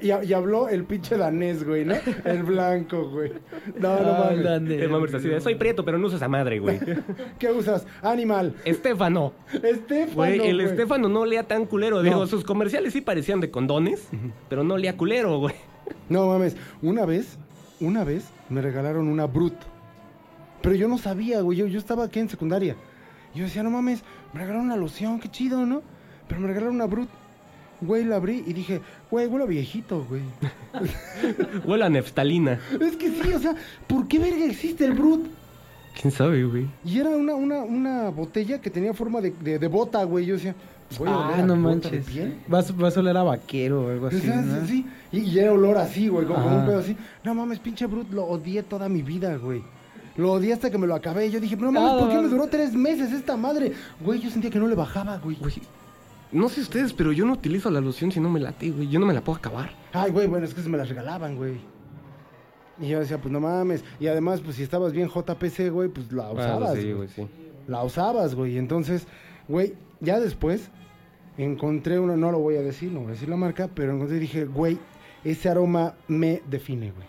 [0.00, 1.94] Y, y habló el pinche danés, güey, ¿no?
[2.24, 3.32] El blanco, güey.
[3.78, 4.82] No, no Ay, mames.
[4.82, 6.80] El mames así de, soy prieto, pero no uso esa madre, güey.
[7.38, 7.86] ¿Qué usas?
[8.02, 8.54] Animal.
[8.64, 9.32] Estéfano.
[9.62, 10.14] Estefano.
[10.14, 10.66] Güey, el güey.
[10.66, 12.02] Estéfano no olía tan culero.
[12.02, 14.08] Digo, sus comerciales sí parecían de condones,
[14.48, 15.54] pero no olía culero, güey.
[16.08, 16.56] No mames.
[16.82, 17.38] Una vez
[17.80, 19.54] una vez me regalaron una Brut.
[20.62, 21.58] Pero yo no sabía, güey.
[21.58, 22.76] Yo, yo estaba aquí en secundaria.
[23.34, 25.82] Y yo decía, no mames, me regalaron una loción, qué chido, ¿no?
[26.28, 27.08] Pero me regalaron una Brut.
[27.80, 28.80] Güey, la abrí y dije,
[29.10, 30.22] güey, huele a viejito, güey.
[31.66, 32.60] Huele a neftalina.
[32.80, 33.54] es que sí, o sea,
[33.86, 35.26] ¿por qué verga existe el Brut?
[36.00, 36.66] ¿Quién sabe, güey?
[36.84, 40.24] Y era una, una, una botella que tenía forma de, de, de bota, güey.
[40.24, 40.54] Yo decía,
[40.98, 42.06] voy a oler Ah, a no de manches.
[42.06, 42.38] piel.
[42.48, 44.26] Vas, vas a oler a vaquero o algo así.
[44.26, 44.60] ¿no?
[44.60, 44.86] sí, sí.
[45.12, 46.96] Y, y era olor así, güey, como, como un pedo así.
[47.24, 49.62] No mames, pinche Brut, lo odié toda mi vida, güey.
[50.16, 51.30] Lo odié hasta que me lo acabé.
[51.30, 53.72] Yo dije, no mames, Ah, ¿por qué me duró tres meses esta madre?
[54.00, 55.36] Güey, yo sentía que no le bajaba, güey.
[55.40, 55.54] Güey,
[56.32, 58.88] no sé ustedes, pero yo no utilizo la loción si no me late, güey.
[58.88, 59.70] Yo no me la puedo acabar.
[59.92, 61.58] Ay, güey, bueno, es que se me las regalaban, güey.
[62.80, 63.84] Y yo decía, pues no mames.
[64.00, 66.70] Y además, pues si estabas bien JPC, güey, pues la usabas.
[66.70, 67.26] Ah, sí, güey, sí.
[67.68, 68.58] La usabas, güey.
[68.58, 69.06] Entonces,
[69.46, 69.74] güey,
[70.04, 70.70] ya después
[71.36, 74.18] encontré uno, no lo voy a decir, no voy a decir la marca, pero y
[74.18, 74.78] dije, güey,
[75.24, 77.06] ese aroma me define, güey.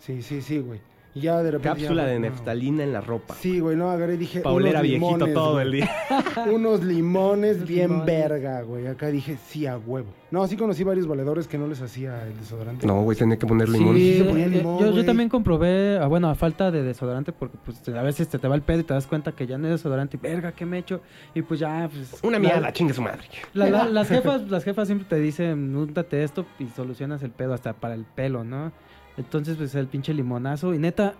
[0.00, 0.80] Sí, sí, sí, güey.
[1.16, 1.68] Y ya de repente.
[1.80, 2.28] Cápsula ya, de no.
[2.28, 3.34] neftalina en la ropa.
[3.40, 4.40] Sí, güey, no, agarré y dije.
[4.40, 5.64] Paulera unos viejito limones, todo güey.
[5.66, 5.90] el día.
[6.52, 8.06] Unos limones bien limones.
[8.06, 8.86] verga, güey.
[8.86, 10.08] Acá dije, sí, a huevo.
[10.30, 12.86] No, sí conocí varios valedores que no les hacía el desodorante.
[12.86, 13.96] No, güey, tenía que poner limón.
[13.96, 17.56] Sí, se eh, ponía limón, yo, también comprobé, ah, bueno, a falta de desodorante, porque
[17.64, 19.66] pues a veces te, te va el pedo y te das cuenta que ya no
[19.66, 21.00] hay desodorante y verga, ¿qué me he hecho?
[21.34, 22.20] Y pues ya, pues.
[22.22, 23.22] Una la- mierda, chingue su madre.
[23.54, 27.54] la- la- las jefas, las jefas siempre te dicen, úntate esto y solucionas el pedo
[27.54, 28.72] hasta para el pelo, ¿no?
[29.16, 30.74] Entonces, pues el pinche limonazo.
[30.74, 31.14] Y neta,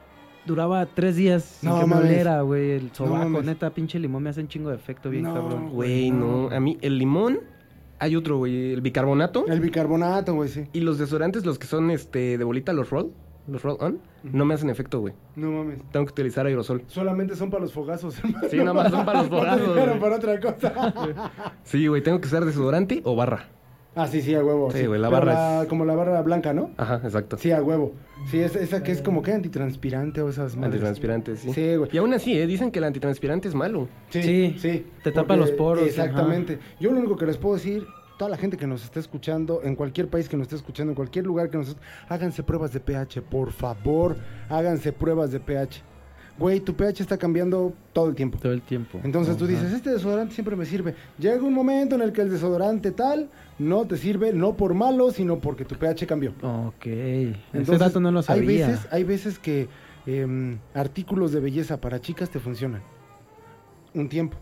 [0.45, 2.11] duraba tres días sin No que me mames.
[2.11, 2.73] oliera, güey.
[2.73, 3.45] El sobaco, mames.
[3.45, 5.71] neta, pinche limón me hace un chingo de efecto bien No, cabrón.
[5.71, 6.49] Güey, no.
[6.51, 7.41] A mí, el limón,
[7.99, 9.47] hay otro, güey, el bicarbonato.
[9.49, 10.65] El bicarbonato, güey, sí.
[10.73, 13.13] Y los desodorantes, los que son este de bolita, los roll,
[13.49, 15.15] los roll on, no me hacen efecto, güey.
[15.37, 15.79] No mames.
[15.93, 16.83] Tengo que utilizar aerosol.
[16.89, 18.49] Solamente son para los fogazos, hermano.
[18.51, 20.01] Sí, nada más son para los No fogazos, güey.
[20.01, 20.95] para otra cosa.
[21.65, 23.49] Sí, güey, tengo que usar desodorante o barra.
[23.97, 24.71] Ah, sí, sí, a huevo.
[24.71, 26.71] Sí, güey, la Pero barra es- Como la barra blanca, ¿no?
[26.77, 27.37] Ajá, exacto.
[27.39, 27.93] Sí, a huevo.
[28.31, 30.75] Sí, esa, esa que es como que antitranspirante o esas madres.
[30.75, 31.53] Antitranspirante, sí.
[31.53, 31.91] Sí, güey.
[31.93, 32.47] Y aún así, ¿eh?
[32.47, 33.89] dicen que el antitranspirante es malo.
[34.11, 34.87] Sí, Sí, sí.
[35.03, 36.59] te tapa porque- los poros, Exactamente.
[36.81, 37.87] Yo lo único que les puedo decir,
[38.19, 40.95] toda la gente que nos está escuchando, en cualquier país que nos esté escuchando, en
[40.97, 44.17] cualquier lugar que nos esté, háganse pruebas de pH, por favor,
[44.49, 45.83] háganse pruebas de pH.
[46.39, 48.39] Güey, tu pH está cambiando todo el tiempo.
[48.39, 49.01] Todo el tiempo.
[49.03, 49.55] Entonces tú Ajá.
[49.55, 50.95] dices, este desodorante siempre me sirve.
[51.19, 55.11] Llega un momento en el que el desodorante tal no te sirve, no por malo,
[55.11, 56.33] sino porque tu pH cambió.
[56.43, 56.87] Ok.
[56.87, 58.67] Ese Entonces, dato no lo sabía.
[58.67, 59.69] Hay veces, hay veces que
[60.07, 62.83] em, artículos de belleza para chicas te funcionan
[63.95, 64.37] un tiempo.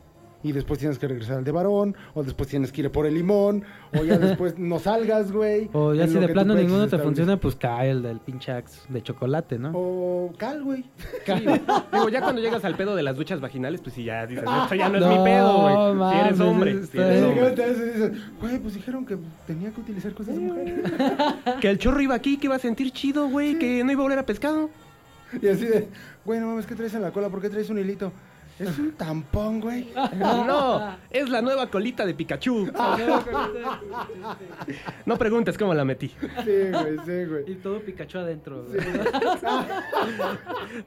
[0.45, 3.15] Y después tienes que regresar al de varón, o después tienes que ir por el
[3.15, 3.65] limón,
[3.99, 5.71] o ya después no salgas, güey.
[5.73, 9.03] O ya si de plano ninguno te funciona, pues cae el del pinche Axe de
[9.03, 9.73] chocolate, ¿no?
[9.75, 10.85] O cal, güey.
[11.25, 11.33] Sí.
[11.93, 14.75] Digo, ya cuando llegas al pedo de las duchas vaginales, pues sí, ya dices, esto
[14.75, 16.13] ya no es mi pedo, güey.
[16.13, 18.21] Si eres mames, hombre, eso si está eres hombre.
[18.41, 19.17] güey, pues dijeron que
[19.47, 20.83] tenía que utilizar cosas de mujer.
[21.61, 24.07] Que el chorro iba aquí, que iba a sentir chido, güey, que no iba a
[24.07, 24.69] oler a pescado.
[25.41, 25.89] Y así de,
[26.25, 27.31] güey, no mames, ¿qué traes en la cola?
[27.31, 28.13] ¿Por qué traes un hilito?
[28.59, 29.89] Es un tampón, güey.
[30.17, 32.71] No, es la nueva colita de Pikachu.
[35.07, 36.09] No preguntes cómo la metí.
[36.09, 36.17] Sí,
[36.71, 37.51] güey, sí, güey.
[37.51, 38.65] Y todo Pikachu adentro.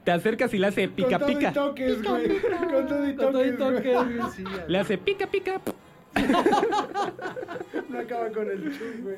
[0.04, 1.52] Te acercas y le hace pica Con todo y pica.
[1.52, 2.40] toques, güey.
[2.40, 4.16] Con todo y Con todo y toques, güey.
[4.18, 4.44] toques, sí.
[4.66, 5.60] Le hace pica pica.
[7.88, 9.16] No acaba con el chum, güey.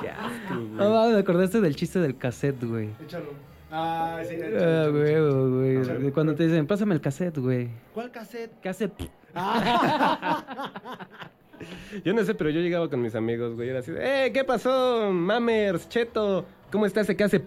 [0.00, 1.12] Qué asco, No, güey.
[1.14, 2.90] me acordaste del chiste del cassette, güey.
[3.04, 3.32] Échalo.
[3.70, 4.92] Ah, sí, Ah, échalo.
[4.92, 5.14] güey,
[5.50, 5.63] güey.
[5.84, 6.00] Échalo.
[6.00, 7.68] De Cuando te dicen, pásame el cassette, güey.
[7.92, 8.52] ¿Cuál cassette?
[8.62, 9.10] Cassette.
[12.04, 13.68] Yo no sé, pero yo llegaba con mis amigos, güey.
[13.68, 16.44] Era así, de, ¡eh, qué pasó, mamers, cheto!
[16.70, 17.40] ¿Cómo está ese que hace?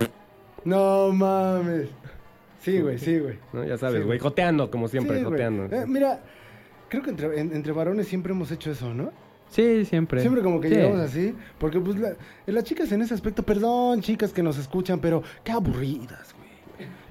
[0.64, 1.90] No mames.
[2.62, 3.38] Sí, güey, sí, güey.
[3.54, 3.64] ¿No?
[3.66, 5.34] Ya sabes, Sí, güey, joteando, como siempre, Sí, güey.
[5.34, 5.66] joteando.
[5.76, 6.22] Eh, mira,
[6.90, 9.12] creo que entre, en- entre varones siempre hemos hecho eso, ¿no?
[9.50, 10.22] Sí, siempre.
[10.22, 10.76] Siempre como que Sí.
[10.76, 12.16] llegamos así, porque pues la-
[12.48, 16.34] las chicas en ese aspecto, perdón, chicas que nos escuchan, pero qué aburridas,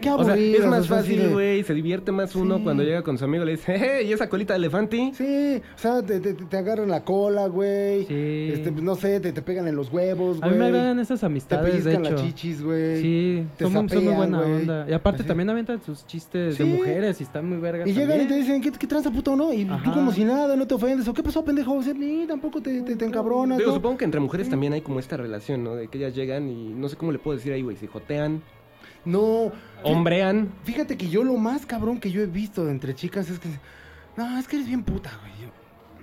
[0.00, 0.60] Qué O sea, aburridas.
[0.60, 2.62] es más o sea, así fácil, de- güey, se divierte más uno Sí.
[2.64, 5.12] cuando llega con su amigo y le dice, ¡eh, y esa colita de elefante!
[5.14, 8.04] Sí, o sea, te, te- te agarran la cola, güey.
[8.06, 8.48] Sí.
[8.52, 10.52] Este, pues, no sé, te, te pegan en los huevos, A güey.
[10.52, 12.14] mí me agradan esas Te amistades, de pellizcan hecho.
[12.14, 13.00] las chichis, güey.
[13.02, 14.86] Sí, Te son, muy- son muy sapean, buena onda.
[14.88, 15.28] Y aparte Así.
[15.28, 16.62] también avientan sus chistes Sí.
[16.64, 19.34] de mujeres y están muy vergas Y llegan y te dicen, ¿qué, qué tranza, puto,
[19.34, 19.52] no?
[19.52, 21.08] Y tú como si nada, no te ofendes.
[21.08, 21.72] ¿O qué pasó, pendejo?
[21.74, 23.76] O sea, ni tampoco te, te, te encabronas, Digo, ¿no?
[23.76, 25.74] supongo que entre mujeres también hay como esta relación, ¿no?
[25.74, 28.42] De que ellas llegan y no sé cómo le puedo decir ahí, güey, si jotean,
[29.06, 29.52] No.
[29.82, 30.48] hombrean.
[30.64, 33.48] Fíjate que yo lo más cabrón que yo he visto entre chicas es que...
[34.16, 35.36] No, es que eres bien puta, güey.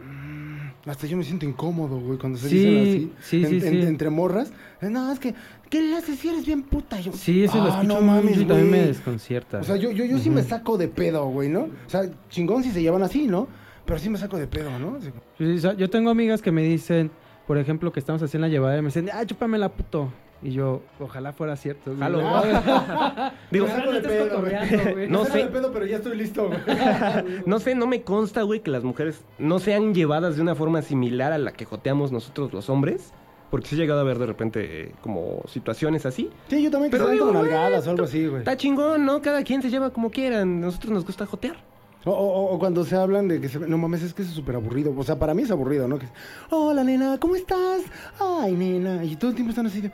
[0.07, 3.11] Mm, hasta yo me siento incómodo, güey, cuando se Sí, dicen así.
[3.21, 3.87] sí, en- sí, en- sí.
[3.87, 4.51] Entre morras.
[4.81, 5.33] Eh, No, es que...
[5.69, 6.99] ¿Qué le haces si eres bien puta?
[6.99, 8.87] Yo, Sí, eso lo "Ah, escucho no mames, y también me güey".
[8.89, 9.59] desconcierta.
[9.59, 11.61] O sea, yo, yo, yo sí me saco de pedo, güey, ¿no?
[11.61, 13.47] O sea, chingón si se llevan así, ¿no?
[13.85, 14.97] Pero sí me saco de pedo, ¿no?
[14.97, 17.09] Así- yo tengo amigas que me dicen,
[17.47, 20.13] por ejemplo, que estamos haciendo la llevada y me dicen, ah, chúpamela, puto.
[20.43, 21.95] Y yo, ojalá fuera cierto.
[21.97, 22.19] Jalo.
[23.51, 24.29] Digo, pedo, güey.
[24.29, 25.09] cotorreando, güey.
[25.09, 25.37] No sé.
[25.39, 26.59] de pedo, pero ya estoy listo, güey.
[27.45, 30.81] no sé, no me consta, güey, que las mujeres no sean llevadas de una forma
[30.81, 33.13] similar a la que joteamos nosotros los hombres.
[33.51, 36.29] Porque sí he llegado a ver de repente eh, como situaciones así.
[36.47, 38.39] Sí, yo también que Pero se dan digo, güey, nalgadas o algo así, güey.
[38.39, 39.21] Está chingón, ¿no?
[39.21, 40.59] Cada quien se lleva como quieran.
[40.59, 41.57] Nosotros nos gusta jotear.
[42.03, 43.59] O, o- o cuando se hablan de que se...
[43.59, 44.91] No mames, es que es súper aburrido.
[44.97, 45.99] O sea, para mí es aburrido, ¿no?
[45.99, 46.11] Que es,
[46.49, 47.83] Hola, nena, ¿cómo estás?
[48.19, 49.05] Ay, nena.
[49.05, 49.91] Y todo el tiempo están así de...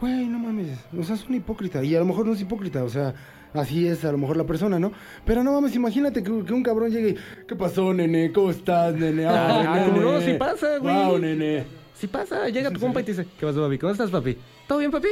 [0.00, 0.78] Güey, no mames.
[0.98, 1.82] O sea, es un hipócrita.
[1.84, 3.14] Y a lo mejor no es hipócrita, o sea...
[3.52, 4.92] Así es a lo mejor la persona, ¿no?
[5.24, 7.16] Pero no mames, imagínate que, que un cabrón llegue y...
[7.48, 8.30] ¿Qué pasó, nene?
[8.30, 9.26] ¿Cómo estás, nene?
[9.26, 10.94] Ah, como no, sí pasa, güey.
[10.94, 11.64] Wow, nene.
[11.94, 13.76] Si pasa, llega tu compa y te dice, ¿qué pasó, papi?
[13.78, 14.38] ¿Cómo estás, papi?
[14.68, 15.08] ¿Todo bien, papi?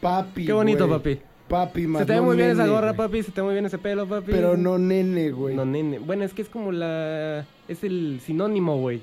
[0.00, 0.98] Papi, Qué bonito, güey.
[0.98, 1.20] papi.
[1.48, 2.96] Papi, más Se te ve no muy bien esa gorra, güey.
[2.96, 3.22] papi.
[3.24, 4.30] Se te ve muy bien ese pelo, papi.
[4.30, 5.56] Pero no nene, güey.
[5.56, 5.98] No, nene.
[5.98, 7.44] Bueno, es que es como la...
[7.66, 9.02] Es el sinónimo, güey.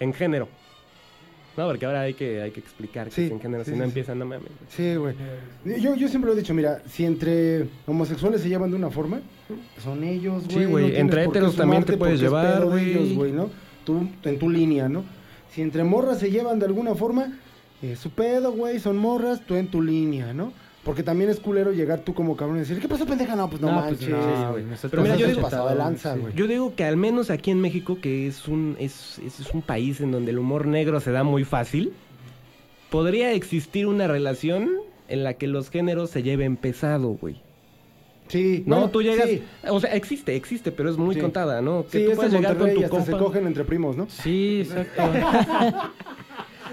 [0.00, 0.48] En género.
[1.56, 3.64] No, porque ahora hay que, hay que explicar que Sí, en género.
[3.64, 4.48] sí, si no sí, empiezan, no mames.
[4.48, 4.54] güey.
[4.68, 4.94] Sí,
[5.64, 5.80] güey.
[5.82, 9.20] Yo, yo siempre lo he dicho, mira, si entre homosexuales se llevan de una forma,
[9.82, 10.58] son ellos, güey.
[10.58, 12.92] Sí, güey, entre héteros también te puedes llevar, güey.
[12.92, 13.50] ellos, güey, ¿no?
[13.84, 15.04] Tú, en tu línea, ¿no?
[15.52, 17.36] Si entre morras se llevan de alguna forma,
[17.82, 20.52] es su pedo, güey, son morras, tú en tu línea, ¿no?
[20.84, 23.36] Porque también es culero llegar tú como cabrón y decir, ¿qué pasó, pendeja?
[23.36, 24.08] No, pues no, No, pues manches.
[24.08, 24.62] no, güey.
[24.64, 26.20] güey, eso Pero mira, yo digo- pasado de lanza, Sí.
[26.20, 26.34] güey.
[26.34, 29.60] Yo digo que al menos aquí en México, que es un, es, es, es un
[29.60, 31.92] país en donde el humor negro se da muy fácil,
[32.88, 34.70] podría existir una relación
[35.08, 37.42] en la que los géneros se lleven pesado, güey.
[38.28, 39.28] Sí, No, bueno, tú llegas...
[39.28, 41.20] Sí, O sea, existe, existe, pero es muy Sí.
[41.20, 41.84] contada, ¿no?
[41.90, 43.26] Que sí tú es puedes en llegar con tu hasta se compa...
[43.26, 44.08] cogen entre primos, ¿no?
[44.08, 45.02] Sí, exacto.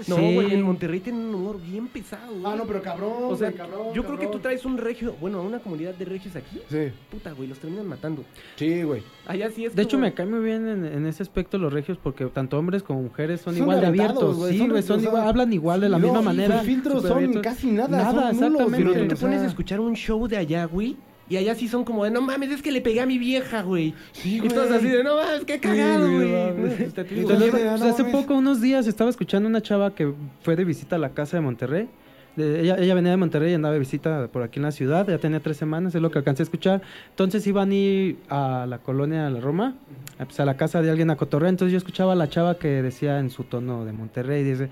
[0.06, 0.34] No, Sí.
[0.34, 2.44] güey, en Monterrey tienen un humor bien pesado, güey.
[2.46, 5.14] Ah, no, pero cabrón, O sea, güey, cabrón, yo creo que tú traes un regio...
[5.20, 6.60] Bueno, una comunidad de regios aquí...
[6.70, 8.24] Sí, Puta, güey, los terminan matando.
[8.56, 9.02] sí, güey.
[9.26, 11.98] Allá sí es De hecho, me cae muy bien en, en ese aspecto los regios
[12.02, 14.36] porque tanto hombres como mujeres son, Son igual de abiertos.
[14.36, 16.58] güey, sí, son güey, son igual, hablan igual de la no, misma manera.
[16.58, 17.42] sus filtros son abiertos.
[17.42, 18.92] casi nada, Nada, son nulos, exactamente.
[18.94, 20.96] Pero tú te pones a escuchar un show de allá, güey.
[21.28, 23.62] Y allá sí son como de, no mames, es que le pegué a mi vieja,
[23.62, 23.94] güey.
[24.12, 26.54] Sí, Y todos así de, no mames, qué cagado, güey.
[26.54, 30.12] pues, hace poco, unos días, estaba escuchando una chava que
[30.42, 31.88] fue de visita a la casa de Monterrey.
[32.36, 35.06] De- ella, ella venía de Monterrey y andaba de visita por aquí en la ciudad.
[35.08, 36.82] Ya tenía tres semanas, es lo que alcancé a escuchar.
[37.10, 39.74] Entonces iban a ir a la colonia de la Roma,
[40.18, 41.50] a, pues, a la casa de alguien a cotorrear.
[41.50, 44.68] Entonces yo escuchaba a la chava que decía en su tono de Monterrey, dice,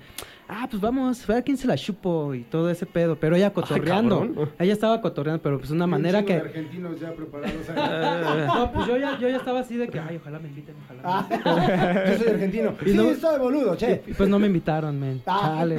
[0.49, 3.15] ah, pues vamos, a ver quién se la chupo y todo ese pedo.
[3.19, 4.19] Pero ella cotorreando.
[4.19, 4.49] cabrón.
[4.59, 6.33] ella estaba cotorreando, pero pues una Un manera que...
[6.35, 7.53] argentinos ya preparados.
[7.69, 8.47] ¿eh?
[8.47, 11.25] No, pues yo ya, yo ya estaba así de que, ay, ojalá me inviten, ojalá.
[11.29, 11.51] me inviten".
[11.53, 12.73] Ah, yo soy argentino.
[12.85, 14.03] Y sí, no- soy boludo, che.
[14.07, 15.21] Y pues no me invitaron, men.
[15.25, 15.55] Ah.
[15.57, 15.77] Chale.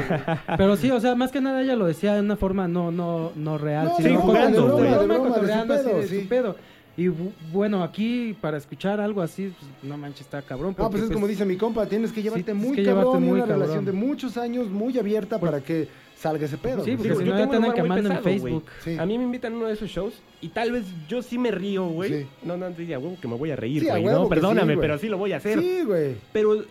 [0.56, 3.32] Pero sí, o sea, más que nada ella lo decía de una forma no, no,
[3.34, 3.86] no real.
[3.86, 6.22] No, sino sí, jugando, de broma, de broma, de su cotorreando así de sí.
[6.22, 6.56] su pedo.
[6.98, 10.70] Y bu- bueno, aquí para escuchar algo así, pues, no manches, está cabrón.
[10.76, 13.20] No, porque, pues es como dice mi compa, tienes que llevarte muy que cabrón llevarte
[13.24, 13.60] muy una cabrón.
[13.60, 15.86] relación de muchos años muy abierta para que
[16.16, 16.84] salga ese pedo.
[16.84, 18.18] Sí, porque Digo, si yo no ya tengo te quemando en.
[18.22, 18.64] Facebook.
[18.82, 18.98] Sí.
[18.98, 21.52] A mí me invitan a uno de esos shows y tal vez yo sí me
[21.52, 22.22] río, güey.
[22.22, 22.26] Sí.
[22.42, 24.02] No, no, diría, huevo, que me voy a reír, Sí, güey.
[24.04, 25.60] no, que sí, perdóname, pero sí lo voy a hacer.
[25.60, 26.16] Sí, güey.
[26.32, 26.64] Pero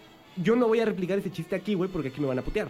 [0.43, 2.67] yo no voy a replicar ese chiste aquí, güey, porque aquí me van a putear,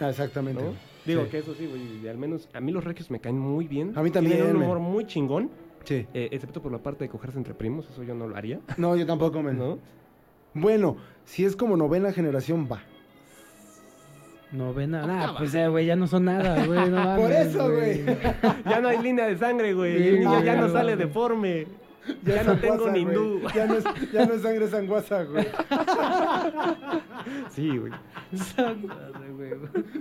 [0.00, 0.62] Ah, Exactamente.
[0.62, 0.74] ¿no?
[1.06, 1.30] Digo Sí.
[1.30, 1.80] que eso sí, güey.
[2.04, 3.92] y Al menos a mí los regios me caen muy bien.
[3.96, 5.50] A mí también, Tienen un humor muy chingón,
[5.84, 6.06] Sí.
[6.14, 7.88] eh, excepto por la parte de cogerse entre primos.
[7.90, 9.58] Eso yo no lo haría, No, yo tampoco, men.
[9.58, 9.78] ¿no?
[10.54, 12.82] Bueno, si es como novena generación, va.
[14.52, 15.06] Novena.
[15.06, 16.90] Nah, pues eh, güey, ya no son nada, güey.
[16.90, 18.04] No Por mames, eso, güey.
[18.68, 19.96] Ya no hay línea de sangre, güey.
[19.96, 21.66] Sí, El niño ya no sale deforme.
[22.24, 23.40] Ya, es no tengo ni hindú.
[23.54, 25.46] Ya no es, ya no es sangre sanguaza, güey.
[27.50, 27.92] Sí, güey.
[29.36, 29.50] güey.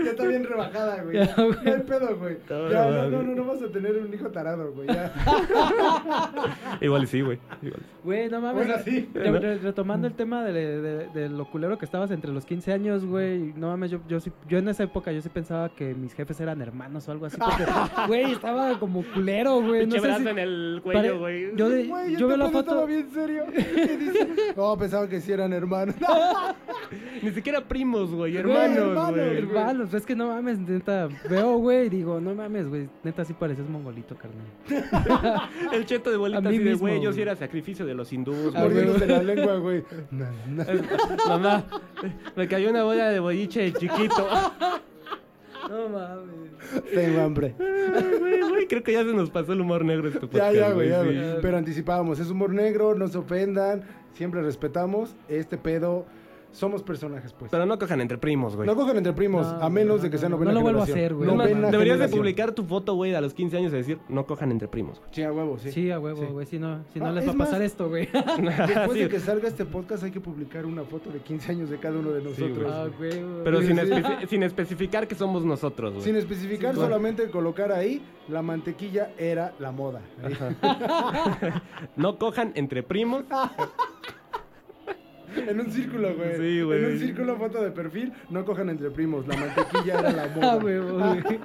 [0.05, 1.17] Ya está bien rebajada, güey.
[1.17, 1.57] Ya, güey.
[1.63, 2.37] No hay pedo, güey.
[2.49, 3.27] No, Ya, no, no, no, mames.
[3.27, 4.87] no, no vas a tener un hijo tarado, güey.
[4.87, 5.11] Ya.
[6.81, 7.39] Igual sí, güey.
[7.61, 7.81] Igual.
[8.03, 8.67] Güey, no mames.
[8.67, 9.09] Bueno, sí.
[9.13, 12.71] Re- re- retomando el tema de, de- de lo culero que estabas entre los 15
[12.71, 13.53] años, güey.
[13.55, 16.39] No mames, yo, yo, sí, yo en esa época yo sí pensaba que mis jefes
[16.39, 17.37] eran hermanos o algo así.
[17.37, 17.65] Porque,
[18.07, 19.85] güey, estaba como culero, güey.
[19.85, 21.55] No sé si- en el pare- cuello, güey.
[21.55, 22.87] Yo, Güey, yo veo la estaba foto.
[22.87, 23.45] bien serio.
[23.53, 24.27] ¿Qué dice?
[24.55, 25.95] No, pensaba que sí eran hermanos.
[27.21, 28.37] Ni siquiera primos, güey.
[28.37, 29.37] Hermanos, hermanos, güey.
[29.37, 31.09] Hermanos, es que no mames, neta.
[31.29, 32.89] Veo, güey, y digo, no mames, güey.
[33.03, 35.49] Neta, sí pareces mongolito, carnal.
[35.73, 38.11] El cheto de A bolita mí así de, güey, yo sí era sacrificio de los
[38.13, 38.63] hindús, A güey.
[38.63, 39.83] Mordiéndose la lengua, güey.
[41.27, 41.65] Mamá,
[42.35, 44.27] me cayó una bola de boliche chiquito.
[45.67, 46.83] No mames.
[46.93, 47.55] Tengo hambre.
[48.19, 50.71] Güey, güey, creo que ya se nos pasó el humor negro este Ya, podcast, ya,
[50.71, 51.07] güey, ya, sí.
[51.07, 51.41] güey.
[51.41, 53.83] Pero anticipábamos, es humor negro, no se ofendan,
[54.13, 55.15] siempre respetamos.
[55.27, 56.05] Este pedo
[56.51, 57.51] somos personajes, pues.
[57.51, 58.67] Pero no cojan entre primos, güey.
[58.67, 60.63] no cojan entre primos, No, a menos no, de que sea no, novena no lo
[60.63, 61.29] vuelvo a hacer, güey.
[61.29, 64.51] Novena deberías de publicar tu foto, güey, a los 15 años y decir, no cojan
[64.51, 65.09] entre primos, güey.
[65.13, 65.71] Sí, a huevo, sí.
[65.71, 66.31] Sí, a huevo, Sí.
[66.31, 66.45] güey.
[66.45, 68.07] Si no, si no Ah, les es va a pasar más- esto, güey.
[68.67, 68.99] Después Sí.
[68.99, 71.97] de que salga este podcast hay que publicar una foto de 15 años de cada
[71.99, 72.57] uno de nosotros.
[72.57, 72.67] güey.
[72.69, 73.43] Ah, güey, güey.
[73.43, 74.27] Pero sin, Sí.
[74.27, 76.03] sin especificar que somos nosotros, güey.
[76.03, 80.01] Sin especificar, Sí, solamente colocar ahí, la mantequilla era la moda.
[81.95, 83.23] No cojan entre primos.
[85.35, 86.35] En un círculo, güey.
[86.37, 86.83] Sí, güey.
[86.83, 89.27] En un círculo, foto de perfil, no cojan entre primos.
[89.27, 90.51] La mantequilla era la moda.
[90.51, 91.39] Ah, güey, güey.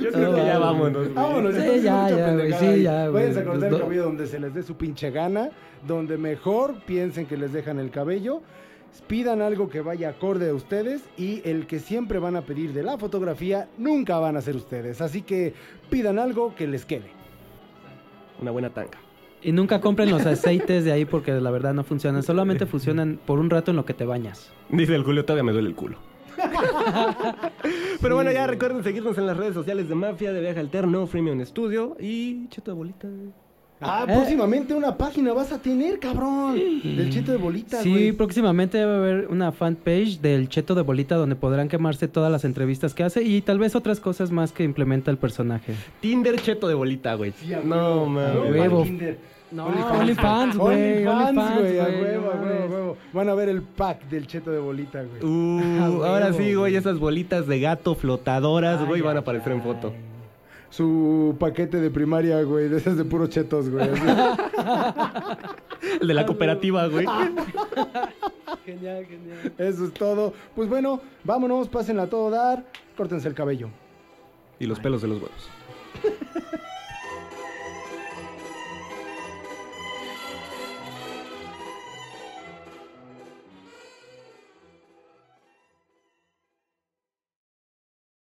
[0.00, 0.60] Yo creo que Ah, ya güey.
[0.60, 1.14] vámonos, güey.
[1.14, 2.82] Vámonos, Sí, ya, ya, güey, sí, ahí.
[2.82, 3.12] ya, güey.
[3.24, 5.50] Váyanse a cortar el cabello donde se les dé su pinche gana,
[5.86, 8.42] donde mejor piensen que les dejan el cabello.
[9.06, 12.82] Pidan algo que vaya acorde a ustedes y el que siempre van a pedir de
[12.82, 15.00] la fotografía nunca van a ser ustedes.
[15.00, 15.54] Así que
[15.88, 17.10] pidan algo que les quede.
[18.40, 18.98] Una buena tanga.
[19.44, 22.22] Y nunca compren los aceites de ahí porque la verdad no funcionan.
[22.22, 24.52] Solamente funcionan por un rato en lo que te bañas.
[24.68, 25.98] Dice el Julio, todavía me duele el culo.
[28.00, 31.44] Pero bueno, ya recuerden seguirnos en las redes sociales de Mafia, de Viaje Alterno, Freemium
[31.44, 33.08] Studio y Cheto de Bolita.
[33.82, 34.12] Ah, Eh.
[34.14, 36.54] próximamente una página vas a tener, cabrón.
[36.56, 38.12] Del chito de bolita, Sí, güey.
[38.12, 42.44] próximamente va a haber una fanpage del Cheto de Bolita donde podrán quemarse todas las
[42.44, 45.74] entrevistas que hace y tal vez otras cosas más que implementa el personaje.
[46.00, 47.32] Tinder Cheto de Bolita, güey.
[47.32, 48.06] Sí, no.
[48.06, 48.86] No, huevo.
[49.50, 52.96] No, OnlyFans, güey, OnlyFans, güey, a huevo, a huevo, a huevo.
[53.12, 55.22] Van a ver el pack del cheto de bolita, güey.
[55.30, 55.60] Uh,
[56.02, 59.58] Ah, ahora sí, güey, esas bolitas de gato flotadoras, güey, van a ay, aparecer en
[59.58, 59.64] ay.
[59.64, 59.92] foto.
[60.72, 63.90] Su paquete de primaria, güey, de esas de puros chetos, güey.
[63.90, 64.02] así.
[66.00, 67.04] El de la cooperativa, güey.
[68.64, 69.52] Genial, genial.
[69.58, 70.32] Eso es todo.
[70.54, 72.64] Pues bueno, vámonos, pásenla a todo dar,
[72.96, 73.68] córtense el cabello.
[74.58, 75.50] Y los pelos de los huevos.